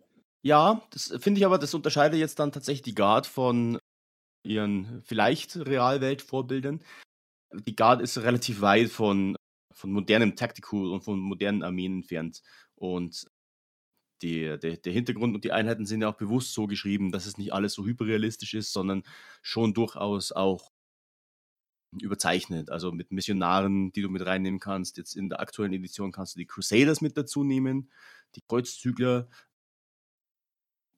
Ja, 0.42 0.82
das 0.92 1.14
finde 1.20 1.40
ich 1.40 1.46
aber, 1.46 1.58
das 1.58 1.74
unterscheidet 1.74 2.20
jetzt 2.20 2.40
dann 2.40 2.52
tatsächlich 2.52 2.84
die 2.84 2.96
Guard 2.96 3.28
von 3.28 3.78
ihren 4.44 5.02
vielleicht 5.04 5.58
Realwelt-Vorbildern. 5.58 6.82
Die 7.54 7.76
Guard 7.76 8.02
ist 8.02 8.18
relativ 8.20 8.62
weit 8.62 8.90
von, 8.90 9.36
von 9.74 9.92
modernem 9.92 10.36
Tactical 10.36 10.92
und 10.92 11.02
von 11.02 11.20
modernen 11.20 11.64
Armeen 11.64 11.98
entfernt. 11.98 12.42
Und 12.76 13.28
die, 14.22 14.58
der, 14.60 14.78
der 14.78 14.94
Hintergrund 14.94 15.36
und 15.36 15.44
die 15.44 15.52
Einheiten 15.52 15.86
sind 15.86 16.02
ja 16.02 16.10
auch 16.10 16.18
bewusst 16.18 16.54
so 16.54 16.68
geschrieben, 16.68 17.12
dass 17.12 17.26
es 17.26 17.38
nicht 17.38 17.54
alles 17.54 17.74
so 17.74 17.86
hyperrealistisch 17.86 18.54
ist, 18.54 18.74
sondern 18.74 19.04
schon 19.42 19.74
durchaus 19.74 20.32
auch 20.32 20.72
überzeichnet. 22.02 22.70
Also 22.70 22.92
mit 22.92 23.12
Missionaren, 23.12 23.92
die 23.92 24.02
du 24.02 24.10
mit 24.10 24.26
reinnehmen 24.26 24.60
kannst. 24.60 24.98
Jetzt 24.98 25.16
in 25.16 25.30
der 25.30 25.40
aktuellen 25.40 25.74
Edition 25.74 26.12
kannst 26.12 26.36
du 26.36 26.40
die 26.40 26.46
Crusaders 26.46 27.02
mit 27.02 27.18
dazu 27.18 27.44
nehmen, 27.44 27.92
die 28.36 28.42
Kreuzzügler, 28.42 29.28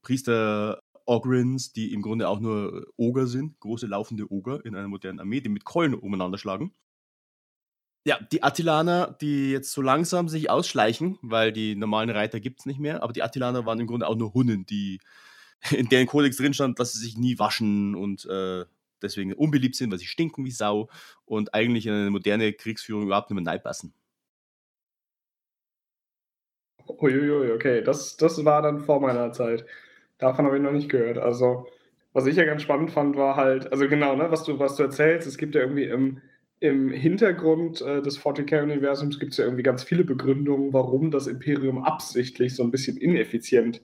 Priester 0.03 0.81
Ogrins, 1.05 1.73
die 1.73 1.93
im 1.93 2.01
Grunde 2.01 2.27
auch 2.27 2.39
nur 2.39 2.87
Oger 2.97 3.27
sind, 3.27 3.59
große 3.59 3.87
laufende 3.87 4.31
Oger 4.31 4.63
in 4.65 4.75
einer 4.75 4.87
modernen 4.87 5.19
Armee, 5.19 5.41
die 5.41 5.49
mit 5.49 5.65
Keulen 5.65 5.93
umeinander 5.93 6.37
schlagen. 6.37 6.73
Ja, 8.03 8.19
die 8.31 8.41
Attilaner, 8.41 9.15
die 9.21 9.51
jetzt 9.51 9.71
so 9.71 9.81
langsam 9.81 10.27
sich 10.27 10.49
ausschleichen, 10.49 11.19
weil 11.21 11.51
die 11.51 11.75
normalen 11.75 12.09
Reiter 12.09 12.39
gibt 12.39 12.61
es 12.61 12.65
nicht 12.65 12.79
mehr, 12.79 13.03
aber 13.03 13.13
die 13.13 13.21
Attilaner 13.21 13.65
waren 13.67 13.79
im 13.79 13.85
Grunde 13.85 14.07
auch 14.07 14.15
nur 14.15 14.33
Hunnen, 14.33 14.65
die 14.65 14.99
in 15.71 15.87
deren 15.89 16.07
Kodex 16.07 16.37
drin 16.37 16.53
stand, 16.53 16.79
dass 16.79 16.93
sie 16.93 16.99
sich 16.99 17.17
nie 17.17 17.37
waschen 17.37 17.95
und 17.95 18.25
äh, 18.25 18.65
deswegen 19.03 19.33
unbeliebt 19.33 19.75
sind, 19.75 19.91
weil 19.91 19.99
sie 19.99 20.05
stinken 20.05 20.45
wie 20.45 20.51
Sau 20.51 20.89
und 21.25 21.53
eigentlich 21.53 21.85
in 21.85 21.93
eine 21.93 22.09
moderne 22.09 22.53
Kriegsführung 22.53 23.03
überhaupt 23.03 23.29
nicht 23.29 23.43
mehr 23.43 23.59
passen. 23.59 23.93
Uiuiui, 26.87 27.51
okay, 27.51 27.83
das, 27.83 28.17
das 28.17 28.43
war 28.43 28.61
dann 28.63 28.79
vor 28.79 28.99
meiner 28.99 29.31
Zeit. 29.31 29.65
Davon 30.17 30.45
habe 30.45 30.57
ich 30.57 30.63
noch 30.63 30.71
nicht 30.71 30.89
gehört. 30.89 31.17
Also, 31.19 31.67
was 32.13 32.25
ich 32.25 32.35
ja 32.35 32.45
ganz 32.45 32.63
spannend 32.63 32.91
fand, 32.91 33.15
war 33.15 33.35
halt, 33.35 33.71
also 33.71 33.87
genau, 33.87 34.15
ne, 34.15 34.31
was 34.31 34.43
du, 34.43 34.59
was 34.59 34.75
du 34.75 34.83
erzählst, 34.83 35.27
es 35.27 35.37
gibt 35.37 35.55
ja 35.55 35.61
irgendwie 35.61 35.85
im 35.85 36.21
im 36.61 36.91
Hintergrund 36.91 37.81
äh, 37.81 38.03
des 38.03 38.21
40k-Universums 38.21 39.19
gibt 39.19 39.31
es 39.31 39.39
ja 39.39 39.45
irgendwie 39.45 39.63
ganz 39.63 39.83
viele 39.83 40.03
Begründungen, 40.03 40.71
warum 40.73 41.09
das 41.09 41.25
Imperium 41.25 41.83
absichtlich 41.83 42.55
so 42.55 42.63
ein 42.63 42.69
bisschen 42.69 42.97
ineffizient 42.97 43.81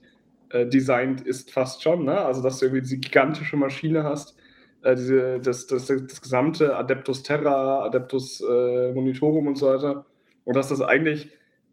äh, 0.50 0.64
designt 0.64 1.20
ist, 1.20 1.50
fast 1.50 1.82
schon. 1.82 2.04
Ne? 2.04 2.16
Also, 2.16 2.40
dass 2.40 2.58
du 2.58 2.66
irgendwie 2.66 2.82
diese 2.82 2.98
gigantische 2.98 3.56
Maschine 3.56 4.04
hast, 4.04 4.36
äh, 4.82 4.94
diese, 4.94 5.40
das, 5.40 5.66
das, 5.66 5.86
das, 5.86 6.22
gesamte 6.22 6.76
Adeptus 6.76 7.24
Terra, 7.24 7.84
Adeptus 7.84 8.40
äh, 8.48 8.92
Monitorum 8.92 9.48
und 9.48 9.58
so 9.58 9.66
weiter. 9.66 10.06
Und 10.44 10.54
dass 10.54 10.68
das 10.68 10.80
eigentlich, 10.80 11.30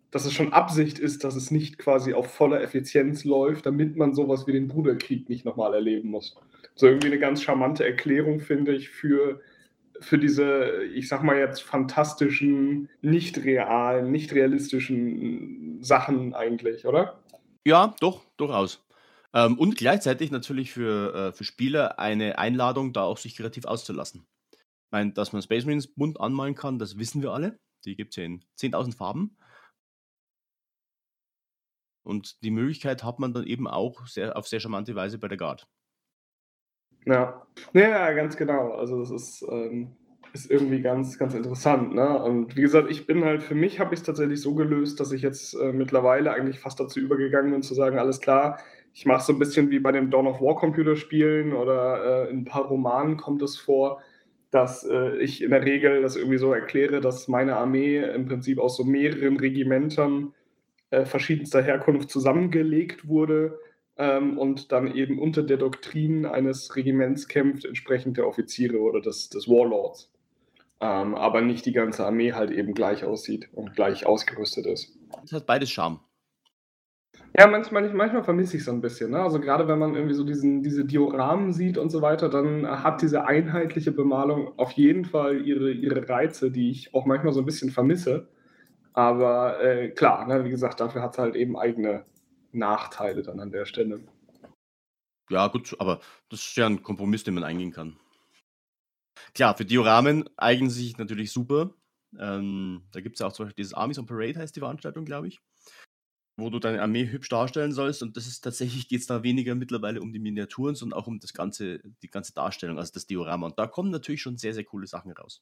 dass 0.09 0.25
es 0.25 0.33
schon 0.33 0.53
Absicht 0.53 0.97
ist, 0.97 1.23
dass 1.23 1.35
es 1.35 1.51
nicht 1.51 1.77
quasi 1.77 2.15
auf 2.15 2.33
voller 2.33 2.61
Effizienz 2.63 3.25
läuft, 3.25 3.67
damit 3.67 3.95
man 3.95 4.15
sowas 4.15 4.47
wie 4.47 4.53
den 4.53 4.67
Bruderkrieg 4.67 5.29
nicht 5.29 5.45
nochmal 5.45 5.75
erleben 5.75 6.09
muss. 6.09 6.35
So 6.73 6.87
irgendwie 6.87 7.07
eine 7.07 7.19
ganz 7.19 7.43
charmante 7.43 7.85
Erklärung, 7.85 8.39
finde 8.39 8.73
ich, 8.73 8.89
für 8.89 9.39
für 10.01 10.17
diese, 10.17 10.83
ich 10.93 11.07
sag 11.07 11.23
mal 11.23 11.37
jetzt, 11.37 11.63
fantastischen, 11.63 12.89
nicht 13.01 13.43
realen, 13.43 14.11
nicht 14.11 14.33
realistischen 14.33 15.81
Sachen 15.81 16.33
eigentlich, 16.33 16.85
oder? 16.85 17.19
Ja, 17.65 17.95
doch, 17.99 18.23
durchaus. 18.37 18.85
Ähm, 19.33 19.57
und 19.57 19.75
gleichzeitig 19.75 20.31
natürlich 20.31 20.71
für, 20.71 21.13
äh, 21.13 21.31
für 21.33 21.43
Spieler 21.43 21.99
eine 21.99 22.37
Einladung, 22.37 22.93
da 22.93 23.03
auch 23.03 23.17
sich 23.17 23.35
kreativ 23.35 23.65
auszulassen. 23.65 24.25
Ich 24.53 24.91
meine, 24.91 25.13
dass 25.13 25.33
man 25.33 25.41
Space 25.41 25.65
Marines 25.65 25.93
bunt 25.93 26.19
anmalen 26.19 26.55
kann, 26.55 26.79
das 26.79 26.97
wissen 26.97 27.21
wir 27.21 27.31
alle. 27.31 27.59
Die 27.85 27.95
gibt 27.95 28.11
es 28.11 28.15
ja 28.15 28.23
in 28.23 28.43
10.000 28.57 28.95
Farben. 28.95 29.37
Und 32.03 32.43
die 32.43 32.51
Möglichkeit 32.51 33.03
hat 33.03 33.19
man 33.19 33.33
dann 33.33 33.45
eben 33.45 33.67
auch 33.67 34.05
sehr, 34.07 34.37
auf 34.37 34.47
sehr 34.47 34.59
charmante 34.59 34.95
Weise 34.95 35.17
bei 35.17 35.27
der 35.27 35.37
Guard. 35.37 35.67
Ja. 37.05 37.45
Ja, 37.73 38.11
ganz 38.13 38.35
genau. 38.37 38.71
Also 38.73 38.99
das 38.99 39.11
ist, 39.11 39.45
ähm, 39.49 39.95
ist 40.33 40.51
irgendwie 40.51 40.81
ganz, 40.81 41.17
ganz 41.17 41.33
interessant. 41.33 41.93
Ne? 41.95 42.21
Und 42.23 42.55
wie 42.57 42.61
gesagt, 42.61 42.89
ich 42.91 43.07
bin 43.07 43.23
halt, 43.23 43.43
für 43.43 43.55
mich 43.55 43.79
habe 43.79 43.93
ich 43.93 44.01
es 44.01 44.05
tatsächlich 44.05 44.41
so 44.41 44.53
gelöst, 44.55 44.99
dass 44.99 45.11
ich 45.11 45.21
jetzt 45.21 45.53
äh, 45.53 45.71
mittlerweile 45.71 46.31
eigentlich 46.33 46.59
fast 46.59 46.79
dazu 46.79 46.99
übergegangen 46.99 47.51
bin, 47.51 47.61
zu 47.63 47.73
sagen, 47.73 47.97
alles 47.99 48.19
klar, 48.19 48.59
ich 48.93 49.05
mache 49.05 49.23
so 49.23 49.33
ein 49.33 49.39
bisschen 49.39 49.69
wie 49.71 49.79
bei 49.79 49.91
den 49.91 50.09
Dawn 50.09 50.27
of 50.27 50.41
War 50.41 50.55
Computerspielen 50.55 51.53
oder 51.53 52.27
äh, 52.27 52.31
in 52.31 52.39
ein 52.39 52.45
paar 52.45 52.65
Romanen 52.65 53.17
kommt 53.17 53.41
es 53.41 53.57
vor, 53.57 54.01
dass 54.51 54.83
äh, 54.85 55.17
ich 55.17 55.41
in 55.43 55.51
der 55.51 55.63
Regel 55.65 56.01
das 56.01 56.15
irgendwie 56.15 56.37
so 56.37 56.53
erkläre, 56.53 57.01
dass 57.01 57.27
meine 57.27 57.55
Armee 57.57 57.97
im 57.99 58.25
Prinzip 58.25 58.59
aus 58.59 58.77
so 58.77 58.83
mehreren 58.83 59.37
Regimentern 59.37 60.33
äh, 60.91 61.05
verschiedenster 61.05 61.61
Herkunft 61.61 62.09
zusammengelegt 62.09 63.07
wurde 63.07 63.59
ähm, 63.97 64.37
und 64.37 64.71
dann 64.71 64.93
eben 64.93 65.19
unter 65.19 65.43
der 65.43 65.57
Doktrin 65.57 66.25
eines 66.25 66.75
Regiments 66.75 67.27
kämpft, 67.27 67.65
entsprechend 67.65 68.17
der 68.17 68.27
Offiziere 68.27 68.79
oder 68.79 69.01
des, 69.01 69.29
des 69.29 69.47
Warlords. 69.47 70.11
Ähm, 70.81 71.15
aber 71.15 71.41
nicht 71.41 71.65
die 71.65 71.71
ganze 71.71 72.05
Armee 72.05 72.33
halt 72.33 72.51
eben 72.51 72.73
gleich 72.73 73.05
aussieht 73.05 73.49
und 73.53 73.73
gleich 73.75 74.05
ausgerüstet 74.05 74.65
ist. 74.65 74.97
Es 75.23 75.31
hat 75.31 75.45
beides 75.45 75.69
Charme. 75.71 75.99
Ja, 77.37 77.47
manchmal, 77.47 77.93
manchmal 77.93 78.23
vermisse 78.23 78.55
ich 78.55 78.63
so 78.63 78.71
ein 78.71 78.81
bisschen. 78.81 79.11
Ne? 79.11 79.19
Also 79.19 79.41
gerade 79.41 79.67
wenn 79.67 79.79
man 79.79 79.95
irgendwie 79.95 80.13
so 80.13 80.23
diesen, 80.23 80.63
diese 80.63 80.85
Dioramen 80.85 81.51
sieht 81.51 81.77
und 81.77 81.89
so 81.89 82.01
weiter, 82.01 82.29
dann 82.29 82.65
hat 82.65 83.01
diese 83.01 83.25
einheitliche 83.25 83.91
Bemalung 83.91 84.57
auf 84.57 84.71
jeden 84.73 85.03
Fall 85.03 85.45
ihre, 85.45 85.71
ihre 85.71 86.07
Reize, 86.07 86.49
die 86.49 86.71
ich 86.71 86.93
auch 86.93 87.05
manchmal 87.05 87.33
so 87.33 87.41
ein 87.41 87.45
bisschen 87.45 87.71
vermisse. 87.71 88.27
Aber 88.93 89.61
äh, 89.61 89.89
klar, 89.89 90.25
ne, 90.27 90.45
wie 90.45 90.49
gesagt, 90.49 90.79
dafür 90.79 91.01
hat 91.01 91.13
es 91.13 91.19
halt 91.19 91.35
eben 91.35 91.57
eigene 91.57 92.05
Nachteile 92.55 93.23
dann 93.23 93.39
an 93.39 93.51
der 93.51 93.65
Stelle. 93.65 94.01
Ja, 95.29 95.47
gut, 95.47 95.75
aber 95.79 96.01
das 96.29 96.41
ist 96.41 96.55
ja 96.55 96.67
ein 96.67 96.83
Kompromiss, 96.83 97.23
den 97.23 97.33
man 97.33 97.43
eingehen 97.43 97.71
kann. 97.71 97.97
Klar, 99.33 99.57
für 99.57 99.65
Dioramen 99.65 100.29
eignen 100.37 100.69
sie 100.69 100.83
sich 100.83 100.97
natürlich 100.97 101.31
super. 101.31 101.73
Ähm, 102.17 102.83
da 102.91 103.01
gibt 103.01 103.15
es 103.15 103.19
ja 103.19 103.27
auch 103.27 103.33
zum 103.33 103.45
Beispiel 103.45 103.63
dieses 103.63 103.73
Armies 103.73 103.97
on 103.97 104.05
Parade, 104.05 104.39
heißt 104.39 104.55
die 104.55 104.59
Veranstaltung, 104.59 105.05
glaube 105.05 105.27
ich 105.27 105.41
wo 106.37 106.49
du 106.49 106.59
deine 106.59 106.81
Armee 106.81 107.07
hübsch 107.07 107.29
darstellen 107.29 107.71
sollst. 107.71 108.03
Und 108.03 108.17
das 108.17 108.27
ist 108.27 108.41
tatsächlich, 108.41 108.87
geht 108.87 109.01
es 109.01 109.07
da 109.07 109.23
weniger 109.23 109.55
mittlerweile 109.55 110.01
um 110.01 110.11
die 110.11 110.19
Miniaturen, 110.19 110.75
sondern 110.75 110.99
auch 110.99 111.07
um 111.07 111.19
das 111.19 111.33
ganze, 111.33 111.79
die 112.03 112.09
ganze 112.09 112.33
Darstellung, 112.33 112.77
also 112.77 112.91
das 112.93 113.07
Diorama. 113.07 113.47
Und 113.47 113.57
da 113.57 113.67
kommen 113.67 113.89
natürlich 113.89 114.21
schon 114.21 114.37
sehr, 114.37 114.53
sehr 114.53 114.65
coole 114.65 114.87
Sachen 114.87 115.11
raus. 115.11 115.41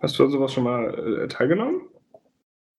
Hast 0.00 0.18
du 0.18 0.24
an 0.24 0.30
sowas 0.30 0.52
schon 0.52 0.64
mal 0.64 1.22
äh, 1.22 1.28
teilgenommen? 1.28 1.88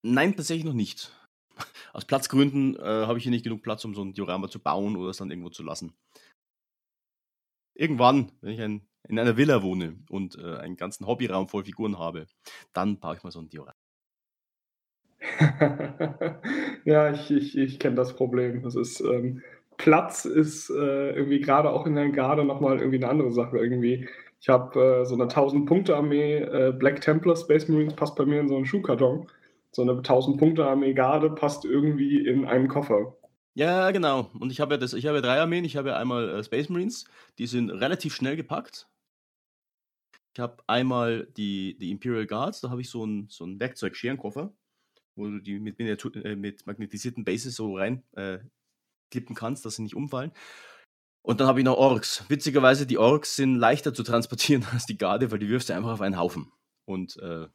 Nein, 0.04 0.36
tatsächlich 0.36 0.66
noch 0.66 0.74
nicht. 0.74 1.12
Aus 1.94 2.06
Platzgründen 2.06 2.76
äh, 2.76 3.06
habe 3.06 3.18
ich 3.18 3.24
hier 3.24 3.32
nicht 3.32 3.44
genug 3.44 3.62
Platz, 3.62 3.86
um 3.86 3.94
so 3.94 4.04
ein 4.04 4.14
Diorama 4.14 4.50
zu 4.50 4.60
bauen 4.60 4.96
oder 4.96 5.10
es 5.12 5.18
dann 5.18 5.30
irgendwo 5.30 5.50
zu 5.50 5.64
lassen. 5.64 5.94
Irgendwann, 7.76 8.32
wenn 8.42 8.54
ich 8.54 8.62
ein, 8.62 8.88
in 9.08 9.20
einer 9.20 9.38
Villa 9.38 9.64
wohne 9.64 9.98
und 10.10 10.38
äh, 10.38 10.58
einen 10.58 10.76
ganzen 10.78 11.08
Hobbyraum 11.08 11.48
voll 11.48 11.64
Figuren 11.66 11.98
habe, 12.00 12.28
dann 12.74 13.00
baue 13.00 13.16
ich 13.16 13.24
mal 13.24 13.32
so 13.32 13.40
ein 13.40 13.50
Diorama. 13.50 13.74
Ja, 16.86 17.12
ich 17.12 17.30
ich 17.30 17.58
ich 17.58 17.80
kenne 17.80 17.96
das 17.96 18.16
Problem. 18.16 18.64
Das 18.64 18.76
ist, 18.76 19.02
ähm 19.02 19.44
Platz 19.78 20.26
ist, 20.26 20.70
äh, 20.70 21.12
irgendwie 21.12 21.42
gerade 21.42 21.72
auch 21.72 21.88
in 21.88 21.96
der 21.96 22.10
Garde 22.10 22.46
noch 22.46 22.62
mal 22.62 22.78
irgendwie 22.78 22.98
eine 22.98 23.10
andere 23.10 23.32
Sache 23.32 23.58
irgendwie. 23.58 24.08
Ich 24.40 24.48
habe, 24.50 25.02
äh, 25.02 25.06
so 25.06 25.16
eine 25.16 25.26
1000-Punkte-Armee, 25.28 26.38
äh, 26.38 26.72
Black 26.78 27.02
Templar 27.02 27.36
Space 27.36 27.68
Marines 27.68 27.96
passt 27.96 28.16
bei 28.16 28.26
mir 28.26 28.40
in 28.42 28.48
so 28.48 28.56
einen 28.56 28.66
Schuhkarton. 28.66 29.28
So 29.74 29.82
eine 29.82 30.02
1000-Punkte-Armee 30.02 30.94
Garde 30.94 31.30
passt 31.30 31.66
irgendwie 31.66 32.26
in 32.26 32.46
einen 32.46 32.68
Koffer. 32.68 33.18
Ja, 33.54 33.92
genau. 33.92 34.30
Und 34.40 34.52
ich 34.52 34.60
habe 34.62 34.76
ja 34.76 34.78
das 34.78 34.94
ich 34.94 35.06
habe 35.08 35.18
ja 35.18 35.22
3 35.22 35.42
Armeen. 35.42 35.66
Ich 35.66 35.78
habe 35.78 35.90
ja 35.90 35.98
einmal, 35.98 36.30
äh, 36.30 36.44
Space 36.44 36.70
Marines, 36.70 37.06
die 37.38 37.48
sind 37.48 37.70
relativ 37.70 38.14
schnell 38.16 38.36
gepackt. 38.36 38.88
Ich 40.34 40.40
habe 40.40 40.64
einmal 40.68 41.28
die 41.38 41.78
die 41.78 41.92
Imperial 41.92 42.26
Guards, 42.26 42.62
da 42.62 42.70
habe 42.70 42.82
ich 42.82 42.90
so 42.90 43.04
einen 43.04 43.28
so 43.30 43.44
'n 43.44 43.60
Werkzeug-Scherenkoffer 43.60 44.54
wo 45.16 45.28
du 45.28 45.40
die 45.40 45.60
mit, 45.60 45.80
äh, 45.80 46.36
mit 46.36 46.66
magnetisierten 46.66 47.24
Bases 47.24 47.56
so 47.56 47.76
rein 47.76 48.04
äh, 48.14 48.40
klippen 49.12 49.36
kannst, 49.36 49.66
dass 49.66 49.76
sie 49.76 49.84
nicht 49.84 49.96
umfallen. 49.96 50.32
Und 51.24 51.40
dann 51.40 51.48
habe 51.48 51.60
ich 51.60 51.66
noch 51.66 51.78
Orks. 51.78 52.26
Witzigerweise, 52.30 52.88
die 52.88 52.98
Orks 52.98 53.36
sind 53.36 53.56
leichter 53.56 53.94
zu 53.94 54.04
transportieren 54.04 54.66
als 54.72 54.86
die 54.86 54.98
Garde, 54.98 55.32
weil 55.32 55.40
die 55.40 55.50
wirfst 55.50 55.70
du 55.70 55.74
einfach 55.74 55.92
auf 55.92 56.02
einen 56.02 56.18
Haufen. 56.18 56.52
Und 56.86 57.18
äh, 57.18 57.48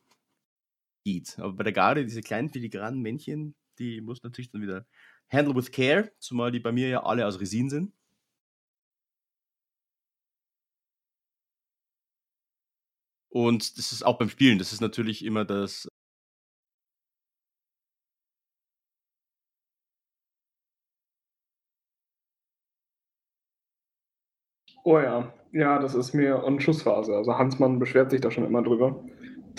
geht. 1.06 1.38
Aber 1.38 1.52
bei 1.54 1.64
der 1.64 1.72
Garde, 1.72 2.04
diese 2.04 2.20
kleinen 2.22 2.50
filigranen 2.50 3.00
Männchen, 3.00 3.54
die 3.78 4.00
muss 4.00 4.22
natürlich 4.24 4.50
dann 4.50 4.62
wieder 4.62 4.86
handle 5.30 5.54
with 5.54 5.70
care, 5.72 6.10
zumal 6.18 6.50
die 6.52 6.60
bei 6.60 6.72
mir 6.72 6.88
ja 6.88 7.04
alle 7.04 7.26
aus 7.26 7.40
Resin 7.40 7.70
sind. 7.70 7.92
Und 13.30 13.78
das 13.78 13.92
ist 13.92 14.02
auch 14.04 14.18
beim 14.18 14.28
Spielen, 14.30 14.58
das 14.58 14.72
ist 14.72 14.80
natürlich 14.80 15.24
immer 15.24 15.44
das 15.44 15.88
Oh 24.84 24.98
ja, 25.00 25.32
ja, 25.52 25.78
das 25.80 25.94
ist 25.94 26.14
mir 26.14 26.42
und 26.44 26.62
Schussphase. 26.62 27.14
Also 27.16 27.36
Hansmann 27.36 27.78
beschwert 27.78 28.10
sich 28.10 28.20
da 28.20 28.30
schon 28.30 28.44
immer 28.46 28.62
drüber, 28.62 29.04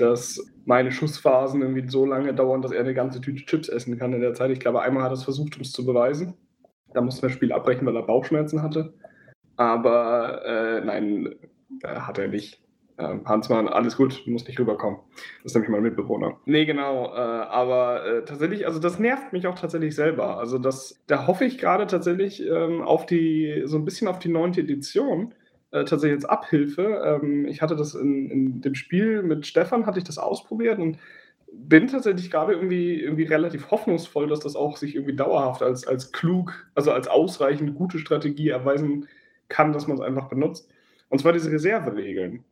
dass 0.02 0.46
meine 0.66 0.92
Schussphasen 0.92 1.62
irgendwie 1.62 1.88
so 1.90 2.06
lange 2.06 2.34
dauern, 2.34 2.62
dass 2.62 2.72
er 2.72 2.82
eine 2.82 2.94
ganze 2.94 3.22
Tüte 3.22 3.46
Chips 3.46 3.70
essen 3.70 3.98
kann 3.98 4.14
in 4.14 4.22
der 4.22 4.34
Zeit. 4.34 4.52
Ich 4.52 4.60
glaube, 4.60 4.82
einmal 4.82 5.04
hat 5.04 5.12
er 5.12 5.16
es 5.16 5.24
versucht, 5.24 5.56
um 5.56 5.62
es 5.62 5.72
zu 5.72 5.86
beweisen. 5.86 6.36
Da 6.94 7.02
musste 7.02 7.26
er 7.26 7.30
das 7.30 7.36
Spiel 7.36 7.52
abbrechen, 7.52 7.86
weil 7.86 7.96
er 7.96 8.04
Bauchschmerzen 8.04 8.62
hatte. 8.62 8.94
Aber 9.56 10.46
äh, 10.46 10.82
nein, 10.82 11.36
äh, 11.84 11.96
hat 11.96 12.18
er 12.18 12.28
nicht. 12.28 12.62
Ähm, 13.00 13.22
Hansmann, 13.26 13.68
alles 13.68 13.96
gut, 13.96 14.24
du 14.26 14.32
musst 14.32 14.48
nicht 14.48 14.60
rüberkommen. 14.60 15.00
Das 15.44 15.52
ist 15.52 15.56
nämlich 15.56 15.70
mein 15.70 15.84
Mitbewohner. 15.84 16.40
Nee, 16.46 16.66
genau, 16.66 17.14
äh, 17.14 17.20
aber 17.20 18.06
äh, 18.06 18.26
tatsächlich, 18.26 18.66
also 18.66 18.80
das 18.80 18.98
nervt 18.98 19.34
mich 19.34 19.46
auch 19.46 19.58
tatsächlich 19.58 19.94
selber. 19.94 20.38
Also 20.38 20.58
das, 20.58 21.04
da 21.06 21.28
hoffe 21.28 21.46
ich 21.46 21.60
gerade 21.60 21.86
tatsächlich 21.86 22.44
ähm, 22.44 22.82
auf 22.82 23.06
die, 23.06 23.62
so 23.66 23.78
ein 23.78 23.86
bisschen 23.86 24.08
auf 24.08 24.18
die 24.18 24.30
neunte 24.30 24.62
Edition, 24.62 25.36
äh, 25.72 25.86
tatsächlich 25.86 26.18
als 26.18 26.26
Abhilfe. 26.26 27.02
Ähm, 27.06 27.46
ich 27.46 27.62
hatte 27.62 27.76
das 27.76 27.96
in, 27.96 28.30
in 28.30 28.62
dem 28.62 28.76
Spiel 28.76 29.24
mit 29.24 29.46
Stefan, 29.46 29.86
hatte 29.86 30.00
ich 30.00 30.06
das 30.06 30.18
ausprobiert 30.18 30.80
und 30.80 30.98
bin 31.52 31.88
tatsächlich 31.88 32.30
gerade 32.30 32.54
irgendwie, 32.54 33.02
irgendwie 33.02 33.24
relativ 33.24 33.72
hoffnungsvoll, 33.72 34.28
dass 34.28 34.42
das 34.42 34.56
auch 34.56 34.78
sich 34.78 34.96
irgendwie 34.96 35.16
dauerhaft 35.16 35.62
als, 35.64 35.88
als 35.88 36.12
klug, 36.12 36.68
also 36.76 36.92
als 36.92 37.08
ausreichend 37.08 37.76
gute 37.76 38.00
Strategie 38.00 38.50
erweisen 38.50 39.08
kann, 39.50 39.72
dass 39.74 39.88
man 39.88 39.98
es 39.98 40.04
einfach 40.04 40.28
benutzt. 40.28 40.70
Und 41.10 41.20
zwar 41.20 41.34
diese 41.34 41.52
Reserveregeln. 41.52 42.44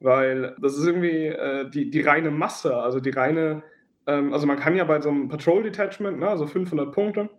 Weil 0.00 0.54
das 0.60 0.76
ist 0.76 0.86
irgendwie 0.86 1.26
äh, 1.26 1.68
die, 1.68 1.90
die 1.90 2.00
reine 2.00 2.30
Masse, 2.30 2.76
also 2.76 3.00
die 3.00 3.10
reine, 3.10 3.62
ähm, 4.06 4.32
also 4.32 4.46
man 4.46 4.58
kann 4.58 4.76
ja 4.76 4.84
bei 4.84 5.00
so 5.00 5.08
einem 5.08 5.28
Patrol 5.28 5.62
Detachment, 5.62 6.18
ne, 6.18 6.28
also 6.28 6.46
500 6.46 6.92
Punkte, 6.92 7.30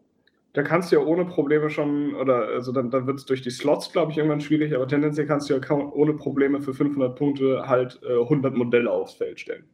da 0.55 0.63
kannst 0.63 0.89
du 0.91 0.95
ja 0.95 1.01
ohne 1.01 1.25
Probleme 1.25 1.69
schon, 1.69 2.15
oder 2.15 2.47
also 2.47 2.71
dann, 2.71 2.89
dann 2.89 3.07
wird 3.07 3.19
es 3.19 3.25
durch 3.25 3.41
die 3.41 3.51
Slots, 3.51 3.91
glaube 3.91 4.13
ich, 4.13 4.17
irgendwann 4.17 4.39
schwierig, 4.39 4.73
aber 4.73 4.87
tendenziell 4.87 5.27
kannst 5.27 5.49
du 5.49 5.53
ja 5.53 5.71
ohne 5.71 6.13
Probleme 6.13 6.61
für 6.61 6.73
500 6.73 7.13
Punkte 7.17 7.67
halt 7.67 7.99
äh, 8.03 8.21
100 8.21 8.55
Modelle 8.55 8.89
aufs 8.89 9.15
Feld 9.15 9.39
stellen. 9.41 9.65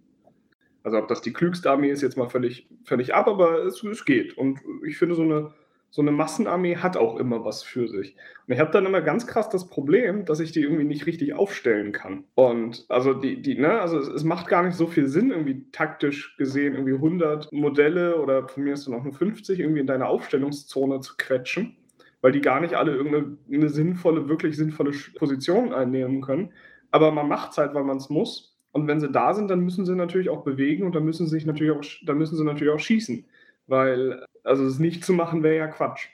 Also 0.81 0.97
ob 0.97 1.07
das 1.07 1.21
die 1.21 1.33
klügste 1.33 1.69
Armee 1.69 1.91
ist, 1.91 2.01
jetzt 2.01 2.17
mal 2.17 2.29
völlig, 2.29 2.67
völlig 2.83 3.13
ab, 3.13 3.27
aber 3.27 3.63
es, 3.63 3.83
es 3.83 4.05
geht. 4.05 4.35
Und 4.35 4.59
ich 4.83 4.97
finde 4.97 5.13
so 5.13 5.21
eine 5.21 5.53
so 5.93 6.01
eine 6.01 6.11
Massenarmee 6.11 6.77
hat 6.77 6.95
auch 6.95 7.17
immer 7.17 7.43
was 7.43 7.63
für 7.63 7.89
sich. 7.89 8.15
Und 8.47 8.53
ich 8.53 8.59
habe 8.61 8.71
dann 8.71 8.85
immer 8.85 9.01
ganz 9.01 9.27
krass 9.27 9.49
das 9.49 9.67
Problem, 9.67 10.23
dass 10.23 10.39
ich 10.39 10.53
die 10.53 10.61
irgendwie 10.61 10.85
nicht 10.85 11.05
richtig 11.05 11.33
aufstellen 11.33 11.91
kann. 11.91 12.23
Und 12.33 12.85
also 12.87 13.13
die, 13.13 13.41
die, 13.41 13.59
ne, 13.59 13.81
also 13.81 13.99
es, 13.99 14.07
es 14.07 14.23
macht 14.23 14.47
gar 14.47 14.63
nicht 14.63 14.75
so 14.75 14.87
viel 14.87 15.07
Sinn, 15.07 15.31
irgendwie 15.31 15.65
taktisch 15.73 16.37
gesehen, 16.37 16.75
irgendwie 16.75 16.93
100 16.93 17.51
Modelle 17.51 18.21
oder 18.21 18.47
von 18.47 18.63
mir 18.63 18.73
ist 18.73 18.87
dann 18.87 18.93
auch 18.93 19.03
nur 19.03 19.13
50 19.13 19.59
irgendwie 19.59 19.81
in 19.81 19.87
deine 19.87 20.07
Aufstellungszone 20.07 21.01
zu 21.01 21.15
quetschen, 21.17 21.75
weil 22.21 22.31
die 22.31 22.41
gar 22.41 22.61
nicht 22.61 22.75
alle 22.75 22.95
irgendeine 22.95 23.69
sinnvolle, 23.69 24.29
wirklich 24.29 24.55
sinnvolle 24.55 24.91
Position 25.15 25.73
einnehmen 25.73 26.21
können. 26.21 26.53
Aber 26.91 27.11
man 27.11 27.27
macht 27.27 27.51
es 27.51 27.57
halt, 27.57 27.73
weil 27.73 27.83
man 27.83 27.97
es 27.97 28.09
muss. 28.09 28.57
Und 28.71 28.87
wenn 28.87 29.01
sie 29.01 29.11
da 29.11 29.33
sind, 29.33 29.49
dann 29.49 29.59
müssen 29.59 29.85
sie 29.85 29.95
natürlich 29.95 30.29
auch 30.29 30.45
bewegen 30.45 30.85
und 30.85 30.95
dann 30.95 31.03
müssen 31.03 31.27
sie 31.27 31.31
sich 31.31 31.45
natürlich 31.45 31.73
auch, 31.73 31.83
dann 32.05 32.17
müssen 32.17 32.37
sie 32.37 32.45
natürlich 32.45 32.73
auch 32.73 32.79
schießen. 32.79 33.25
Weil 33.67 34.25
also 34.43 34.65
es 34.65 34.79
nicht 34.79 35.05
zu 35.05 35.13
machen 35.13 35.43
wäre 35.43 35.57
ja 35.57 35.67
Quatsch. 35.67 36.09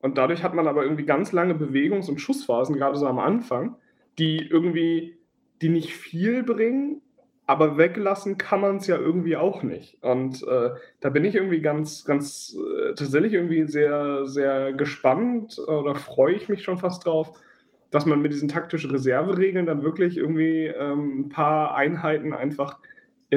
Und 0.00 0.18
dadurch 0.18 0.42
hat 0.42 0.54
man 0.54 0.68
aber 0.68 0.84
irgendwie 0.84 1.04
ganz 1.04 1.32
lange 1.32 1.54
Bewegungs- 1.54 2.08
und 2.08 2.20
Schussphasen, 2.20 2.76
gerade 2.76 2.96
so 2.96 3.06
am 3.06 3.18
Anfang, 3.18 3.76
die 4.18 4.46
irgendwie, 4.46 5.18
die 5.62 5.68
nicht 5.68 5.94
viel 5.94 6.42
bringen, 6.42 7.02
aber 7.46 7.78
weglassen 7.78 8.38
kann 8.38 8.60
man 8.60 8.76
es 8.76 8.86
ja 8.86 8.96
irgendwie 8.96 9.36
auch 9.36 9.62
nicht. 9.62 10.02
Und 10.02 10.42
äh, 10.42 10.70
da 11.00 11.10
bin 11.10 11.24
ich 11.24 11.34
irgendwie 11.34 11.60
ganz, 11.60 12.04
ganz 12.04 12.56
äh, 12.56 12.94
tatsächlich 12.94 13.34
irgendwie 13.34 13.66
sehr, 13.66 14.26
sehr 14.26 14.72
gespannt 14.72 15.58
oder 15.58 15.94
freue 15.94 16.34
ich 16.34 16.48
mich 16.48 16.64
schon 16.64 16.78
fast 16.78 17.06
drauf, 17.06 17.38
dass 17.90 18.04
man 18.04 18.20
mit 18.20 18.32
diesen 18.32 18.48
taktischen 18.48 18.90
Reserveregeln 18.90 19.64
dann 19.64 19.82
wirklich 19.82 20.16
irgendwie 20.16 20.66
ähm, 20.66 21.20
ein 21.20 21.28
paar 21.28 21.76
Einheiten 21.76 22.32
einfach 22.32 22.80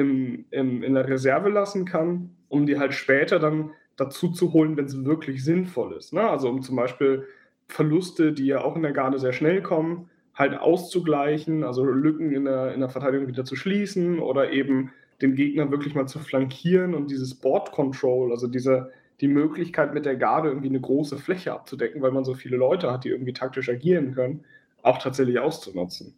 im, 0.00 0.44
im, 0.50 0.82
in 0.82 0.94
der 0.94 1.08
Reserve 1.08 1.48
lassen 1.48 1.84
kann, 1.84 2.30
um 2.48 2.66
die 2.66 2.78
halt 2.78 2.94
später 2.94 3.38
dann 3.38 3.70
dazu 3.96 4.30
zu 4.30 4.52
holen, 4.52 4.76
wenn 4.76 4.86
es 4.86 5.04
wirklich 5.04 5.44
sinnvoll 5.44 5.94
ist. 5.94 6.12
Ne? 6.12 6.28
Also 6.28 6.48
um 6.48 6.62
zum 6.62 6.76
Beispiel 6.76 7.26
Verluste, 7.68 8.32
die 8.32 8.46
ja 8.46 8.62
auch 8.62 8.76
in 8.76 8.82
der 8.82 8.92
Garde 8.92 9.18
sehr 9.18 9.32
schnell 9.32 9.62
kommen, 9.62 10.08
halt 10.34 10.58
auszugleichen, 10.58 11.64
also 11.64 11.84
Lücken 11.84 12.32
in 12.32 12.46
der, 12.46 12.72
in 12.72 12.80
der 12.80 12.88
Verteidigung 12.88 13.28
wieder 13.28 13.44
zu 13.44 13.56
schließen 13.56 14.18
oder 14.18 14.52
eben 14.52 14.90
den 15.20 15.34
Gegner 15.34 15.70
wirklich 15.70 15.94
mal 15.94 16.06
zu 16.06 16.18
flankieren 16.18 16.94
und 16.94 17.10
dieses 17.10 17.34
Board 17.34 17.72
Control, 17.72 18.32
also 18.32 18.46
diese, 18.46 18.90
die 19.20 19.28
Möglichkeit 19.28 19.92
mit 19.92 20.06
der 20.06 20.16
Garde 20.16 20.48
irgendwie 20.48 20.68
eine 20.68 20.80
große 20.80 21.18
Fläche 21.18 21.52
abzudecken, 21.52 22.00
weil 22.00 22.12
man 22.12 22.24
so 22.24 22.34
viele 22.34 22.56
Leute 22.56 22.90
hat, 22.90 23.04
die 23.04 23.10
irgendwie 23.10 23.34
taktisch 23.34 23.68
agieren 23.68 24.14
können, 24.14 24.44
auch 24.82 24.98
tatsächlich 24.98 25.38
auszunutzen. 25.38 26.14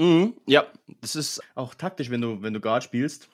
Mhm, 0.00 0.34
ja, 0.46 0.66
das 1.00 1.14
ist 1.14 1.40
auch 1.54 1.74
taktisch, 1.74 2.10
wenn 2.10 2.20
du, 2.20 2.42
wenn 2.42 2.52
du 2.54 2.60
Guard 2.60 2.82
spielst 2.84 3.28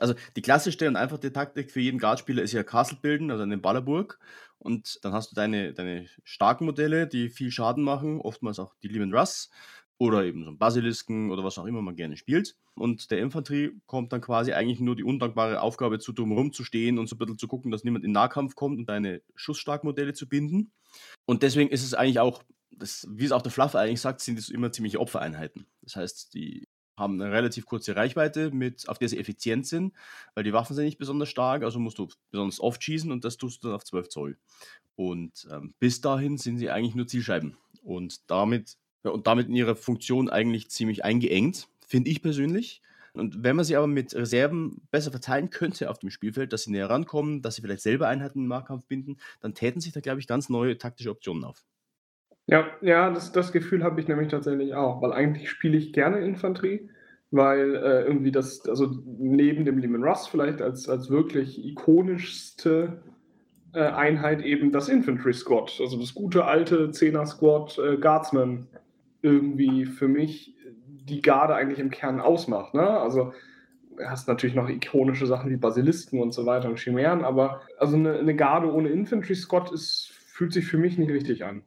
also 0.00 0.14
die 0.36 0.42
klassischste 0.42 0.88
und 0.88 0.96
einfache 0.96 1.32
Taktik 1.32 1.70
für 1.70 1.80
jeden 1.80 2.00
Guardspieler 2.00 2.42
ist 2.42 2.52
ja 2.52 2.64
Castle 2.64 2.98
bilden, 3.00 3.30
also 3.30 3.44
eine 3.44 3.58
Ballerburg. 3.58 4.18
Und 4.58 4.98
dann 5.04 5.14
hast 5.14 5.32
du 5.32 5.36
deine, 5.36 5.72
deine 5.72 6.08
starken 6.24 6.66
Modelle, 6.66 7.06
die 7.08 7.30
viel 7.30 7.50
Schaden 7.52 7.84
machen, 7.84 8.20
oftmals 8.20 8.58
auch 8.60 8.74
die 8.82 8.88
Lehman 8.88 9.14
Russ. 9.14 9.50
oder 9.98 10.24
eben 10.24 10.44
so 10.44 10.50
ein 10.50 10.58
Basilisken 10.58 11.32
oder 11.32 11.44
was 11.44 11.58
auch 11.58 11.66
immer 11.66 11.82
man 11.82 11.96
gerne 11.96 12.18
spielt. 12.18 12.56
Und 12.74 13.10
der 13.12 13.20
Infanterie 13.20 13.72
kommt 13.86 14.12
dann 14.12 14.20
quasi 14.20 14.52
eigentlich 14.52 14.80
nur 14.80 14.96
die 14.96 15.04
undankbare 15.04 15.62
Aufgabe 15.62 16.00
zu, 16.00 16.12
drumherum 16.12 16.52
zu 16.52 16.64
stehen 16.64 16.98
und 16.98 17.08
so 17.08 17.16
ein 17.16 17.18
bisschen 17.20 17.38
zu 17.38 17.48
gucken, 17.48 17.70
dass 17.72 17.84
niemand 17.84 18.04
in 18.04 18.12
Nahkampf 18.12 18.56
kommt 18.56 18.78
und 18.80 18.88
deine 18.88 19.22
Schussstarkmodelle 19.36 20.12
zu 20.14 20.28
binden. 20.28 20.72
Und 21.26 21.42
deswegen 21.42 21.70
ist 21.70 21.84
es 21.84 21.94
eigentlich 21.94 22.20
auch, 22.20 22.42
das, 22.78 23.06
wie 23.10 23.24
es 23.24 23.32
auch 23.32 23.42
der 23.42 23.52
Fluff 23.52 23.74
eigentlich 23.74 24.00
sagt, 24.00 24.20
sind 24.20 24.38
es 24.38 24.48
immer 24.48 24.72
ziemliche 24.72 25.00
Opfereinheiten. 25.00 25.66
Das 25.82 25.96
heißt, 25.96 26.34
die 26.34 26.68
haben 26.96 27.20
eine 27.20 27.32
relativ 27.32 27.66
kurze 27.66 27.96
Reichweite, 27.96 28.50
mit, 28.50 28.88
auf 28.88 28.98
der 28.98 29.08
sie 29.08 29.18
effizient 29.18 29.66
sind, 29.66 29.92
weil 30.34 30.44
die 30.44 30.52
Waffen 30.52 30.74
sind 30.76 30.84
nicht 30.84 30.98
besonders 30.98 31.28
stark, 31.28 31.64
also 31.64 31.80
musst 31.80 31.98
du 31.98 32.08
besonders 32.30 32.60
oft 32.60 32.82
schießen 32.82 33.10
und 33.10 33.24
das 33.24 33.36
tust 33.36 33.62
du 33.62 33.68
dann 33.68 33.76
auf 33.76 33.84
12 33.84 34.08
Zoll. 34.08 34.38
Und 34.94 35.48
ähm, 35.50 35.74
bis 35.80 36.00
dahin 36.00 36.38
sind 36.38 36.58
sie 36.58 36.70
eigentlich 36.70 36.94
nur 36.94 37.08
Zielscheiben. 37.08 37.56
Und 37.82 38.30
damit 38.30 38.76
ja, 39.04 39.10
und 39.10 39.26
damit 39.26 39.48
in 39.48 39.54
ihrer 39.54 39.76
Funktion 39.76 40.30
eigentlich 40.30 40.70
ziemlich 40.70 41.04
eingeengt, 41.04 41.68
finde 41.86 42.10
ich 42.10 42.22
persönlich. 42.22 42.80
Und 43.12 43.44
wenn 43.44 43.54
man 43.54 43.64
sie 43.64 43.76
aber 43.76 43.86
mit 43.86 44.14
Reserven 44.14 44.80
besser 44.90 45.12
verteilen 45.12 45.50
könnte 45.50 45.88
auf 45.88 45.98
dem 45.98 46.10
Spielfeld, 46.10 46.52
dass 46.52 46.64
sie 46.64 46.72
näher 46.72 46.90
rankommen, 46.90 47.42
dass 47.42 47.54
sie 47.54 47.62
vielleicht 47.62 47.82
selber 47.82 48.08
Einheiten 48.08 48.40
im 48.40 48.48
Nahkampf 48.48 48.86
binden, 48.86 49.18
dann 49.40 49.54
täten 49.54 49.80
sich 49.80 49.92
da, 49.92 50.00
glaube 50.00 50.18
ich, 50.18 50.26
ganz 50.26 50.48
neue 50.48 50.78
taktische 50.78 51.10
Optionen 51.10 51.44
auf. 51.44 51.64
Ja, 52.46 52.66
ja, 52.82 53.10
das, 53.10 53.32
das 53.32 53.52
Gefühl 53.52 53.82
habe 53.82 54.00
ich 54.00 54.08
nämlich 54.08 54.28
tatsächlich 54.28 54.74
auch, 54.74 55.00
weil 55.00 55.12
eigentlich 55.12 55.48
spiele 55.48 55.78
ich 55.78 55.92
gerne 55.92 56.18
Infanterie, 56.18 56.90
weil 57.30 57.74
äh, 57.76 58.02
irgendwie 58.04 58.32
das, 58.32 58.68
also 58.68 58.98
neben 59.18 59.64
dem 59.64 59.78
Lehman 59.78 60.04
Russ 60.04 60.26
vielleicht 60.26 60.60
als, 60.60 60.88
als 60.88 61.08
wirklich 61.08 61.64
ikonischste 61.64 63.00
äh, 63.72 63.80
Einheit 63.80 64.42
eben 64.42 64.72
das 64.72 64.88
Infantry 64.88 65.32
Squad, 65.32 65.78
also 65.80 65.98
das 65.98 66.14
gute 66.14 66.44
alte 66.44 66.88
10er 66.90 67.26
Squad 67.26 67.78
äh, 67.78 67.96
Guardsman 67.96 68.66
irgendwie 69.22 69.86
für 69.86 70.06
mich 70.06 70.54
die 70.86 71.22
Garde 71.22 71.54
eigentlich 71.54 71.78
im 71.78 71.90
Kern 71.90 72.20
ausmacht. 72.20 72.74
Ne? 72.74 72.86
Also 72.86 73.32
hast 74.04 74.28
natürlich 74.28 74.54
noch 74.54 74.68
ikonische 74.68 75.26
Sachen 75.26 75.50
wie 75.50 75.56
Basilisken 75.56 76.20
und 76.20 76.32
so 76.32 76.44
weiter 76.46 76.68
und 76.68 76.78
Chimären, 76.78 77.24
aber 77.24 77.62
also 77.78 77.96
eine, 77.96 78.18
eine 78.18 78.36
Garde 78.36 78.72
ohne 78.72 78.90
Infantry 78.90 79.34
Scott 79.34 79.72
ist, 79.72 80.12
fühlt 80.26 80.52
sich 80.52 80.66
für 80.66 80.78
mich 80.78 80.98
nicht 80.98 81.10
richtig 81.10 81.44
an. 81.44 81.62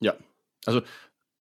Ja, 0.00 0.16
also 0.66 0.82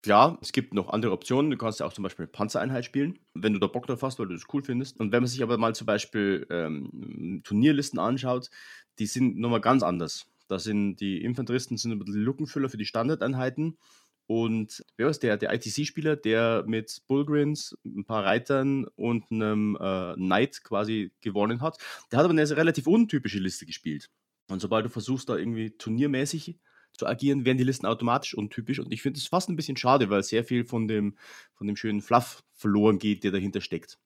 Klar, 0.02 0.38
es 0.42 0.54
gibt 0.54 0.74
noch 0.74 0.90
andere 0.90 1.12
Optionen. 1.12 1.52
Du 1.52 1.58
kannst 1.58 1.82
ja 1.82 1.86
auch 1.86 1.92
zum 1.92 2.04
Beispiel 2.04 2.24
eine 2.24 2.32
Panzereinheit 2.32 2.86
spielen, 2.86 3.20
wenn 3.34 3.52
du 3.52 3.60
da 3.60 3.68
Bock 3.68 3.86
drauf 3.86 4.02
hast, 4.02 4.18
weil 4.18 4.28
du 4.28 4.34
das 4.34 4.46
cool 4.54 4.64
findest. 4.64 4.98
Und 4.98 5.12
wenn 5.12 5.22
man 5.22 5.28
sich 5.28 5.44
aber 5.44 5.58
mal 5.58 5.76
zum 5.76 5.88
Beispiel 5.88 6.48
ähm, 6.50 7.42
Turnierlisten 7.44 8.00
anschaut, 8.00 8.50
die 8.98 9.08
sind 9.08 9.38
nochmal 9.38 9.60
ganz 9.60 9.84
anders. 9.84 10.26
Da 10.48 10.58
sind 10.58 11.02
die 11.02 11.22
Infanteristen 11.22 11.76
sind 11.78 11.92
ein 11.92 12.00
bisschen 12.00 12.24
Lückenfüller 12.24 12.70
für 12.70 12.78
die 12.78 12.86
Standardeinheiten 12.86 13.78
und 14.26 14.86
wer 14.96 15.10
ist 15.10 15.24
der? 15.24 15.38
Der 15.38 15.52
ITC-Spieler, 15.54 16.16
der 16.16 16.64
mit 16.66 17.02
Bullgrins, 17.08 17.76
ein 17.84 18.06
paar 18.06 18.24
Reitern 18.24 18.86
und 18.96 19.32
einem 19.32 19.76
äh, 19.82 20.14
Knight 20.14 20.64
quasi 20.64 21.12
gewonnen 21.22 21.62
hat. 21.62 21.78
Der 22.12 22.20
hat 22.20 22.26
aber 22.26 22.34
eine 22.34 22.48
relativ 22.56 22.86
untypische 22.86 23.40
Liste 23.40 23.66
gespielt. 23.66 24.10
Und 24.48 24.62
sobald 24.62 24.86
du 24.86 24.90
versuchst, 24.90 25.30
da 25.30 25.36
irgendwie 25.36 25.72
turniermäßig 25.72 26.60
zu 27.00 27.08
agieren, 27.08 27.46
werden 27.46 27.58
die 27.58 27.64
Listen 27.64 27.88
automatisch 27.88 28.36
untypisch. 28.36 28.80
Und 28.80 28.94
ich 28.94 29.02
finde 29.02 29.18
es 29.18 29.28
fast 29.28 29.50
ein 29.50 29.56
bisschen 29.56 29.78
schade, 29.78 30.10
weil 30.10 30.22
sehr 30.24 30.44
viel 30.44 30.64
von 30.64 30.88
dem, 30.88 31.16
von 31.56 31.66
dem 31.66 31.76
schönen 31.76 32.02
Fluff 32.02 32.44
verloren 32.54 33.00
geht, 33.00 33.24
der 33.24 33.32
dahinter 33.32 33.62
steckt. 33.62 33.98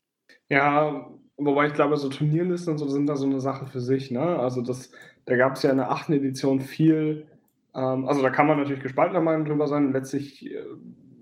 Ja, 0.50 1.10
wobei 1.38 1.68
ich 1.68 1.74
glaube, 1.74 1.98
so 1.98 2.10
Turnierlisten 2.10 2.74
und 2.74 2.78
so 2.78 2.88
sind 2.88 3.08
da 3.08 3.16
so 3.16 3.26
eine 3.26 3.42
Sache 3.42 3.68
für 3.68 3.82
sich. 3.82 4.12
Ne? 4.12 4.22
Also 4.22 4.62
das, 4.62 4.92
da 5.26 5.36
gab 5.36 5.56
es 5.56 5.64
ja 5.64 5.72
in 5.72 5.78
der 5.78 5.92
achten 5.92 6.14
Edition 6.14 6.62
viel 6.62 7.28
ähm, 7.76 8.08
also 8.08 8.22
da 8.22 8.30
kann 8.30 8.48
man 8.48 8.58
natürlich 8.58 8.84
gespaltener 8.84 9.22
Meinung 9.22 9.46
drüber 9.46 9.68
sein. 9.68 9.92
Letztlich 9.92 10.46
äh, 10.46 10.64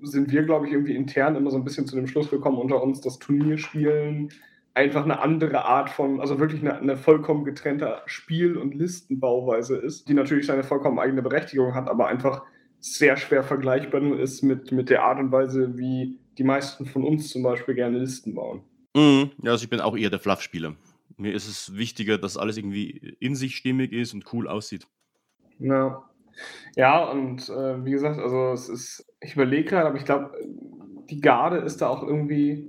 sind 0.01 0.31
wir, 0.31 0.43
glaube 0.43 0.67
ich, 0.67 0.73
irgendwie 0.73 0.95
intern 0.95 1.36
immer 1.36 1.51
so 1.51 1.57
ein 1.57 1.63
bisschen 1.63 1.88
zu 1.88 1.95
dem 1.95 2.07
Schluss 2.07 2.29
gekommen 2.29 2.57
unter 2.57 2.81
uns, 2.81 3.01
dass 3.01 3.19
Turnierspielen 3.19 4.31
einfach 4.73 5.03
eine 5.03 5.19
andere 5.19 5.65
Art 5.65 5.89
von, 5.89 6.21
also 6.21 6.39
wirklich 6.39 6.62
eine, 6.62 6.77
eine 6.77 6.97
vollkommen 6.97 7.43
getrennte 7.43 8.01
Spiel- 8.05 8.57
und 8.57 8.73
Listenbauweise 8.73 9.77
ist, 9.77 10.07
die 10.07 10.13
natürlich 10.13 10.45
seine 10.45 10.63
vollkommen 10.63 10.99
eigene 10.99 11.21
Berechtigung 11.21 11.75
hat, 11.75 11.88
aber 11.89 12.07
einfach 12.07 12.43
sehr 12.79 13.17
schwer 13.17 13.43
vergleichbar 13.43 14.01
ist 14.19 14.41
mit, 14.41 14.71
mit 14.71 14.89
der 14.89 15.03
Art 15.03 15.19
und 15.19 15.31
Weise, 15.31 15.77
wie 15.77 16.17
die 16.38 16.43
meisten 16.43 16.86
von 16.86 17.03
uns 17.03 17.29
zum 17.29 17.43
Beispiel 17.43 17.75
gerne 17.75 17.99
Listen 17.99 18.34
bauen. 18.34 18.62
Mhm. 18.95 19.31
Ja, 19.43 19.51
also 19.51 19.63
ich 19.63 19.69
bin 19.69 19.81
auch 19.81 19.95
eher 19.95 20.10
der 20.10 20.19
Fluff-Spieler. 20.19 20.75
Mir 21.17 21.34
ist 21.34 21.47
es 21.47 21.77
wichtiger, 21.77 22.17
dass 22.17 22.38
alles 22.38 22.57
irgendwie 22.57 23.15
in 23.19 23.36
sich 23.36 23.55
stimmig 23.55 23.91
ist 23.91 24.13
und 24.13 24.25
cool 24.34 24.47
aussieht. 24.47 24.88
Ja. 25.60 26.03
Ja, 26.75 27.03
und 27.03 27.49
äh, 27.49 27.86
wie 27.86 27.91
gesagt, 27.91 28.19
also 28.19 28.53
es 28.53 28.69
ist, 28.69 29.05
ich 29.19 29.36
überlege 29.36 29.65
gerade, 29.65 29.89
aber 29.89 29.97
ich 29.97 30.05
glaube, 30.05 30.31
die 31.10 31.21
Garde 31.21 31.57
ist 31.57 31.81
da 31.81 31.89
auch 31.89 32.01
irgendwie, 32.01 32.65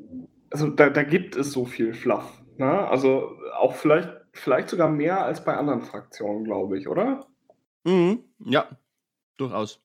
also 0.53 0.69
da, 0.69 0.91
da 0.91 1.03
gibt 1.03 1.35
es 1.37 1.53
so 1.53 1.65
viel 1.65 1.95
Fluff. 1.95 2.43
Ne? 2.59 2.89
Also 2.89 3.37
auch 3.57 3.75
vielleicht, 3.75 4.11
vielleicht 4.33 4.69
sogar 4.69 4.89
mehr 4.89 5.25
als 5.25 5.45
bei 5.45 5.55
anderen 5.57 5.83
Fraktionen, 5.83 6.45
glaube 6.45 6.79
ich, 6.79 6.89
oder? 6.89 7.27
Mhm, 7.85 8.21
ja, 8.39 8.67
durchaus. 9.37 9.81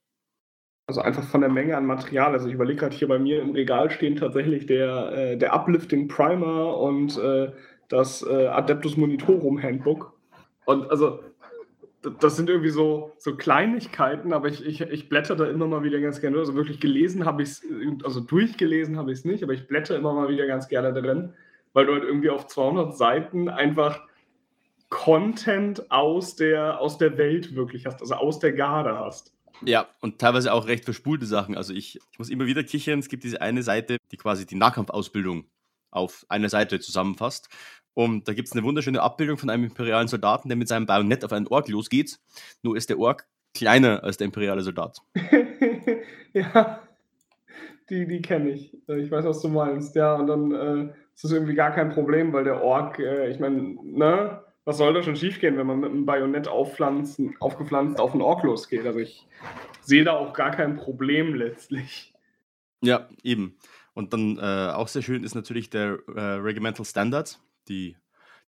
Also 0.87 1.01
einfach 1.01 1.23
von 1.23 1.41
der 1.41 1.49
Menge 1.49 1.75
an 1.75 1.85
Material. 1.85 2.33
Also 2.33 2.47
ich 2.47 2.53
überlege 2.53 2.79
gerade, 2.79 2.95
hier 2.95 3.07
bei 3.07 3.19
mir 3.19 3.41
im 3.41 3.51
Regal 3.51 3.89
stehen 3.89 4.15
tatsächlich 4.15 4.67
der, 4.67 5.11
äh, 5.11 5.37
der 5.37 5.53
Uplifting 5.53 6.07
Primer 6.07 6.77
und 6.77 7.17
äh, 7.17 7.51
das 7.89 8.25
äh, 8.25 8.47
Adeptus 8.47 8.95
Monitorum 8.95 9.61
Handbook. 9.61 10.13
Und 10.65 10.89
also 10.89 11.23
das 12.01 12.35
sind 12.35 12.49
irgendwie 12.49 12.69
so, 12.69 13.13
so 13.17 13.35
Kleinigkeiten, 13.35 14.33
aber 14.33 14.47
ich, 14.47 14.65
ich, 14.65 14.81
ich 14.81 15.09
blätter 15.09 15.35
da 15.35 15.45
immer 15.45 15.67
mal 15.67 15.83
wieder 15.83 15.99
ganz 15.99 16.21
gerne. 16.21 16.37
Also 16.37 16.55
wirklich 16.55 16.79
gelesen 16.79 17.25
habe 17.25 17.43
ich 17.43 17.49
es, 17.49 17.63
also 18.03 18.19
durchgelesen 18.19 18.97
habe 18.97 19.11
ich 19.11 19.19
es 19.19 19.25
nicht, 19.25 19.43
aber 19.43 19.53
ich 19.53 19.67
blätter 19.67 19.95
immer 19.95 20.13
mal 20.13 20.29
wieder 20.29 20.47
ganz 20.47 20.67
gerne 20.67 20.93
drin, 20.93 21.33
weil 21.73 21.85
du 21.85 21.93
halt 21.93 22.03
irgendwie 22.03 22.29
auf 22.29 22.47
200 22.47 22.95
Seiten 22.95 23.49
einfach 23.49 24.01
Content 24.89 25.91
aus 25.91 26.35
der, 26.35 26.79
aus 26.79 26.97
der 26.97 27.17
Welt 27.17 27.55
wirklich 27.55 27.85
hast, 27.85 28.01
also 28.01 28.15
aus 28.15 28.39
der 28.39 28.53
Garde 28.53 28.97
hast. 28.97 29.33
Ja, 29.65 29.87
und 30.01 30.19
teilweise 30.19 30.53
auch 30.53 30.67
recht 30.67 30.85
verspulte 30.85 31.25
Sachen. 31.25 31.57
Also 31.57 31.73
ich, 31.73 31.99
ich 32.11 32.19
muss 32.19 32.29
immer 32.29 32.45
wieder 32.45 32.63
kichern, 32.63 32.99
es 32.99 33.09
gibt 33.09 33.23
diese 33.23 33.41
eine 33.41 33.63
Seite, 33.63 33.97
die 34.11 34.17
quasi 34.17 34.45
die 34.45 34.55
Nahkampfausbildung 34.55 35.45
auf 35.91 36.25
einer 36.29 36.49
Seite 36.49 36.79
zusammenfasst. 36.79 37.49
Und 37.93 38.27
da 38.27 38.33
gibt 38.33 38.47
es 38.47 38.53
eine 38.53 38.63
wunderschöne 38.63 39.01
Abbildung 39.01 39.37
von 39.37 39.49
einem 39.49 39.63
imperialen 39.63 40.07
Soldaten, 40.07 40.49
der 40.49 40.57
mit 40.57 40.67
seinem 40.67 40.85
Bajonett 40.85 41.25
auf 41.25 41.33
einen 41.33 41.47
Ork 41.47 41.67
losgeht. 41.67 42.19
Nur 42.61 42.77
ist 42.77 42.89
der 42.89 42.99
Ork 42.99 43.27
kleiner 43.55 44.03
als 44.03 44.17
der 44.17 44.25
imperiale 44.25 44.61
Soldat. 44.61 45.01
ja, 46.33 46.79
die, 47.89 48.07
die 48.07 48.21
kenne 48.21 48.51
ich. 48.51 48.77
Äh, 48.87 48.99
ich 49.01 49.11
weiß, 49.11 49.25
was 49.25 49.41
du 49.41 49.49
meinst. 49.49 49.95
Ja, 49.95 50.15
und 50.15 50.27
dann 50.27 50.51
äh, 50.51 50.93
ist 51.15 51.23
das 51.23 51.31
irgendwie 51.31 51.55
gar 51.55 51.71
kein 51.71 51.89
Problem, 51.89 52.33
weil 52.33 52.43
der 52.43 52.61
Ork, 52.61 52.99
äh, 52.99 53.29
ich 53.29 53.39
meine, 53.39 53.75
ne, 53.81 54.43
was 54.65 54.77
soll 54.77 54.93
da 54.93 55.01
schon 55.01 55.15
schiefgehen, 55.15 55.57
wenn 55.57 55.65
man 55.65 55.79
mit 55.79 55.89
einem 55.89 56.05
Bajonett 56.05 56.47
aufpflanzen, 56.47 57.35
aufgepflanzt 57.39 57.99
auf 57.99 58.11
einen 58.11 58.21
Ork 58.21 58.43
losgeht? 58.43 58.85
Also 58.85 58.99
ich 58.99 59.25
sehe 59.81 60.03
da 60.03 60.13
auch 60.13 60.33
gar 60.33 60.51
kein 60.51 60.75
Problem 60.75 61.33
letztlich. 61.33 62.13
Ja, 62.81 63.07
eben. 63.23 63.57
Und 63.97 64.13
dann 64.13 64.37
äh, 64.37 64.73
auch 64.75 64.87
sehr 64.87 65.01
schön 65.01 65.23
ist 65.23 65.33
natürlich 65.33 65.71
der 65.71 65.97
äh, 66.15 66.19
Regimental 66.19 66.85
Standard, 66.85 67.39
die 67.67 67.97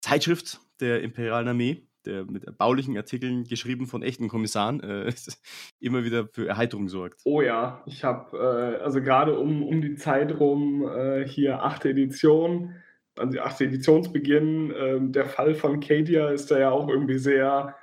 Zeitschrift 0.01 0.59
der 0.81 1.03
Imperialen 1.03 1.47
Armee, 1.47 1.87
der 2.05 2.25
mit 2.25 2.59
baulichen 2.59 2.97
Artikeln 2.97 3.45
geschrieben 3.45 3.87
von 3.87 4.03
echten 4.03 4.27
Kommissaren, 4.27 4.81
äh, 4.81 5.13
immer 5.79 6.03
wieder 6.03 6.27
für 6.27 6.49
Erheiterung 6.49 6.89
sorgt. 6.89 7.21
Oh 7.23 7.43
ja, 7.43 7.81
ich 7.87 8.03
habe, 8.03 8.37
äh, 8.37 8.83
also 8.83 9.01
gerade 9.01 9.39
um, 9.39 9.63
um 9.63 9.81
die 9.81 9.95
Zeit 9.95 10.37
rum, 10.41 10.85
äh, 10.85 11.25
hier 11.29 11.63
achte 11.63 11.91
Edition, 11.91 12.75
also 13.17 13.31
die 13.31 13.41
achte 13.41 13.67
Editionsbeginn, 13.67 14.75
ähm, 14.77 15.13
der 15.13 15.27
Fall 15.27 15.55
von 15.55 15.79
Cadia 15.79 16.31
ist 16.31 16.51
da 16.51 16.59
ja 16.59 16.71
auch 16.73 16.89
irgendwie 16.89 17.19
sehr, 17.19 17.77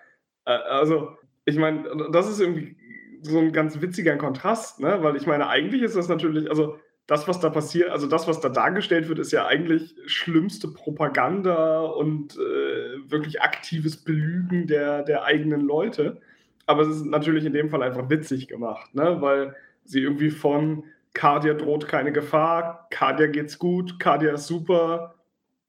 äh, 0.44 0.52
also 0.52 1.16
ich 1.46 1.56
meine, 1.56 2.10
das 2.12 2.30
ist 2.30 2.42
irgendwie 2.42 2.76
so 3.22 3.40
ein 3.40 3.54
ganz 3.54 3.80
witziger 3.82 4.18
Kontrast, 4.18 4.82
ne? 4.82 4.98
weil 5.00 5.16
ich 5.16 5.26
meine, 5.26 5.48
eigentlich 5.48 5.82
ist 5.82 5.96
das 5.96 6.10
natürlich, 6.10 6.50
also 6.50 6.78
das, 7.08 7.28
was 7.28 7.40
da 7.40 7.50
passiert, 7.50 7.90
also 7.90 8.08
das, 8.08 8.28
was 8.28 8.40
da 8.40 8.50
dargestellt 8.50 9.10
wird, 9.10 9.20
ist 9.20 9.32
ja 9.32 9.46
eigentlich 9.46 9.96
schlimmste 10.06 10.70
Propaganda 10.70 11.82
und 11.82 12.36
äh, 12.38 13.12
wirklich 13.12 13.42
aktives 13.42 13.98
Belügen 13.98 14.68
der, 14.68 15.04
der 15.04 15.24
eigenen 15.24 15.62
Leute. 15.62 16.22
Aber 16.66 16.84
es 16.84 16.90
ist 16.90 17.06
natürlich 17.06 17.46
in 17.46 17.54
dem 17.54 17.70
Fall 17.70 17.84
einfach 17.84 18.10
witzig 18.10 18.48
gemacht, 18.48 18.96
ne? 18.96 19.22
weil 19.22 19.56
sie 19.84 20.02
irgendwie 20.02 20.32
von 20.32 20.86
Cardia 21.14 21.54
droht 21.54 21.88
keine 21.88 22.14
Gefahr, 22.14 22.88
Cardia 22.90 23.28
geht's 23.28 23.60
gut, 23.60 24.00
Cardia 24.00 24.34
ist 24.34 24.48
super, 24.48 25.16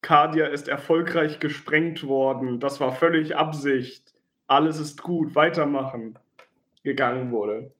Cardia 0.02 0.46
ist 0.46 0.68
erfolgreich 0.68 1.40
gesprengt 1.40 2.06
worden, 2.06 2.60
das 2.60 2.80
war 2.80 2.92
völlig 2.92 3.36
Absicht, 3.36 4.14
alles 4.46 4.78
ist 4.78 5.02
gut, 5.02 5.34
weitermachen 5.34 6.18
gegangen 6.84 7.32
wurde. 7.32 7.72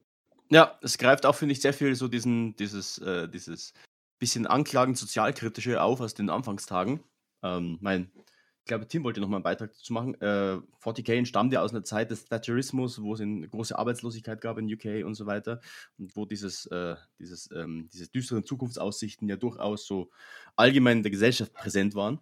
Ja, 0.49 0.77
es 0.81 0.97
greift 0.97 1.25
auch, 1.25 1.35
finde 1.35 1.53
ich, 1.53 1.61
sehr 1.61 1.73
viel 1.73 1.95
so 1.95 2.07
diesen, 2.07 2.55
dieses, 2.55 2.97
äh, 2.99 3.27
dieses 3.27 3.73
bisschen 4.19 4.47
anklagend 4.47 4.97
sozialkritische 4.97 5.81
auf 5.81 6.01
aus 6.01 6.13
den 6.13 6.29
Anfangstagen. 6.29 7.03
Ähm, 7.43 7.77
mein, 7.81 8.11
ich 8.15 8.65
glaube, 8.67 8.87
Tim 8.87 9.03
wollte 9.03 9.21
noch 9.21 9.27
mal 9.27 9.37
einen 9.37 9.43
Beitrag 9.43 9.73
dazu 9.73 9.93
machen. 9.93 10.15
Äh, 10.21 10.59
40k 10.81 11.13
entstammt 11.17 11.53
ja 11.53 11.61
aus 11.61 11.71
einer 11.71 11.83
Zeit 11.83 12.11
des 12.11 12.25
Thatcherismus, 12.25 13.01
wo 13.01 13.13
es 13.13 13.21
eine 13.21 13.47
große 13.47 13.77
Arbeitslosigkeit 13.77 14.41
gab 14.41 14.57
in 14.57 14.71
UK 14.71 15.05
und 15.05 15.15
so 15.15 15.25
weiter. 15.25 15.61
Und 15.97 16.15
wo 16.15 16.25
dieses, 16.25 16.65
äh, 16.67 16.95
dieses, 17.19 17.49
ähm, 17.51 17.89
diese 17.91 18.07
düsteren 18.07 18.45
Zukunftsaussichten 18.45 19.27
ja 19.27 19.35
durchaus 19.35 19.85
so 19.85 20.09
allgemein 20.55 20.97
in 20.97 21.03
der 21.03 21.11
Gesellschaft 21.11 21.53
präsent 21.53 21.95
waren. 21.95 22.19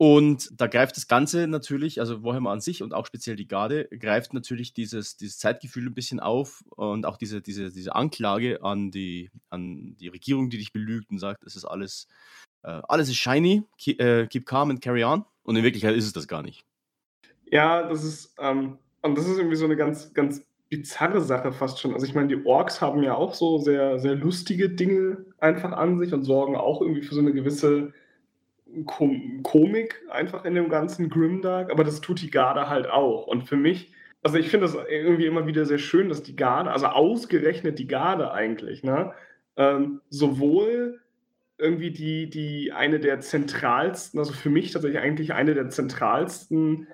Und 0.00 0.52
da 0.52 0.68
greift 0.68 0.96
das 0.96 1.08
Ganze 1.08 1.48
natürlich, 1.48 1.98
also 1.98 2.22
Warhammer 2.22 2.52
an 2.52 2.60
sich 2.60 2.84
und 2.84 2.94
auch 2.94 3.04
speziell 3.04 3.34
die 3.34 3.48
Garde, 3.48 3.88
greift 3.98 4.32
natürlich 4.32 4.72
dieses, 4.72 5.16
dieses 5.16 5.38
Zeitgefühl 5.38 5.86
ein 5.86 5.94
bisschen 5.94 6.20
auf 6.20 6.62
und 6.76 7.04
auch 7.04 7.16
diese, 7.16 7.42
diese, 7.42 7.72
diese 7.72 7.96
Anklage 7.96 8.62
an 8.62 8.92
die, 8.92 9.28
an 9.50 9.96
die 9.98 10.06
Regierung, 10.06 10.50
die 10.50 10.58
dich 10.58 10.72
belügt 10.72 11.10
und 11.10 11.18
sagt, 11.18 11.42
es 11.44 11.56
ist 11.56 11.64
alles, 11.64 12.06
äh, 12.62 12.80
alles 12.88 13.08
ist 13.08 13.16
shiny, 13.16 13.64
keep, 13.76 14.00
äh, 14.00 14.28
keep 14.28 14.46
calm 14.46 14.70
and 14.70 14.80
carry 14.80 15.02
on. 15.02 15.24
Und 15.42 15.56
in 15.56 15.64
Wirklichkeit 15.64 15.96
ist 15.96 16.06
es 16.06 16.12
das 16.12 16.28
gar 16.28 16.42
nicht. 16.42 16.64
Ja, 17.50 17.88
das 17.88 18.04
ist, 18.04 18.36
ähm, 18.38 18.78
und 19.02 19.18
das 19.18 19.26
ist 19.26 19.38
irgendwie 19.38 19.56
so 19.56 19.64
eine 19.64 19.76
ganz, 19.76 20.14
ganz 20.14 20.46
bizarre 20.68 21.22
Sache 21.22 21.50
fast 21.50 21.80
schon. 21.80 21.94
Also 21.94 22.06
ich 22.06 22.14
meine, 22.14 22.28
die 22.28 22.46
Orks 22.46 22.80
haben 22.80 23.02
ja 23.02 23.14
auch 23.14 23.34
so 23.34 23.58
sehr, 23.58 23.98
sehr 23.98 24.14
lustige 24.14 24.70
Dinge 24.70 25.24
einfach 25.38 25.72
an 25.72 25.98
sich 25.98 26.12
und 26.12 26.22
sorgen 26.22 26.54
auch 26.54 26.82
irgendwie 26.82 27.02
für 27.02 27.14
so 27.16 27.20
eine 27.20 27.32
gewisse 27.32 27.92
Kom 28.86 29.42
Komik 29.42 30.02
einfach 30.10 30.44
in 30.44 30.54
dem 30.54 30.68
ganzen 30.68 31.08
Grimdark, 31.08 31.70
aber 31.70 31.84
das 31.84 32.00
tut 32.00 32.20
die 32.20 32.30
Garde 32.30 32.68
halt 32.68 32.88
auch. 32.88 33.26
Und 33.26 33.44
für 33.48 33.56
mich, 33.56 33.92
also 34.22 34.38
ich 34.38 34.50
finde 34.50 34.66
das 34.66 34.76
irgendwie 34.88 35.26
immer 35.26 35.46
wieder 35.46 35.64
sehr 35.64 35.78
schön, 35.78 36.08
dass 36.08 36.22
die 36.22 36.36
Garde, 36.36 36.70
also 36.70 36.86
ausgerechnet 36.86 37.78
die 37.78 37.86
Garde 37.86 38.32
eigentlich, 38.32 38.82
ne, 38.82 39.12
ähm, 39.56 40.00
sowohl 40.10 41.00
irgendwie 41.56 41.90
die, 41.90 42.30
die 42.30 42.72
eine 42.72 43.00
der 43.00 43.20
zentralsten, 43.20 44.20
also 44.20 44.32
für 44.32 44.50
mich 44.50 44.70
tatsächlich 44.70 45.00
eigentlich 45.00 45.32
eine 45.32 45.54
der 45.54 45.70
zentralsten 45.70 46.86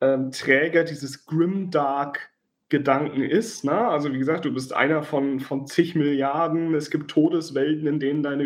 ähm, 0.00 0.30
Träger 0.30 0.84
dieses 0.84 1.26
Grimdark 1.26 2.30
Gedanken 2.72 3.22
ist. 3.22 3.64
Ne? 3.64 3.72
Also 3.72 4.14
wie 4.14 4.18
gesagt, 4.18 4.46
du 4.46 4.52
bist 4.54 4.72
einer 4.72 5.02
von, 5.02 5.40
von 5.40 5.66
zig 5.66 5.94
Milliarden, 5.94 6.74
es 6.74 6.90
gibt 6.90 7.10
Todeswelten, 7.10 7.86
in 7.86 8.00
denen 8.00 8.22
deine 8.22 8.44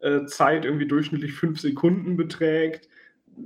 Überlebenszeit 0.00 0.64
irgendwie 0.64 0.88
durchschnittlich 0.88 1.32
fünf 1.32 1.60
Sekunden 1.60 2.16
beträgt. 2.16 2.88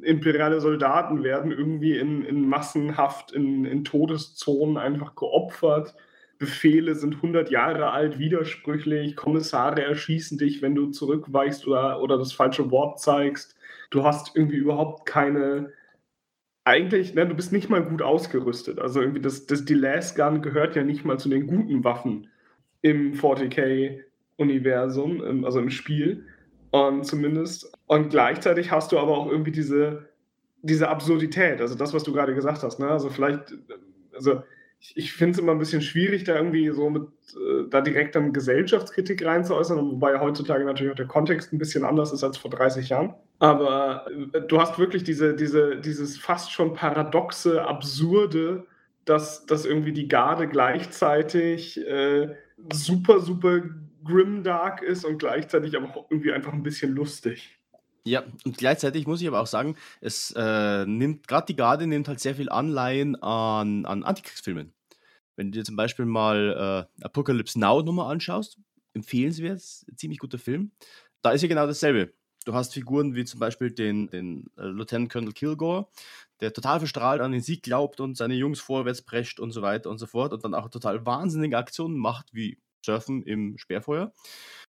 Imperiale 0.03 0.61
Soldaten 0.61 1.23
werden 1.23 1.53
irgendwie 1.53 1.99
in, 1.99 2.25
in 2.25 2.49
Massenhaft 2.49 3.33
in, 3.33 3.64
in 3.64 3.85
Todeszonen 3.85 4.77
einfach 4.77 5.14
geopfert. 5.14 5.95
Befehle 6.38 6.97
sind 6.97 7.17
100 7.17 7.51
Jahre 7.51 7.90
alt, 7.90 8.19
widersprüchlich, 8.19 9.14
Kommissare 9.14 9.83
erschießen 9.83 10.37
dich, 10.37 10.62
wenn 10.62 10.75
du 10.75 10.90
zurückweichst 10.90 11.67
oder, 11.67 12.03
oder 12.03 12.19
das 12.19 12.33
falsche 12.33 12.73
Wort 12.73 12.99
zeigst. 12.99 13.57
Du 13.90 14.03
hast 14.03 14.35
irgendwie 14.35 14.57
überhaupt 14.57 15.07
keine, 15.07 15.73
eigentlich, 16.64 17.14
ne, 17.14 17.29
du 17.29 17.35
bist 17.35 17.53
nicht 17.53 17.71
mal 17.71 17.85
gut 17.85 18.03
ausgerüstet. 18.03 18.81
Also 18.81 19.01
irgendwie 19.01 19.21
das, 19.21 19.47
das, 19.47 19.64
die 19.64 19.75
Last 19.75 20.17
Gun 20.17 20.43
gehört 20.43 20.75
ja 20.75 20.83
nicht 20.83 21.05
mal 21.05 21.21
zu 21.21 21.29
den 21.29 21.47
guten 21.47 21.85
Waffen 21.85 22.27
im 22.83 23.14
40k-Universum, 23.14 25.45
also 25.45 25.61
im 25.61 25.71
Spiel. 25.71 26.27
Und 26.74 27.04
zumindest. 27.04 27.72
Und 27.87 28.10
gleichzeitig 28.10 28.72
hast 28.72 28.90
du 28.90 28.98
aber 28.98 29.16
auch 29.16 29.30
irgendwie 29.30 29.52
diese, 29.52 30.08
diese 30.60 30.88
Absurdität, 30.88 31.60
also 31.60 31.76
das, 31.76 31.94
was 31.94 32.02
du 32.02 32.12
gerade 32.12 32.34
gesagt 32.34 32.64
hast. 32.64 32.80
Ne? 32.80 32.88
Also 32.88 33.10
vielleicht, 33.10 33.54
also 34.12 34.42
ich, 34.80 34.96
ich 34.96 35.12
finde 35.12 35.34
es 35.34 35.38
immer 35.38 35.52
ein 35.52 35.60
bisschen 35.60 35.82
schwierig, 35.82 36.24
da 36.24 36.34
irgendwie 36.34 36.68
so 36.70 36.90
mit, 36.90 37.04
äh, 37.37 37.68
da 37.70 37.80
direkt 37.80 38.16
dann 38.16 38.32
Gesellschaftskritik 38.32 39.24
reinzuäußern, 39.24 39.78
wobei 39.78 40.18
heutzutage 40.18 40.64
natürlich 40.64 40.90
auch 40.90 40.96
der 40.96 41.06
Kontext 41.06 41.52
ein 41.52 41.58
bisschen 41.58 41.84
anders 41.84 42.12
ist 42.12 42.24
als 42.24 42.38
vor 42.38 42.50
30 42.50 42.88
Jahren. 42.88 43.14
Aber 43.38 44.06
äh, 44.32 44.40
du 44.40 44.60
hast 44.60 44.76
wirklich 44.76 45.04
diese, 45.04 45.37
diese, 45.37 45.76
dieses 45.76 46.18
fast 46.18 46.50
schon 46.50 46.74
paradoxe, 46.74 47.62
absurde, 47.64 48.66
dass, 49.04 49.46
dass 49.46 49.64
irgendwie 49.64 49.92
die 49.92 50.08
Garde 50.08 50.48
gleichzeitig 50.48 51.80
äh, 51.87 52.34
super, 52.72 53.20
super 53.20 53.62
grimdark 54.05 54.83
ist 54.83 55.05
und 55.05 55.19
gleichzeitig 55.19 55.77
aber 55.77 55.97
auch 55.97 56.11
irgendwie 56.11 56.33
einfach 56.33 56.53
ein 56.53 56.62
bisschen 56.62 56.93
lustig. 56.93 57.59
Ja, 58.07 58.23
und 58.45 58.59
gleichzeitig 58.59 59.07
muss 59.07 59.23
ich 59.23 59.29
aber 59.29 59.40
auch 59.40 59.47
sagen, 59.47 59.77
es 60.03 60.33
äh, 60.37 60.85
nimmt, 60.85 61.27
gerade 61.27 61.47
die 61.47 61.57
Garde 61.57 61.87
nimmt 61.87 62.07
halt 62.07 62.21
sehr 62.21 62.35
viel 62.35 62.51
Anleihen 62.51 63.21
an, 63.23 63.87
an 63.87 64.03
Antikriegsfilmen. 64.03 64.75
Wenn 65.37 65.51
du 65.51 65.59
dir 65.59 65.64
zum 65.64 65.77
Beispiel 65.77 66.05
mal 66.05 66.88
äh, 67.01 67.05
Apocalypse 67.05 67.59
Now 67.59 67.83
nochmal 67.83 68.12
anschaust, 68.12 68.59
empfehlenswert, 68.93 69.61
ziemlich 69.97 70.19
guter 70.19 70.38
Film, 70.38 70.71
da 71.23 71.31
ist 71.31 71.43
ja 71.43 71.49
genau 71.49 71.67
dasselbe. 71.67 72.12
Du 72.45 72.53
hast 72.53 72.75
Figuren 72.75 73.14
wie 73.14 73.25
zum 73.25 73.40
Beispiel 73.40 73.71
den, 73.71 74.09
den 74.11 74.51
äh, 74.59 74.67
Lieutenant 74.67 75.11
Colonel 75.11 75.33
Kilgore, 75.33 75.88
der 76.40 76.53
total 76.53 76.81
verstrahlt 76.81 77.23
an 77.23 77.33
den 77.33 77.40
Sieg 77.40 77.62
glaubt 77.62 78.01
und 78.01 78.19
seine 78.19 78.35
Jungs 78.35 78.61
vorwärts 78.61 79.01
prescht 79.01 79.40
und 79.40 79.51
so 79.53 79.62
weiter 79.62 79.88
und 79.88 79.97
so 79.97 80.07
fort 80.07 80.35
und 80.35 80.45
dann 80.45 80.55
auch 80.55 80.69
total 80.69 81.07
wahnsinnige 81.07 81.57
Aktionen 81.57 81.97
macht, 81.97 82.35
wie 82.35 82.59
Surfen 82.85 83.23
im 83.23 83.59
Sperrfeuer. 83.59 84.12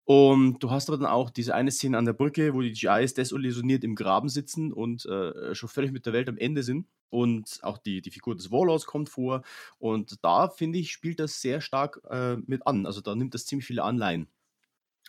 Und 0.04 0.62
du 0.62 0.70
hast 0.70 0.88
aber 0.88 0.96
dann 0.96 1.06
auch 1.06 1.28
diese 1.28 1.54
eine 1.54 1.70
Szene 1.70 1.98
an 1.98 2.06
der 2.06 2.14
Brücke, 2.14 2.54
wo 2.54 2.62
die 2.62 2.72
GIs 2.72 3.12
desillusioniert 3.12 3.84
im 3.84 3.94
Graben 3.94 4.30
sitzen 4.30 4.72
und 4.72 5.04
äh, 5.04 5.54
schon 5.54 5.68
völlig 5.68 5.92
mit 5.92 6.06
der 6.06 6.14
Welt 6.14 6.30
am 6.30 6.38
Ende 6.38 6.62
sind. 6.62 6.86
Und 7.10 7.58
auch 7.62 7.76
die, 7.76 8.00
die 8.00 8.10
Figur 8.10 8.34
des 8.34 8.50
Warlords 8.50 8.86
kommt 8.86 9.10
vor. 9.10 9.42
Und 9.78 10.24
da, 10.24 10.48
finde 10.48 10.78
ich, 10.78 10.92
spielt 10.92 11.20
das 11.20 11.42
sehr 11.42 11.60
stark 11.60 12.00
äh, 12.08 12.36
mit 12.46 12.66
an. 12.66 12.86
Also 12.86 13.02
da 13.02 13.14
nimmt 13.14 13.34
das 13.34 13.44
ziemlich 13.44 13.66
viele 13.66 13.82
Anleihen. 13.82 14.28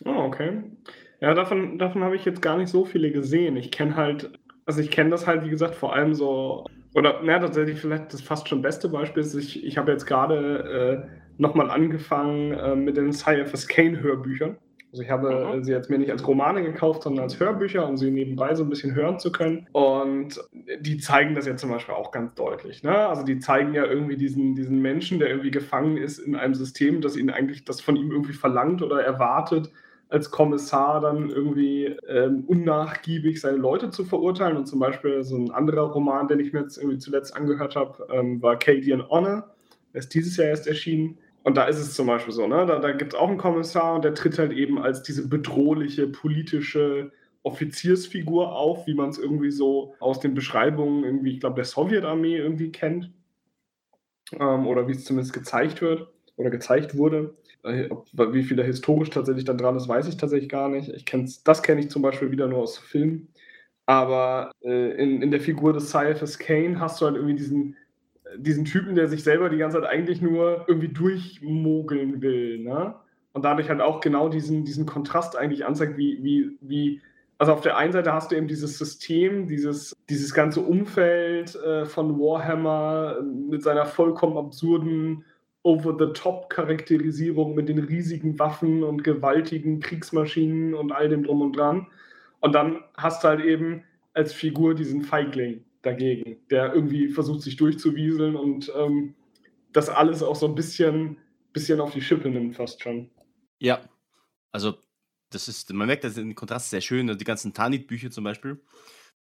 Oh, 0.04 0.10
okay. 0.10 0.64
Ja, 1.20 1.32
davon, 1.32 1.78
davon 1.78 2.04
habe 2.04 2.16
ich 2.16 2.26
jetzt 2.26 2.42
gar 2.42 2.58
nicht 2.58 2.68
so 2.68 2.84
viele 2.84 3.10
gesehen. 3.10 3.56
Ich 3.56 3.70
kenne 3.70 3.96
halt, 3.96 4.38
also 4.66 4.80
ich 4.82 4.90
kenne 4.90 5.08
das 5.08 5.26
halt, 5.26 5.44
wie 5.46 5.50
gesagt, 5.50 5.76
vor 5.76 5.94
allem 5.94 6.14
so, 6.14 6.66
oder 6.94 7.20
na, 7.22 7.38
tatsächlich 7.38 7.80
vielleicht 7.80 8.12
das 8.12 8.20
fast 8.20 8.48
schon 8.48 8.62
beste 8.62 8.88
Beispiel 8.88 9.22
ist, 9.22 9.34
ich, 9.34 9.64
ich 9.64 9.78
habe 9.78 9.92
jetzt 9.92 10.06
gerade 10.06 11.06
äh, 11.06 11.20
nochmal 11.38 11.70
angefangen 11.70 12.52
äh, 12.52 12.74
mit 12.74 12.96
den 12.96 13.12
Cyphers 13.12 13.68
Kane 13.68 14.00
Hörbüchern. 14.00 14.56
Also 14.92 15.04
ich 15.04 15.10
habe 15.10 15.54
mhm. 15.54 15.62
sie 15.62 15.70
jetzt 15.70 15.88
mir 15.88 15.98
nicht 15.98 16.10
als 16.10 16.26
Romane 16.26 16.64
gekauft, 16.64 17.04
sondern 17.04 17.22
als 17.22 17.38
Hörbücher, 17.38 17.86
um 17.88 17.96
sie 17.96 18.10
nebenbei 18.10 18.54
so 18.56 18.64
ein 18.64 18.68
bisschen 18.68 18.94
hören 18.94 19.20
zu 19.20 19.30
können. 19.30 19.68
Und 19.70 20.40
die 20.80 20.98
zeigen 20.98 21.36
das 21.36 21.46
ja 21.46 21.56
zum 21.56 21.70
Beispiel 21.70 21.94
auch 21.94 22.10
ganz 22.10 22.34
deutlich. 22.34 22.82
Ne? 22.82 22.96
Also 22.96 23.22
die 23.22 23.38
zeigen 23.38 23.72
ja 23.72 23.84
irgendwie 23.84 24.16
diesen, 24.16 24.56
diesen 24.56 24.82
Menschen, 24.82 25.20
der 25.20 25.28
irgendwie 25.28 25.52
gefangen 25.52 25.96
ist 25.96 26.18
in 26.18 26.34
einem 26.34 26.54
System, 26.54 27.00
das 27.00 27.16
ihn 27.16 27.30
eigentlich, 27.30 27.64
das 27.64 27.80
von 27.80 27.94
ihm 27.94 28.10
irgendwie 28.10 28.32
verlangt 28.32 28.82
oder 28.82 29.00
erwartet, 29.00 29.70
als 30.10 30.30
Kommissar 30.30 31.00
dann 31.00 31.30
irgendwie 31.30 31.86
ähm, 32.08 32.44
unnachgiebig 32.46 33.40
seine 33.40 33.58
Leute 33.58 33.90
zu 33.90 34.04
verurteilen. 34.04 34.56
Und 34.56 34.66
zum 34.66 34.80
Beispiel 34.80 35.22
so 35.22 35.36
ein 35.36 35.50
anderer 35.50 35.92
Roman, 35.92 36.28
den 36.28 36.40
ich 36.40 36.52
mir 36.52 36.60
jetzt 36.60 36.78
irgendwie 36.78 36.98
zuletzt 36.98 37.34
angehört 37.34 37.76
habe, 37.76 38.06
ähm, 38.12 38.42
war 38.42 38.58
Cadian 38.58 39.08
Honor. 39.08 39.54
Der 39.94 40.00
ist 40.00 40.12
dieses 40.14 40.36
Jahr 40.36 40.48
erst 40.48 40.66
erschienen. 40.66 41.18
Und 41.42 41.56
da 41.56 41.64
ist 41.64 41.78
es 41.78 41.94
zum 41.94 42.06
Beispiel 42.06 42.34
so, 42.34 42.46
ne? 42.46 42.66
da, 42.66 42.80
da 42.80 42.92
gibt 42.92 43.14
es 43.14 43.18
auch 43.18 43.28
einen 43.28 43.38
Kommissar 43.38 43.94
und 43.94 44.04
der 44.04 44.14
tritt 44.14 44.38
halt 44.38 44.52
eben 44.52 44.78
als 44.78 45.02
diese 45.02 45.26
bedrohliche 45.26 46.06
politische 46.06 47.12
Offiziersfigur 47.42 48.54
auf, 48.54 48.86
wie 48.86 48.94
man 48.94 49.08
es 49.08 49.18
irgendwie 49.18 49.50
so 49.50 49.94
aus 50.00 50.20
den 50.20 50.34
Beschreibungen 50.34 51.04
irgendwie, 51.04 51.32
ich 51.32 51.40
glaube, 51.40 51.56
der 51.56 51.64
Sowjetarmee 51.64 52.36
irgendwie 52.36 52.70
kennt. 52.70 53.10
Ähm, 54.32 54.66
oder 54.66 54.86
wie 54.86 54.92
es 54.92 55.04
zumindest 55.04 55.32
gezeigt 55.32 55.80
wird 55.80 56.08
oder 56.36 56.50
gezeigt 56.50 56.96
wurde. 56.96 57.34
Äh, 57.62 57.88
wie 58.12 58.42
viel 58.42 58.56
da 58.56 58.62
historisch 58.62 59.10
tatsächlich 59.10 59.44
dann 59.44 59.58
dran 59.58 59.76
ist, 59.76 59.88
weiß 59.88 60.08
ich 60.08 60.16
tatsächlich 60.16 60.48
gar 60.48 60.68
nicht. 60.68 60.88
Ich 60.90 61.04
kenn's, 61.04 61.42
das 61.42 61.62
kenne 61.62 61.80
ich 61.80 61.90
zum 61.90 62.02
Beispiel 62.02 62.30
wieder 62.30 62.48
nur 62.48 62.60
aus 62.60 62.78
Filmen. 62.78 63.28
Aber 63.86 64.52
äh, 64.62 65.02
in, 65.02 65.22
in 65.22 65.30
der 65.30 65.40
Figur 65.40 65.72
des 65.72 65.92
Caiaphas 65.92 66.38
Kane 66.38 66.78
hast 66.80 67.00
du 67.00 67.06
halt 67.06 67.16
irgendwie 67.16 67.36
diesen 67.36 67.76
diesen 68.36 68.64
Typen, 68.64 68.94
der 68.94 69.08
sich 69.08 69.22
selber 69.24 69.48
die 69.48 69.58
ganze 69.58 69.80
Zeit 69.80 69.88
eigentlich 69.88 70.20
nur 70.20 70.64
irgendwie 70.68 70.88
durchmogeln 70.88 72.22
will, 72.22 72.58
ne? 72.58 72.94
Und 73.32 73.44
dadurch 73.44 73.68
halt 73.68 73.80
auch 73.80 74.00
genau 74.00 74.28
diesen, 74.28 74.64
diesen 74.64 74.86
Kontrast 74.86 75.36
eigentlich 75.36 75.64
anzeigt, 75.64 75.96
wie, 75.96 76.18
wie, 76.22 76.58
wie, 76.60 77.00
also 77.38 77.52
auf 77.52 77.60
der 77.60 77.76
einen 77.76 77.92
Seite 77.92 78.12
hast 78.12 78.32
du 78.32 78.36
eben 78.36 78.48
dieses 78.48 78.76
System, 78.76 79.46
dieses, 79.46 79.96
dieses 80.08 80.34
ganze 80.34 80.60
Umfeld 80.60 81.54
äh, 81.54 81.86
von 81.86 82.18
Warhammer 82.18 83.22
mit 83.22 83.62
seiner 83.62 83.86
vollkommen 83.86 84.36
absurden 84.36 85.24
Over-the-Top-Charakterisierung 85.62 87.54
mit 87.54 87.68
den 87.68 87.78
riesigen 87.78 88.38
Waffen 88.38 88.82
und 88.82 89.04
gewaltigen 89.04 89.80
Kriegsmaschinen 89.80 90.74
und 90.74 90.92
all 90.92 91.08
dem 91.08 91.24
drum 91.24 91.42
und 91.42 91.56
dran. 91.56 91.86
Und 92.40 92.54
dann 92.54 92.82
hast 92.96 93.22
du 93.22 93.28
halt 93.28 93.44
eben 93.44 93.84
als 94.14 94.32
Figur 94.32 94.74
diesen 94.74 95.02
Feigling, 95.02 95.64
dagegen, 95.82 96.38
der 96.50 96.74
irgendwie 96.74 97.08
versucht, 97.08 97.42
sich 97.42 97.56
durchzuwieseln 97.56 98.36
und 98.36 98.72
ähm, 98.76 99.14
das 99.72 99.88
alles 99.88 100.22
auch 100.22 100.36
so 100.36 100.46
ein 100.46 100.54
bisschen, 100.54 101.18
bisschen 101.52 101.80
auf 101.80 101.92
die 101.92 102.02
Schippe 102.02 102.28
nimmt, 102.28 102.56
fast 102.56 102.82
schon. 102.82 103.10
Ja, 103.60 103.80
also 104.52 104.74
das 105.30 105.48
ist, 105.48 105.72
man 105.72 105.86
merkt, 105.86 106.04
dass 106.04 106.14
der 106.14 106.34
Kontrast 106.34 106.70
sehr 106.70 106.80
schön. 106.80 107.06
Die 107.16 107.24
ganzen 107.24 107.54
Tanit-Bücher 107.54 108.10
zum 108.10 108.24
Beispiel. 108.24 108.60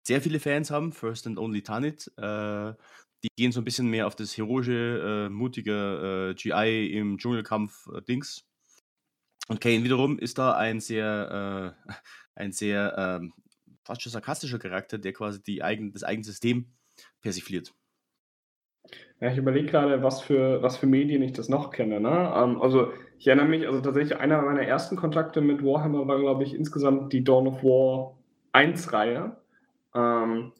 Sehr 0.03 0.21
viele 0.21 0.39
Fans 0.39 0.71
haben, 0.71 0.93
First 0.93 1.27
and 1.27 1.37
Only 1.37 1.61
Tanit. 1.61 2.11
Äh, 2.17 2.73
die 3.23 3.29
gehen 3.35 3.51
so 3.51 3.61
ein 3.61 3.65
bisschen 3.65 3.87
mehr 3.87 4.07
auf 4.07 4.15
das 4.15 4.37
heroische, 4.37 5.27
äh, 5.27 5.29
mutige 5.29 6.31
äh, 6.31 6.33
GI 6.35 6.97
im 6.97 7.17
Dschungelkampf-Dings. 7.17 8.39
Äh, 8.39 9.51
und 9.51 9.61
Kane 9.61 9.83
wiederum 9.83 10.19
ist 10.19 10.37
da 10.37 10.53
ein 10.53 10.79
sehr, 10.79 11.75
äh, 11.87 11.91
ein 12.35 12.51
sehr 12.51 12.95
ähm, 12.97 13.33
fast 13.83 14.01
schon 14.01 14.11
sarkastischer 14.11 14.59
Charakter, 14.59 14.97
der 14.97 15.13
quasi 15.13 15.41
die 15.41 15.63
eigen, 15.63 15.91
das 15.91 16.03
eigene 16.03 16.23
System 16.23 16.71
persifliert. 17.21 17.73
Ja, 19.19 19.31
ich 19.31 19.37
überlege 19.37 19.67
gerade, 19.67 20.01
was 20.01 20.21
für, 20.21 20.61
was 20.61 20.77
für 20.77 20.87
Medien 20.87 21.21
ich 21.21 21.33
das 21.33 21.49
noch 21.49 21.71
kenne. 21.71 21.99
Ne? 21.99 22.33
Ähm, 22.35 22.61
also 22.61 22.93
ich 23.17 23.27
erinnere 23.27 23.47
mich, 23.47 23.67
also 23.67 23.81
tatsächlich 23.81 24.17
einer 24.17 24.41
meiner 24.41 24.61
ersten 24.61 24.95
Kontakte 24.95 25.41
mit 25.41 25.63
Warhammer 25.63 26.07
war, 26.07 26.19
glaube 26.19 26.43
ich, 26.43 26.53
insgesamt 26.53 27.11
die 27.11 27.23
Dawn 27.23 27.47
of 27.47 27.63
War 27.63 28.17
1-Reihe. 28.53 29.35
Ähm, 29.93 30.53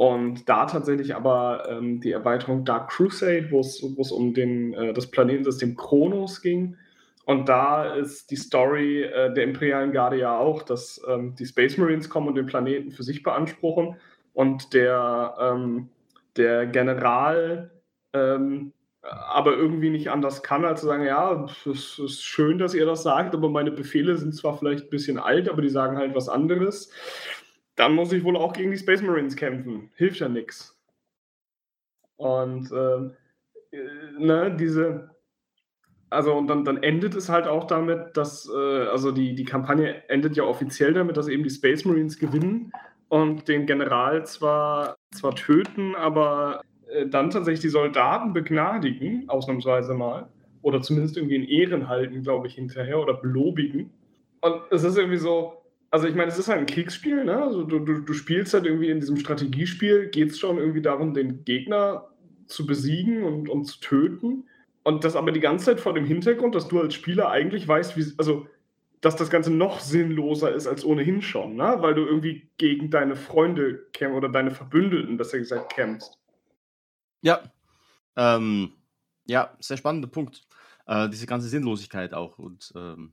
und 0.00 0.48
da 0.48 0.64
tatsächlich 0.64 1.14
aber 1.14 1.68
ähm, 1.68 2.00
die 2.00 2.12
Erweiterung 2.12 2.64
Dark 2.64 2.90
Crusade, 2.90 3.50
wo 3.50 3.60
es 3.60 4.10
um 4.10 4.32
den, 4.32 4.72
äh, 4.72 4.94
das 4.94 5.10
Planetensystem 5.10 5.76
Kronos 5.76 6.40
ging. 6.40 6.78
Und 7.26 7.50
da 7.50 7.92
ist 7.92 8.30
die 8.30 8.36
Story 8.36 9.02
äh, 9.02 9.30
der 9.34 9.44
Imperialen 9.44 9.92
Garde 9.92 10.16
ja 10.16 10.38
auch, 10.38 10.62
dass 10.62 11.02
ähm, 11.06 11.34
die 11.38 11.44
Space 11.44 11.76
Marines 11.76 12.08
kommen 12.08 12.28
und 12.28 12.36
den 12.36 12.46
Planeten 12.46 12.92
für 12.92 13.02
sich 13.02 13.22
beanspruchen. 13.22 13.96
Und 14.32 14.72
der, 14.72 15.34
ähm, 15.38 15.90
der 16.34 16.64
General 16.64 17.70
ähm, 18.14 18.72
aber 19.02 19.52
irgendwie 19.52 19.90
nicht 19.90 20.10
anders 20.10 20.42
kann, 20.42 20.64
als 20.64 20.80
zu 20.80 20.86
sagen, 20.86 21.04
ja, 21.04 21.46
es 21.66 21.98
ist 21.98 22.22
schön, 22.22 22.58
dass 22.58 22.74
ihr 22.74 22.86
das 22.86 23.02
sagt, 23.02 23.34
aber 23.34 23.48
meine 23.48 23.70
Befehle 23.70 24.16
sind 24.16 24.34
zwar 24.34 24.58
vielleicht 24.58 24.84
ein 24.84 24.90
bisschen 24.90 25.18
alt, 25.18 25.48
aber 25.50 25.62
die 25.62 25.68
sagen 25.68 25.96
halt 25.96 26.14
was 26.14 26.28
anderes. 26.28 26.90
Dann 27.80 27.94
muss 27.94 28.12
ich 28.12 28.22
wohl 28.24 28.36
auch 28.36 28.52
gegen 28.52 28.72
die 28.72 28.76
Space 28.76 29.00
Marines 29.00 29.36
kämpfen. 29.36 29.90
Hilft 29.94 30.20
ja 30.20 30.28
nichts. 30.28 30.78
Und 32.16 32.70
äh, 32.70 33.08
ne, 34.18 34.54
diese, 34.54 35.08
also 36.10 36.34
und 36.34 36.46
dann, 36.48 36.66
dann 36.66 36.82
endet 36.82 37.14
es 37.14 37.30
halt 37.30 37.46
auch 37.46 37.64
damit, 37.64 38.18
dass, 38.18 38.46
äh, 38.54 38.86
also 38.88 39.12
die, 39.12 39.34
die 39.34 39.46
Kampagne 39.46 40.06
endet 40.10 40.36
ja 40.36 40.42
offiziell 40.42 40.92
damit, 40.92 41.16
dass 41.16 41.28
eben 41.28 41.42
die 41.42 41.48
Space 41.48 41.86
Marines 41.86 42.18
gewinnen 42.18 42.70
und 43.08 43.48
den 43.48 43.64
General 43.64 44.26
zwar, 44.26 44.96
zwar 45.14 45.34
töten, 45.34 45.94
aber 45.96 46.60
äh, 46.90 47.06
dann 47.06 47.30
tatsächlich 47.30 47.62
die 47.62 47.70
Soldaten 47.70 48.34
begnadigen, 48.34 49.26
ausnahmsweise 49.30 49.94
mal. 49.94 50.28
Oder 50.60 50.82
zumindest 50.82 51.16
irgendwie 51.16 51.36
in 51.36 51.44
Ehren 51.44 51.88
halten, 51.88 52.22
glaube 52.22 52.46
ich, 52.46 52.56
hinterher 52.56 53.00
oder 53.00 53.14
belobigen. 53.14 53.90
Und 54.42 54.60
es 54.70 54.84
ist 54.84 54.98
irgendwie 54.98 55.16
so, 55.16 55.59
also 55.90 56.06
ich 56.06 56.14
meine, 56.14 56.30
es 56.30 56.38
ist 56.38 56.48
halt 56.48 56.60
ein 56.60 56.66
Kriegsspiel, 56.66 57.24
ne? 57.24 57.42
Also 57.42 57.64
du, 57.64 57.80
du, 57.80 58.00
du 58.00 58.12
spielst 58.12 58.54
halt 58.54 58.66
irgendwie 58.66 58.90
in 58.90 59.00
diesem 59.00 59.16
Strategiespiel, 59.16 60.08
geht 60.08 60.30
es 60.30 60.38
schon 60.38 60.58
irgendwie 60.58 60.82
darum, 60.82 61.14
den 61.14 61.44
Gegner 61.44 62.08
zu 62.46 62.66
besiegen 62.66 63.24
und, 63.24 63.48
und 63.48 63.64
zu 63.64 63.80
töten. 63.80 64.44
Und 64.82 65.04
das 65.04 65.16
aber 65.16 65.32
die 65.32 65.40
ganze 65.40 65.66
Zeit 65.66 65.80
vor 65.80 65.94
dem 65.94 66.04
Hintergrund, 66.04 66.54
dass 66.54 66.68
du 66.68 66.80
als 66.80 66.94
Spieler 66.94 67.30
eigentlich 67.30 67.66
weißt, 67.66 67.96
wie, 67.96 68.12
also 68.18 68.46
dass 69.00 69.16
das 69.16 69.30
Ganze 69.30 69.50
noch 69.50 69.80
sinnloser 69.80 70.52
ist 70.52 70.66
als 70.66 70.84
ohnehin 70.84 71.22
schon, 71.22 71.56
ne? 71.56 71.76
weil 71.78 71.94
du 71.94 72.04
irgendwie 72.04 72.48
gegen 72.58 72.90
deine 72.90 73.16
Freunde 73.16 73.86
kämpfst 73.92 74.16
oder 74.16 74.28
deine 74.28 74.50
Verbündeten, 74.50 75.16
besser 75.16 75.38
gesagt, 75.38 75.72
kämpfst. 75.72 76.18
Ja, 77.22 77.40
ähm, 78.16 78.72
ja, 79.26 79.56
sehr 79.60 79.76
spannender 79.76 80.08
Punkt. 80.08 80.42
Äh, 80.86 81.08
diese 81.08 81.26
ganze 81.26 81.48
Sinnlosigkeit 81.48 82.12
auch. 82.12 82.38
Und 82.38 82.72
ähm, 82.76 83.12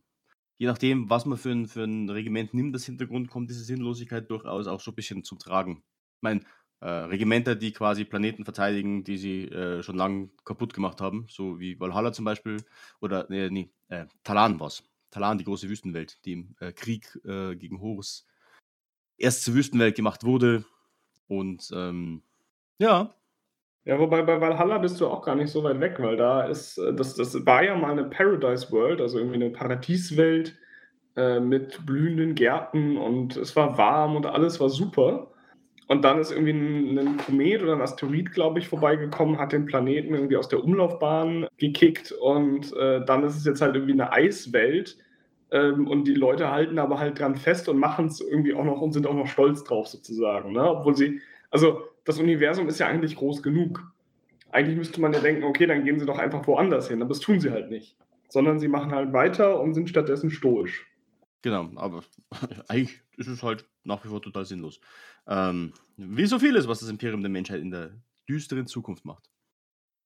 je 0.57 0.67
nachdem, 0.67 1.09
was 1.09 1.25
man 1.25 1.37
für 1.37 1.51
ein, 1.51 1.67
für 1.67 1.83
ein 1.83 2.09
Regiment 2.09 2.53
nimmt, 2.53 2.75
das 2.75 2.85
Hintergrund, 2.85 3.29
kommt 3.29 3.49
diese 3.49 3.63
Sinnlosigkeit 3.63 4.29
durchaus 4.29 4.67
auch 4.67 4.81
so 4.81 4.91
ein 4.91 4.95
bisschen 4.95 5.23
zum 5.23 5.39
Tragen. 5.39 5.83
Ich 6.17 6.21
meine, 6.21 6.41
äh, 6.79 6.89
Regimenter, 6.89 7.55
die 7.55 7.71
quasi 7.71 8.05
Planeten 8.05 8.43
verteidigen, 8.43 9.03
die 9.03 9.17
sie 9.17 9.45
äh, 9.45 9.81
schon 9.83 9.95
lange 9.95 10.29
kaputt 10.45 10.73
gemacht 10.73 11.01
haben, 11.01 11.25
so 11.29 11.59
wie 11.59 11.79
Valhalla 11.79 12.13
zum 12.13 12.25
Beispiel, 12.25 12.63
oder 13.01 13.25
nee, 13.29 13.49
nee 13.49 13.71
äh, 13.89 14.05
Talan 14.23 14.59
war 14.59 14.67
es. 14.67 14.83
Talan, 15.09 15.37
die 15.37 15.45
große 15.45 15.69
Wüstenwelt, 15.69 16.23
die 16.25 16.33
im 16.33 16.55
äh, 16.59 16.71
Krieg 16.73 17.17
äh, 17.23 17.55
gegen 17.55 17.79
Horus 17.81 18.27
erst 19.17 19.43
zur 19.43 19.55
Wüstenwelt 19.55 19.95
gemacht 19.95 20.23
wurde. 20.23 20.65
Und 21.27 21.69
ähm, 21.73 22.21
ja, 22.77 23.15
ja, 23.87 23.97
wobei 23.97 24.21
bei 24.21 24.41
Valhalla 24.41 24.79
bist 24.79 24.99
du 24.99 25.07
auch 25.07 25.21
gar 25.21 25.35
nicht 25.35 25.49
so 25.49 25.63
weit 25.63 25.79
weg, 25.79 25.95
weil 25.99 26.17
da 26.17 26.43
ist, 26.43 26.77
äh, 26.77 26.93
das, 26.93 27.15
das 27.15 27.45
war 27.45 27.63
ja 27.63 27.73
mal 27.73 27.93
eine 27.93 28.03
Paradise 28.03 28.69
World, 28.69 28.99
also 28.99 29.17
irgendwie 29.17 29.37
eine 29.37 29.49
Paradieswelt 29.49 30.57
äh, 31.15 31.39
mit 31.39 31.85
blühenden 31.85 32.35
Gärten 32.35 32.97
und 32.97 33.37
es 33.37 33.55
war 33.55 33.77
warm 33.77 34.17
und 34.17 34.25
alles 34.25 34.59
war 34.59 34.67
super. 34.69 35.31
Und 35.87 36.03
dann 36.03 36.19
ist 36.19 36.31
irgendwie 36.31 36.51
ein, 36.51 36.99
ein 36.99 37.17
Komet 37.17 37.63
oder 37.63 37.73
ein 37.73 37.81
Asteroid, 37.81 38.33
glaube 38.33 38.59
ich, 38.59 38.67
vorbeigekommen, 38.67 39.39
hat 39.39 39.53
den 39.53 39.65
Planeten 39.65 40.13
irgendwie 40.13 40.35
aus 40.35 40.49
der 40.49 40.61
Umlaufbahn 40.61 41.47
gekickt 41.57 42.11
und 42.11 42.75
äh, 42.75 43.05
dann 43.05 43.23
ist 43.23 43.37
es 43.37 43.45
jetzt 43.45 43.61
halt 43.61 43.75
irgendwie 43.75 43.93
eine 43.93 44.11
Eiswelt. 44.11 44.97
Ähm, 45.49 45.87
und 45.87 46.05
die 46.05 46.13
Leute 46.13 46.51
halten 46.51 46.77
aber 46.77 46.99
halt 46.99 47.19
dran 47.19 47.37
fest 47.37 47.69
und 47.69 47.77
machen 47.77 48.07
es 48.07 48.19
irgendwie 48.19 48.53
auch 48.53 48.65
noch 48.65 48.81
und 48.81 48.91
sind 48.91 49.07
auch 49.07 49.13
noch 49.13 49.27
stolz 49.27 49.63
drauf 49.63 49.87
sozusagen. 49.87 50.51
Ne? 50.51 50.61
Obwohl 50.69 50.97
sie, 50.97 51.21
also 51.51 51.83
das 52.07 52.19
Universum 52.19 52.69
ist 52.69 52.79
ja 52.79 52.87
eigentlich 52.87 53.17
groß 53.17 53.43
genug. 53.43 53.91
Eigentlich 54.49 54.77
müsste 54.77 55.01
man 55.01 55.11
ja 55.11 55.19
denken, 55.19 55.43
okay, 55.43 55.67
dann 55.67 55.83
gehen 55.83 55.99
sie 55.99 56.05
doch 56.05 56.17
einfach 56.17 56.47
woanders 56.47 56.87
hin, 56.87 57.01
aber 57.01 57.09
das 57.09 57.19
tun 57.19 57.41
sie 57.41 57.51
halt 57.51 57.69
nicht. 57.69 57.97
Sondern 58.29 58.59
sie 58.59 58.69
machen 58.69 58.91
halt 58.91 59.11
weiter 59.11 59.59
und 59.59 59.73
sind 59.73 59.89
stattdessen 59.89 60.31
stoisch. 60.31 60.87
Genau, 61.41 61.69
aber 61.75 62.03
eigentlich 62.69 63.01
ist 63.17 63.27
es 63.27 63.43
halt 63.43 63.65
nach 63.83 64.03
wie 64.05 64.07
vor 64.07 64.21
total 64.21 64.45
sinnlos. 64.45 64.79
Ähm, 65.27 65.73
wie 65.97 66.25
so 66.25 66.39
vieles, 66.39 66.67
was 66.67 66.79
das 66.79 66.89
Imperium 66.89 67.21
der 67.21 67.29
Menschheit 67.29 67.59
in 67.59 67.71
der 67.71 67.91
düsteren 68.29 68.67
Zukunft 68.67 69.03
macht. 69.03 69.29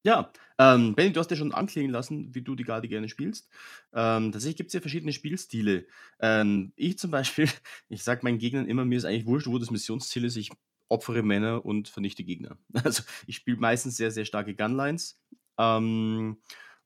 Ja, 0.04 0.34
ähm, 0.58 0.96
Benny, 0.96 1.14
du 1.14 1.20
hast 1.20 1.30
ja 1.30 1.38
schon 1.38 1.54
anklingen 1.54 1.92
lassen, 1.92 2.34
wie 2.34 2.42
du 2.42 2.56
die 2.56 2.64
Garde 2.64 2.88
gerne 2.88 3.10
spielst. 3.10 3.48
Ähm, 3.94 4.32
tatsächlich 4.32 4.58
gibt 4.58 4.70
es 4.70 4.74
ja 4.74 4.82
verschiedene 4.82 5.14
Spielstile. 5.14 5.86
Ähm, 6.20 6.74
ich 6.76 6.98
zum 6.98 7.12
Beispiel, 7.12 7.48
ich 7.90 8.02
sage 8.04 8.22
meinen 8.24 8.40
Gegnern 8.40 8.66
immer, 8.66 8.86
mir 8.86 8.98
ist 8.98 9.06
eigentlich 9.06 9.28
wurscht, 9.28 9.46
wo 9.46 9.60
das 9.60 9.70
Missionsziel 9.70 10.26
ist. 10.26 10.38
Ich 10.38 10.50
opfere 10.92 11.24
Männer 11.24 11.66
und 11.66 11.88
vernichte 11.88 12.24
Gegner. 12.24 12.58
Also 12.84 13.04
ich 13.28 13.38
spiele 13.38 13.58
meistens 13.58 13.98
sehr, 13.98 14.12
sehr 14.12 14.26
starke 14.26 14.56
Gunlines 14.56 15.20
ähm, 15.58 16.38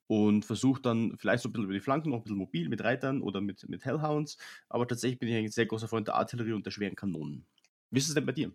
und 0.08 0.46
versuche 0.46 0.82
dann 0.82 1.18
vielleicht 1.18 1.42
so 1.44 1.50
ein 1.50 1.54
bisschen 1.54 1.66
über 1.66 1.74
die 1.74 1.80
Flanken, 1.80 2.10
noch 2.10 2.18
ein 2.18 2.24
bisschen 2.24 2.38
mobil 2.38 2.70
mit 2.70 2.84
Reitern 2.84 3.22
oder 3.22 3.42
mit, 3.42 3.68
mit 3.68 3.84
Hellhounds. 3.84 4.38
Aber 4.70 4.88
tatsächlich 4.88 5.20
bin 5.20 5.30
ich 5.30 5.36
ein 5.36 5.50
sehr 5.50 5.66
großer 5.66 5.88
Freund 5.88 6.08
der 6.08 6.16
Artillerie 6.16 6.54
und 6.54 6.66
der 6.66 6.72
schweren 6.72 6.96
Kanonen. 6.96 7.46
Wie 7.90 8.00
ist 8.00 8.08
es 8.08 8.14
denn 8.14 8.26
bei 8.26 8.32
dir? 8.32 8.52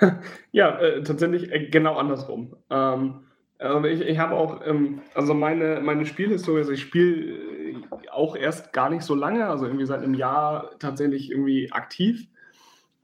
ja, 0.52 0.78
äh, 0.78 1.02
tatsächlich 1.02 1.52
äh, 1.52 1.68
genau 1.68 1.96
andersrum. 1.96 2.56
Ähm, 2.70 3.26
also 3.58 3.84
ich, 3.86 4.00
ich 4.00 4.18
habe 4.18 4.34
auch, 4.34 4.66
ähm, 4.66 5.00
also 5.14 5.32
meine, 5.32 5.80
meine 5.80 6.04
Spielhistorie, 6.04 6.58
also 6.58 6.72
ich 6.72 6.82
spiele 6.82 7.70
äh, 7.70 7.82
auch 8.10 8.36
erst 8.36 8.72
gar 8.72 8.90
nicht 8.90 9.02
so 9.02 9.14
lange, 9.14 9.46
also 9.46 9.66
irgendwie 9.66 9.86
seit 9.86 10.02
einem 10.02 10.14
Jahr 10.14 10.78
tatsächlich 10.78 11.30
irgendwie 11.30 11.72
aktiv. 11.72 12.28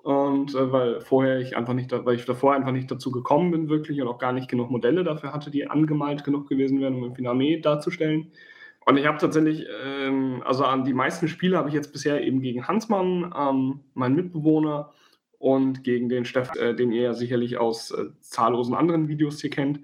Und 0.02 0.54
äh, 0.54 0.72
weil 0.72 1.00
vorher 1.00 1.38
ich 1.38 1.56
einfach 1.56 1.74
nicht, 1.74 1.92
weil 1.92 2.16
ich 2.16 2.24
davor 2.24 2.54
einfach 2.54 2.72
nicht 2.72 2.90
dazu 2.90 3.10
gekommen 3.12 3.50
bin, 3.52 3.68
wirklich 3.68 4.02
und 4.02 4.08
auch 4.08 4.18
gar 4.18 4.32
nicht 4.32 4.48
genug 4.48 4.70
Modelle 4.70 5.04
dafür 5.04 5.32
hatte, 5.32 5.50
die 5.50 5.68
angemalt 5.68 6.24
genug 6.24 6.48
gewesen 6.48 6.80
wären, 6.80 6.94
um 6.94 7.02
irgendwie 7.04 7.22
eine 7.22 7.30
Armee 7.30 7.60
darzustellen. 7.60 8.32
Und 8.84 8.96
ich 8.96 9.06
habe 9.06 9.18
tatsächlich, 9.18 9.64
ähm, 9.84 10.42
also 10.44 10.64
an 10.64 10.84
die 10.84 10.92
meisten 10.92 11.28
Spiele 11.28 11.56
habe 11.56 11.68
ich 11.68 11.74
jetzt 11.74 11.92
bisher 11.92 12.22
eben 12.24 12.40
gegen 12.40 12.66
Hansmann, 12.66 13.32
ähm, 13.36 13.80
meinen 13.94 14.16
Mitbewohner, 14.16 14.92
und 15.42 15.82
gegen 15.82 16.08
den 16.08 16.24
Steff, 16.24 16.54
äh, 16.54 16.72
den 16.72 16.92
ihr 16.92 17.02
ja 17.02 17.14
sicherlich 17.14 17.58
aus 17.58 17.90
äh, 17.90 18.04
zahllosen 18.20 18.76
anderen 18.76 19.08
Videos 19.08 19.40
hier 19.40 19.50
kennt, 19.50 19.80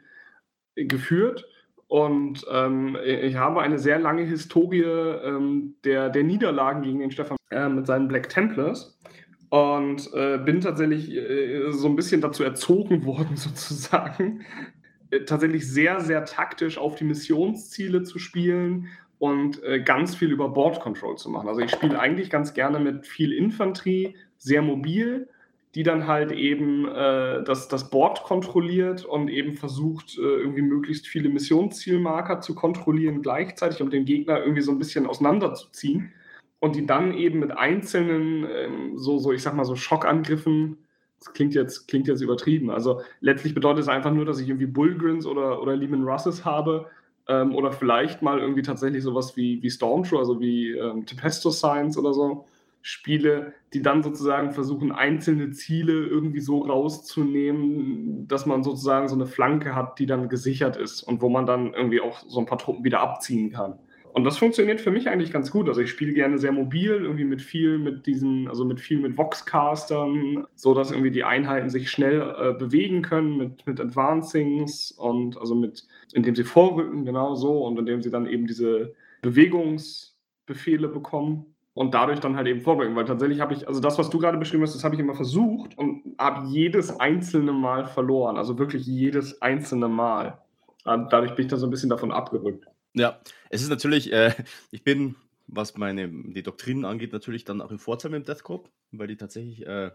geführt. 0.76 1.48
Und 1.88 2.46
ähm, 2.48 2.96
ich 3.04 3.34
habe 3.34 3.60
eine 3.60 3.80
sehr 3.80 3.98
lange 3.98 4.22
Historie 4.22 4.82
ähm, 4.82 5.74
der, 5.82 6.10
der 6.10 6.22
Niederlagen 6.22 6.82
gegen 6.82 7.00
den 7.00 7.10
Stefan 7.10 7.38
äh, 7.50 7.68
mit 7.68 7.88
seinen 7.88 8.06
Black 8.06 8.28
Templars 8.28 8.97
und 9.50 10.12
äh, 10.12 10.38
bin 10.38 10.60
tatsächlich 10.60 11.14
äh, 11.14 11.72
so 11.72 11.88
ein 11.88 11.96
bisschen 11.96 12.20
dazu 12.20 12.44
erzogen 12.44 13.04
worden, 13.06 13.36
sozusagen, 13.36 14.44
äh, 15.10 15.20
tatsächlich 15.20 15.66
sehr, 15.70 16.00
sehr 16.00 16.24
taktisch 16.24 16.78
auf 16.78 16.96
die 16.96 17.04
Missionsziele 17.04 18.02
zu 18.02 18.18
spielen 18.18 18.88
und 19.18 19.62
äh, 19.64 19.80
ganz 19.80 20.14
viel 20.14 20.30
über 20.30 20.50
Board 20.50 20.80
Control 20.80 21.16
zu 21.16 21.30
machen. 21.30 21.48
Also 21.48 21.60
ich 21.60 21.70
spiele 21.70 21.98
eigentlich 21.98 22.30
ganz 22.30 22.54
gerne 22.54 22.78
mit 22.78 23.06
viel 23.06 23.32
Infanterie, 23.32 24.14
sehr 24.36 24.62
mobil, 24.62 25.28
die 25.74 25.82
dann 25.82 26.06
halt 26.06 26.32
eben 26.32 26.86
äh, 26.86 27.42
das, 27.42 27.68
das 27.68 27.90
Board 27.90 28.22
kontrolliert 28.22 29.04
und 29.04 29.28
eben 29.28 29.54
versucht, 29.54 30.16
äh, 30.18 30.22
irgendwie 30.22 30.62
möglichst 30.62 31.06
viele 31.06 31.28
Missionszielmarker 31.28 32.40
zu 32.40 32.54
kontrollieren 32.54 33.22
gleichzeitig, 33.22 33.82
um 33.82 33.90
den 33.90 34.04
Gegner 34.04 34.40
irgendwie 34.40 34.62
so 34.62 34.72
ein 34.72 34.78
bisschen 34.78 35.06
auseinanderzuziehen 35.06 36.12
und 36.60 36.76
die 36.76 36.86
dann 36.86 37.14
eben 37.14 37.38
mit 37.38 37.56
einzelnen, 37.56 38.46
ähm, 38.50 38.98
so, 38.98 39.18
so, 39.18 39.32
ich 39.32 39.42
sag 39.42 39.54
mal, 39.54 39.64
so 39.64 39.76
Schockangriffen, 39.76 40.78
das 41.18 41.32
klingt 41.32 41.54
jetzt, 41.54 41.88
klingt 41.88 42.08
jetzt 42.08 42.20
übertrieben. 42.20 42.70
Also 42.70 43.00
letztlich 43.20 43.54
bedeutet 43.54 43.82
es 43.82 43.88
einfach 43.88 44.12
nur, 44.12 44.24
dass 44.24 44.40
ich 44.40 44.48
irgendwie 44.48 44.66
Bullgrins 44.66 45.26
oder, 45.26 45.60
oder 45.60 45.76
Lehman 45.76 46.04
Russes 46.04 46.44
habe 46.44 46.86
ähm, 47.26 47.54
oder 47.54 47.72
vielleicht 47.72 48.22
mal 48.22 48.38
irgendwie 48.38 48.62
tatsächlich 48.62 49.02
sowas 49.02 49.36
wie, 49.36 49.62
wie 49.62 49.70
Stormtrooper, 49.70 50.20
also 50.20 50.40
wie 50.40 50.72
ähm, 50.72 51.06
Tempesto 51.06 51.50
Science 51.50 51.98
oder 51.98 52.12
so. 52.12 52.46
Spiele, 52.80 53.52
die 53.74 53.82
dann 53.82 54.02
sozusagen 54.02 54.52
versuchen, 54.52 54.92
einzelne 54.92 55.50
Ziele 55.50 55.92
irgendwie 55.92 56.40
so 56.40 56.60
rauszunehmen, 56.62 58.26
dass 58.28 58.46
man 58.46 58.62
sozusagen 58.62 59.08
so 59.08 59.16
eine 59.16 59.26
Flanke 59.26 59.74
hat, 59.74 59.98
die 59.98 60.06
dann 60.06 60.28
gesichert 60.28 60.76
ist 60.76 61.02
und 61.02 61.20
wo 61.20 61.28
man 61.28 61.44
dann 61.44 61.74
irgendwie 61.74 62.00
auch 62.00 62.24
so 62.28 62.38
ein 62.38 62.46
paar 62.46 62.58
Truppen 62.58 62.84
wieder 62.84 63.00
abziehen 63.00 63.50
kann. 63.50 63.78
Und 64.18 64.24
das 64.24 64.36
funktioniert 64.36 64.80
für 64.80 64.90
mich 64.90 65.08
eigentlich 65.08 65.30
ganz 65.30 65.52
gut. 65.52 65.68
Also 65.68 65.80
ich 65.80 65.90
spiele 65.90 66.12
gerne 66.12 66.38
sehr 66.38 66.50
mobil, 66.50 66.90
irgendwie 66.90 67.24
mit 67.24 67.40
viel 67.40 67.78
mit 67.78 68.04
diesen, 68.04 68.48
also 68.48 68.64
mit 68.64 68.80
viel 68.80 68.98
mit 68.98 69.16
Voxcastern, 69.16 70.44
so 70.56 70.74
dass 70.74 70.90
irgendwie 70.90 71.12
die 71.12 71.22
Einheiten 71.22 71.70
sich 71.70 71.88
schnell 71.88 72.34
äh, 72.36 72.52
bewegen 72.52 73.02
können 73.02 73.36
mit, 73.36 73.64
mit 73.64 73.78
Advancings 73.78 74.90
und 74.90 75.38
also 75.38 75.54
mit, 75.54 75.86
indem 76.14 76.34
sie 76.34 76.42
vorrücken, 76.42 77.04
genau 77.04 77.36
so, 77.36 77.64
und 77.64 77.78
indem 77.78 78.02
sie 78.02 78.10
dann 78.10 78.26
eben 78.26 78.48
diese 78.48 78.92
Bewegungsbefehle 79.22 80.88
bekommen 80.88 81.54
und 81.74 81.94
dadurch 81.94 82.18
dann 82.18 82.34
halt 82.34 82.48
eben 82.48 82.62
vorbringen. 82.62 82.96
Weil 82.96 83.04
tatsächlich 83.04 83.38
habe 83.40 83.54
ich, 83.54 83.68
also 83.68 83.78
das, 83.80 84.00
was 84.00 84.10
du 84.10 84.18
gerade 84.18 84.36
beschrieben 84.36 84.64
hast, 84.64 84.74
das 84.74 84.82
habe 84.82 84.96
ich 84.96 85.00
immer 85.00 85.14
versucht 85.14 85.78
und 85.78 86.16
habe 86.18 86.48
jedes 86.48 86.98
einzelne 86.98 87.52
Mal 87.52 87.84
verloren. 87.86 88.36
Also 88.36 88.58
wirklich 88.58 88.84
jedes 88.84 89.40
einzelne 89.42 89.86
Mal. 89.86 90.38
Dadurch 90.84 91.36
bin 91.36 91.44
ich 91.44 91.52
da 91.52 91.56
so 91.56 91.68
ein 91.68 91.70
bisschen 91.70 91.90
davon 91.90 92.10
abgerückt. 92.10 92.66
Ja, 92.98 93.20
es 93.50 93.62
ist 93.62 93.68
natürlich, 93.68 94.12
äh, 94.12 94.34
ich 94.70 94.84
bin, 94.84 95.16
was 95.46 95.76
meine 95.76 96.08
die 96.08 96.42
Doktrinen 96.42 96.84
angeht, 96.84 97.12
natürlich 97.12 97.44
dann 97.44 97.60
auch 97.60 97.70
im 97.70 97.78
Vorteil 97.78 98.10
mit 98.10 98.22
dem 98.22 98.26
Deathcorp, 98.26 98.70
weil 98.92 99.08
die 99.08 99.16
tatsächlich 99.16 99.66
äh, 99.66 99.90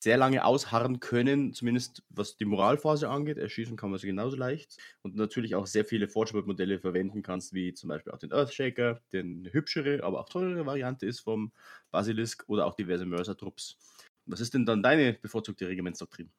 sehr 0.00 0.16
lange 0.16 0.44
ausharren 0.44 1.00
können, 1.00 1.52
zumindest 1.52 2.04
was 2.10 2.36
die 2.36 2.44
Moralphase 2.44 3.08
angeht. 3.10 3.36
Erschießen 3.38 3.76
kann 3.76 3.90
man 3.90 3.98
sie 3.98 4.06
genauso 4.06 4.36
leicht. 4.36 4.76
Und 5.02 5.16
natürlich 5.16 5.56
auch 5.56 5.66
sehr 5.66 5.84
viele 5.84 6.08
Fortschrittmodelle 6.08 6.78
verwenden 6.80 7.22
kannst, 7.22 7.52
wie 7.52 7.74
zum 7.74 7.88
Beispiel 7.88 8.12
auch 8.12 8.18
den 8.18 8.32
Earthshaker, 8.32 9.00
den 9.12 9.48
hübschere, 9.52 10.04
aber 10.04 10.20
auch 10.20 10.28
teurere 10.28 10.66
Variante 10.66 11.06
ist 11.06 11.20
vom 11.20 11.52
Basilisk 11.90 12.44
oder 12.48 12.66
auch 12.66 12.74
diverse 12.74 13.06
Mörser-Trupps. 13.06 13.78
Was 14.26 14.40
ist 14.40 14.54
denn 14.54 14.66
dann 14.66 14.82
deine 14.82 15.14
bevorzugte 15.14 15.68
Regimentsdoktrin? 15.68 16.30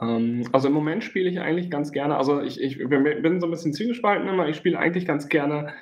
Ähm, 0.00 0.48
also 0.52 0.68
im 0.68 0.74
Moment 0.74 1.04
spiele 1.04 1.28
ich 1.28 1.40
eigentlich 1.40 1.70
ganz 1.70 1.92
gerne, 1.92 2.16
also 2.16 2.40
ich, 2.40 2.60
ich 2.60 2.78
bin 2.78 3.40
so 3.40 3.46
ein 3.46 3.50
bisschen 3.50 3.72
zwiegespalten 3.72 4.28
immer, 4.28 4.48
ich 4.48 4.56
spiele 4.56 4.78
eigentlich 4.78 5.06
ganz 5.06 5.28
gerne 5.28 5.72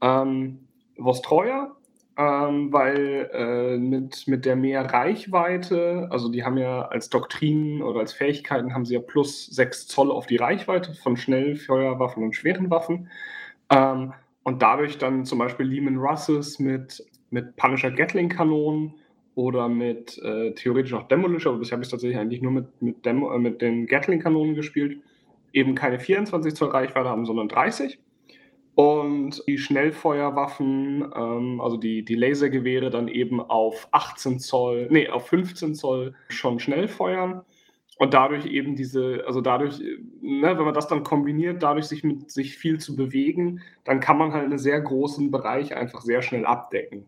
ähm, 0.00 0.60
Vostroya, 0.96 1.76
ähm, 2.16 2.72
weil 2.72 3.30
äh, 3.32 3.76
mit, 3.76 4.26
mit 4.26 4.44
der 4.44 4.56
mehr 4.56 4.84
Reichweite, 4.92 6.08
also 6.10 6.28
die 6.30 6.44
haben 6.44 6.58
ja 6.58 6.82
als 6.82 7.10
Doktrinen 7.10 7.82
oder 7.82 8.00
als 8.00 8.12
Fähigkeiten 8.12 8.74
haben 8.74 8.84
sie 8.84 8.94
ja 8.94 9.00
plus 9.00 9.46
6 9.46 9.86
Zoll 9.86 10.10
auf 10.10 10.26
die 10.26 10.36
Reichweite 10.36 10.94
von 10.94 11.16
Schnellfeuerwaffen 11.16 12.22
und 12.22 12.34
schweren 12.34 12.70
Waffen. 12.70 13.08
Ähm, 13.70 14.12
und 14.42 14.62
dadurch 14.62 14.98
dann 14.98 15.26
zum 15.26 15.38
Beispiel 15.38 15.66
Lehman 15.66 15.98
Russes 15.98 16.58
mit, 16.58 17.04
mit 17.30 17.54
Punisher 17.56 17.90
Gatling-Kanonen 17.90 18.94
oder 19.38 19.68
mit 19.68 20.18
äh, 20.18 20.52
theoretisch 20.54 20.92
auch 20.94 21.06
Demolisher, 21.06 21.50
aber 21.50 21.60
bisher 21.60 21.76
habe 21.76 21.84
ich 21.84 21.90
tatsächlich 21.90 22.18
eigentlich 22.18 22.42
nur 22.42 22.50
mit, 22.50 22.82
mit, 22.82 23.06
Demo, 23.06 23.32
äh, 23.32 23.38
mit 23.38 23.62
den 23.62 23.86
Gatling-Kanonen 23.86 24.56
gespielt, 24.56 24.98
eben 25.52 25.76
keine 25.76 26.00
24 26.00 26.56
Zoll 26.56 26.70
Reichweite 26.70 27.08
haben, 27.08 27.24
sondern 27.24 27.46
30. 27.46 28.00
Und 28.74 29.44
die 29.46 29.58
Schnellfeuerwaffen, 29.58 31.12
ähm, 31.14 31.60
also 31.60 31.76
die, 31.76 32.04
die 32.04 32.16
Lasergewehre, 32.16 32.90
dann 32.90 33.06
eben 33.06 33.40
auf 33.40 33.86
18 33.92 34.40
Zoll, 34.40 34.88
nee, 34.90 35.08
auf 35.08 35.28
15 35.28 35.76
Zoll 35.76 36.14
schon 36.28 36.58
schnell 36.58 36.88
feuern. 36.88 37.42
Und 37.96 38.14
dadurch 38.14 38.44
eben 38.46 38.74
diese, 38.74 39.22
also 39.24 39.40
dadurch, 39.40 39.78
ne, 40.20 40.58
wenn 40.58 40.64
man 40.64 40.74
das 40.74 40.88
dann 40.88 41.04
kombiniert, 41.04 41.62
dadurch 41.62 41.86
sich 41.86 42.02
mit 42.02 42.32
sich 42.32 42.58
viel 42.58 42.80
zu 42.80 42.96
bewegen, 42.96 43.60
dann 43.84 44.00
kann 44.00 44.18
man 44.18 44.32
halt 44.32 44.46
einen 44.46 44.58
sehr 44.58 44.80
großen 44.80 45.30
Bereich 45.30 45.76
einfach 45.76 46.00
sehr 46.00 46.22
schnell 46.22 46.44
abdecken. 46.44 47.06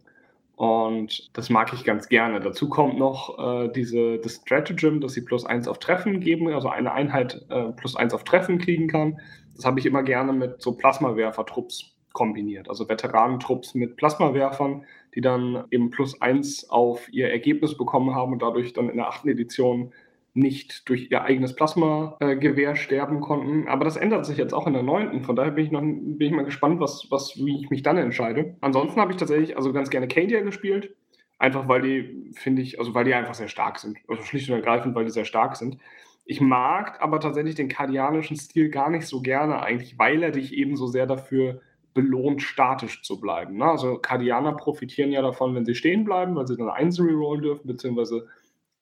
Und 0.60 1.34
das 1.34 1.48
mag 1.48 1.72
ich 1.72 1.84
ganz 1.84 2.10
gerne. 2.10 2.38
Dazu 2.38 2.68
kommt 2.68 2.98
noch 2.98 3.38
äh, 3.38 3.72
diese, 3.72 4.18
das 4.18 4.42
Stratagem, 4.42 5.00
dass 5.00 5.14
sie 5.14 5.22
plus 5.22 5.46
eins 5.46 5.66
auf 5.66 5.78
Treffen 5.78 6.20
geben, 6.20 6.52
also 6.52 6.68
eine 6.68 6.92
Einheit 6.92 7.46
äh, 7.48 7.72
plus 7.72 7.96
eins 7.96 8.12
auf 8.12 8.24
Treffen 8.24 8.58
kriegen 8.58 8.86
kann. 8.86 9.18
Das 9.56 9.64
habe 9.64 9.80
ich 9.80 9.86
immer 9.86 10.02
gerne 10.02 10.34
mit 10.34 10.60
so 10.60 10.72
Plasmawerfer-Trupps 10.72 11.94
kombiniert. 12.12 12.68
Also 12.68 12.86
Veteranentrupps 12.90 13.74
mit 13.74 13.96
Plasmawerfern, 13.96 14.84
die 15.14 15.22
dann 15.22 15.64
eben 15.70 15.88
plus 15.88 16.20
eins 16.20 16.68
auf 16.68 17.10
ihr 17.10 17.30
Ergebnis 17.30 17.74
bekommen 17.78 18.14
haben 18.14 18.32
und 18.32 18.42
dadurch 18.42 18.74
dann 18.74 18.90
in 18.90 18.96
der 18.96 19.08
achten 19.08 19.30
Edition 19.30 19.94
nicht 20.40 20.88
durch 20.88 21.10
ihr 21.10 21.22
eigenes 21.22 21.54
Plasmagewehr 21.54 22.74
sterben 22.74 23.20
konnten. 23.20 23.68
Aber 23.68 23.84
das 23.84 23.96
ändert 23.96 24.26
sich 24.26 24.38
jetzt 24.38 24.52
auch 24.52 24.66
in 24.66 24.72
der 24.72 24.82
neunten. 24.82 25.22
Von 25.22 25.36
daher 25.36 25.52
bin 25.52 25.64
ich 25.64 25.70
noch 25.70 25.80
bin 25.80 26.20
ich 26.20 26.32
mal 26.32 26.44
gespannt, 26.44 26.80
was, 26.80 27.06
was, 27.10 27.36
wie 27.36 27.60
ich 27.60 27.70
mich 27.70 27.82
dann 27.82 27.96
entscheide. 27.96 28.56
Ansonsten 28.60 29.00
habe 29.00 29.12
ich 29.12 29.18
tatsächlich 29.18 29.56
also 29.56 29.72
ganz 29.72 29.90
gerne 29.90 30.08
Cadia 30.08 30.40
gespielt. 30.40 30.96
Einfach 31.38 31.68
weil 31.68 31.82
die, 31.82 32.32
finde 32.34 32.60
ich, 32.60 32.78
also 32.78 32.94
weil 32.94 33.04
die 33.04 33.14
einfach 33.14 33.34
sehr 33.34 33.48
stark 33.48 33.78
sind. 33.78 33.98
Also 34.08 34.22
schlicht 34.24 34.50
und 34.50 34.56
ergreifend, 34.56 34.94
weil 34.94 35.04
die 35.04 35.10
sehr 35.10 35.24
stark 35.24 35.56
sind. 35.56 35.78
Ich 36.24 36.40
mag 36.40 37.00
aber 37.00 37.20
tatsächlich 37.20 37.54
den 37.54 37.68
kardianischen 37.68 38.36
Stil 38.36 38.68
gar 38.68 38.90
nicht 38.90 39.06
so 39.06 39.20
gerne 39.22 39.62
eigentlich, 39.62 39.98
weil 39.98 40.22
er 40.22 40.32
dich 40.32 40.52
eben 40.52 40.76
so 40.76 40.86
sehr 40.86 41.06
dafür 41.06 41.60
belohnt, 41.94 42.42
statisch 42.42 43.02
zu 43.02 43.20
bleiben. 43.20 43.56
Ne? 43.56 43.64
Also 43.64 43.98
Kardianer 43.98 44.52
profitieren 44.52 45.12
ja 45.12 45.22
davon, 45.22 45.54
wenn 45.54 45.64
sie 45.64 45.74
stehen 45.74 46.04
bleiben, 46.04 46.36
weil 46.36 46.46
sie 46.46 46.56
dann 46.56 46.68
eins 46.68 47.00
rerollen 47.00 47.42
dürfen, 47.42 47.66
beziehungsweise 47.66 48.28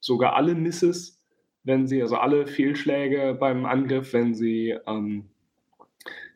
sogar 0.00 0.34
alle 0.36 0.54
Misses, 0.54 1.17
wenn 1.68 1.86
sie, 1.86 2.02
also 2.02 2.16
alle 2.16 2.48
Fehlschläge 2.48 3.36
beim 3.38 3.64
Angriff, 3.64 4.12
wenn 4.12 4.34
sie, 4.34 4.76
ähm, 4.88 5.26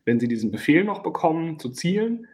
wenn 0.04 0.20
sie 0.20 0.28
diesen 0.28 0.52
Befehl 0.52 0.84
noch 0.84 1.02
bekommen, 1.02 1.58
zu 1.58 1.70
zielen. 1.70 2.28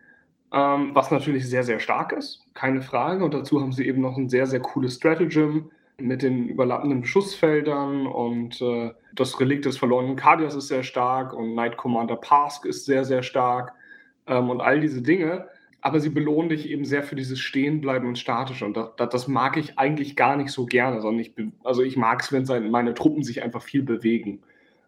Ähm, 0.53 0.91
was 0.95 1.11
natürlich 1.11 1.49
sehr, 1.49 1.63
sehr 1.63 1.79
stark 1.79 2.13
ist, 2.13 2.45
keine 2.55 2.83
Frage. 2.83 3.25
Und 3.25 3.35
dazu 3.35 3.61
haben 3.61 3.73
sie 3.73 3.87
eben 3.87 4.01
noch 4.01 4.17
ein 4.17 4.29
sehr, 4.29 4.47
sehr 4.47 4.61
cooles 4.61 4.97
Stratagem, 4.97 5.71
mit 6.01 6.23
den 6.23 6.49
überlappenden 6.49 7.01
Beschussfeldern 7.01 8.07
und 8.07 8.61
äh, 8.63 8.93
das 9.15 9.41
Relikt 9.41 9.65
des 9.65 9.77
verlorenen 9.77 10.15
Cardias 10.15 10.55
ist 10.55 10.69
sehr 10.69 10.85
stark 10.85 11.33
und 11.33 11.53
Knight 11.53 11.77
Commander 11.77 12.17
Pask 12.17 12.65
ist 12.67 12.85
sehr, 12.85 13.05
sehr 13.05 13.23
stark 13.23 13.73
ähm, 14.27 14.49
und 14.49 14.61
all 14.61 14.81
diese 14.81 15.03
Dinge. 15.03 15.49
Aber 15.81 16.01
sie 16.01 16.11
belohnen 16.11 16.49
dich 16.49 16.69
eben 16.69 16.85
sehr 16.85 17.03
für 17.03 17.15
dieses 17.15 17.39
Stehenbleiben 17.39 18.09
und 18.09 18.19
Statische. 18.19 18.65
Und 18.65 18.77
das, 18.77 18.91
das 18.97 19.29
mag 19.29 19.57
ich 19.57 19.79
eigentlich 19.79 20.17
gar 20.17 20.37
nicht 20.37 20.51
so 20.51 20.67
gerne, 20.67 21.01
sondern 21.01 21.21
ich, 21.21 21.33
also 21.63 21.83
ich 21.83 21.97
mag 21.97 22.21
es, 22.21 22.33
wenn 22.33 22.71
meine 22.71 22.95
Truppen 22.95 23.23
sich 23.23 23.43
einfach 23.43 23.63
viel 23.63 23.83
bewegen. 23.83 24.41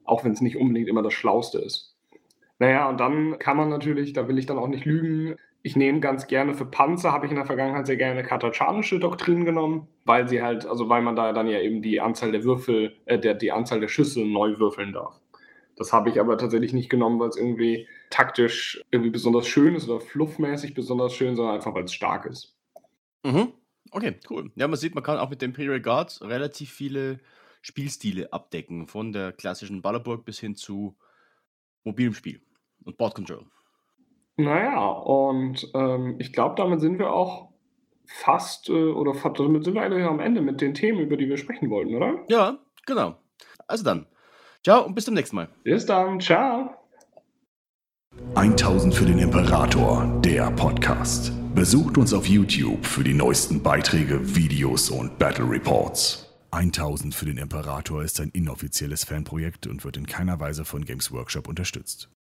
Auch 0.04 0.24
wenn 0.24 0.32
es 0.32 0.40
nicht 0.40 0.56
unbedingt 0.56 0.88
immer 0.88 1.02
das 1.02 1.12
Schlauste 1.14 1.58
ist. 1.58 1.96
Naja, 2.58 2.88
und 2.88 2.98
dann 2.98 3.38
kann 3.38 3.56
man 3.56 3.68
natürlich, 3.68 4.12
da 4.12 4.28
will 4.28 4.38
ich 4.38 4.46
dann 4.46 4.58
auch 4.58 4.68
nicht 4.68 4.84
lügen, 4.84 5.36
ich 5.62 5.76
nehme 5.76 6.00
ganz 6.00 6.26
gerne 6.26 6.54
für 6.54 6.64
Panzer, 6.64 7.12
habe 7.12 7.26
ich 7.26 7.32
in 7.32 7.36
der 7.36 7.46
Vergangenheit 7.46 7.86
sehr 7.86 7.96
gerne 7.96 8.22
katachanische 8.22 8.98
Doktrin 8.98 9.44
genommen, 9.44 9.88
weil 10.04 10.28
sie 10.28 10.42
halt, 10.42 10.66
also 10.66 10.88
weil 10.88 11.02
man 11.02 11.16
da 11.16 11.32
dann 11.32 11.46
ja 11.48 11.60
eben 11.60 11.82
die 11.82 12.00
Anzahl 12.00 12.32
der 12.32 12.44
Würfel, 12.44 12.94
äh, 13.04 13.18
der, 13.18 13.34
die 13.34 13.52
Anzahl 13.52 13.80
der 13.80 13.88
Schüsse 13.88 14.24
neu 14.24 14.58
würfeln 14.58 14.92
darf. 14.92 15.20
Das 15.80 15.94
habe 15.94 16.10
ich 16.10 16.20
aber 16.20 16.36
tatsächlich 16.36 16.74
nicht 16.74 16.90
genommen, 16.90 17.18
weil 17.18 17.30
es 17.30 17.38
irgendwie 17.38 17.88
taktisch 18.10 18.84
irgendwie 18.90 19.08
besonders 19.08 19.46
schön 19.46 19.74
ist 19.74 19.88
oder 19.88 19.98
fluffmäßig 19.98 20.74
besonders 20.74 21.14
schön, 21.14 21.36
sondern 21.36 21.54
einfach, 21.54 21.72
weil 21.72 21.84
es 21.84 21.94
stark 21.94 22.26
ist. 22.26 22.54
Mhm. 23.24 23.54
Okay, 23.90 24.16
cool. 24.28 24.52
Ja, 24.56 24.68
man 24.68 24.76
sieht, 24.76 24.94
man 24.94 25.02
kann 25.02 25.18
auch 25.18 25.30
mit 25.30 25.40
den 25.40 25.52
Imperial 25.52 25.80
Guards 25.80 26.20
relativ 26.20 26.70
viele 26.70 27.18
Spielstile 27.62 28.30
abdecken, 28.30 28.88
von 28.88 29.14
der 29.14 29.32
klassischen 29.32 29.80
Ballerburg 29.80 30.26
bis 30.26 30.38
hin 30.38 30.54
zu 30.54 30.98
mobilem 31.82 32.12
Spiel 32.12 32.42
und 32.84 32.98
Board 32.98 33.14
Control. 33.14 33.46
Naja, 34.36 34.86
und 34.86 35.66
ähm, 35.72 36.16
ich 36.18 36.34
glaube, 36.34 36.56
damit 36.56 36.82
sind 36.82 36.98
wir 36.98 37.10
auch 37.10 37.48
fast 38.04 38.68
äh, 38.68 38.72
oder 38.72 39.14
damit 39.32 39.64
sind 39.64 39.72
wir 39.72 39.80
eigentlich 39.80 40.04
am 40.04 40.20
Ende 40.20 40.42
mit 40.42 40.60
den 40.60 40.74
Themen, 40.74 41.00
über 41.00 41.16
die 41.16 41.30
wir 41.30 41.38
sprechen 41.38 41.70
wollten, 41.70 41.94
oder? 41.94 42.22
Ja, 42.28 42.58
genau. 42.84 43.16
Also 43.66 43.82
dann. 43.82 44.04
Ciao 44.62 44.84
und 44.84 44.94
bis 44.94 45.06
zum 45.06 45.14
nächsten 45.14 45.36
Mal. 45.36 45.48
Bis 45.64 45.86
dann. 45.86 46.20
Ciao. 46.20 46.74
1000 48.34 48.94
für 48.94 49.06
den 49.06 49.18
Imperator, 49.18 50.20
der 50.22 50.50
Podcast. 50.50 51.32
Besucht 51.54 51.96
uns 51.96 52.12
auf 52.12 52.26
YouTube 52.26 52.84
für 52.84 53.02
die 53.02 53.14
neuesten 53.14 53.62
Beiträge, 53.62 54.36
Videos 54.36 54.90
und 54.90 55.18
Battle 55.18 55.48
Reports. 55.48 56.26
1000 56.50 57.14
für 57.14 57.24
den 57.24 57.38
Imperator 57.38 58.02
ist 58.02 58.20
ein 58.20 58.28
inoffizielles 58.30 59.04
Fanprojekt 59.04 59.66
und 59.66 59.82
wird 59.84 59.96
in 59.96 60.06
keiner 60.06 60.38
Weise 60.40 60.66
von 60.66 60.84
Games 60.84 61.10
Workshop 61.10 61.48
unterstützt. 61.48 62.10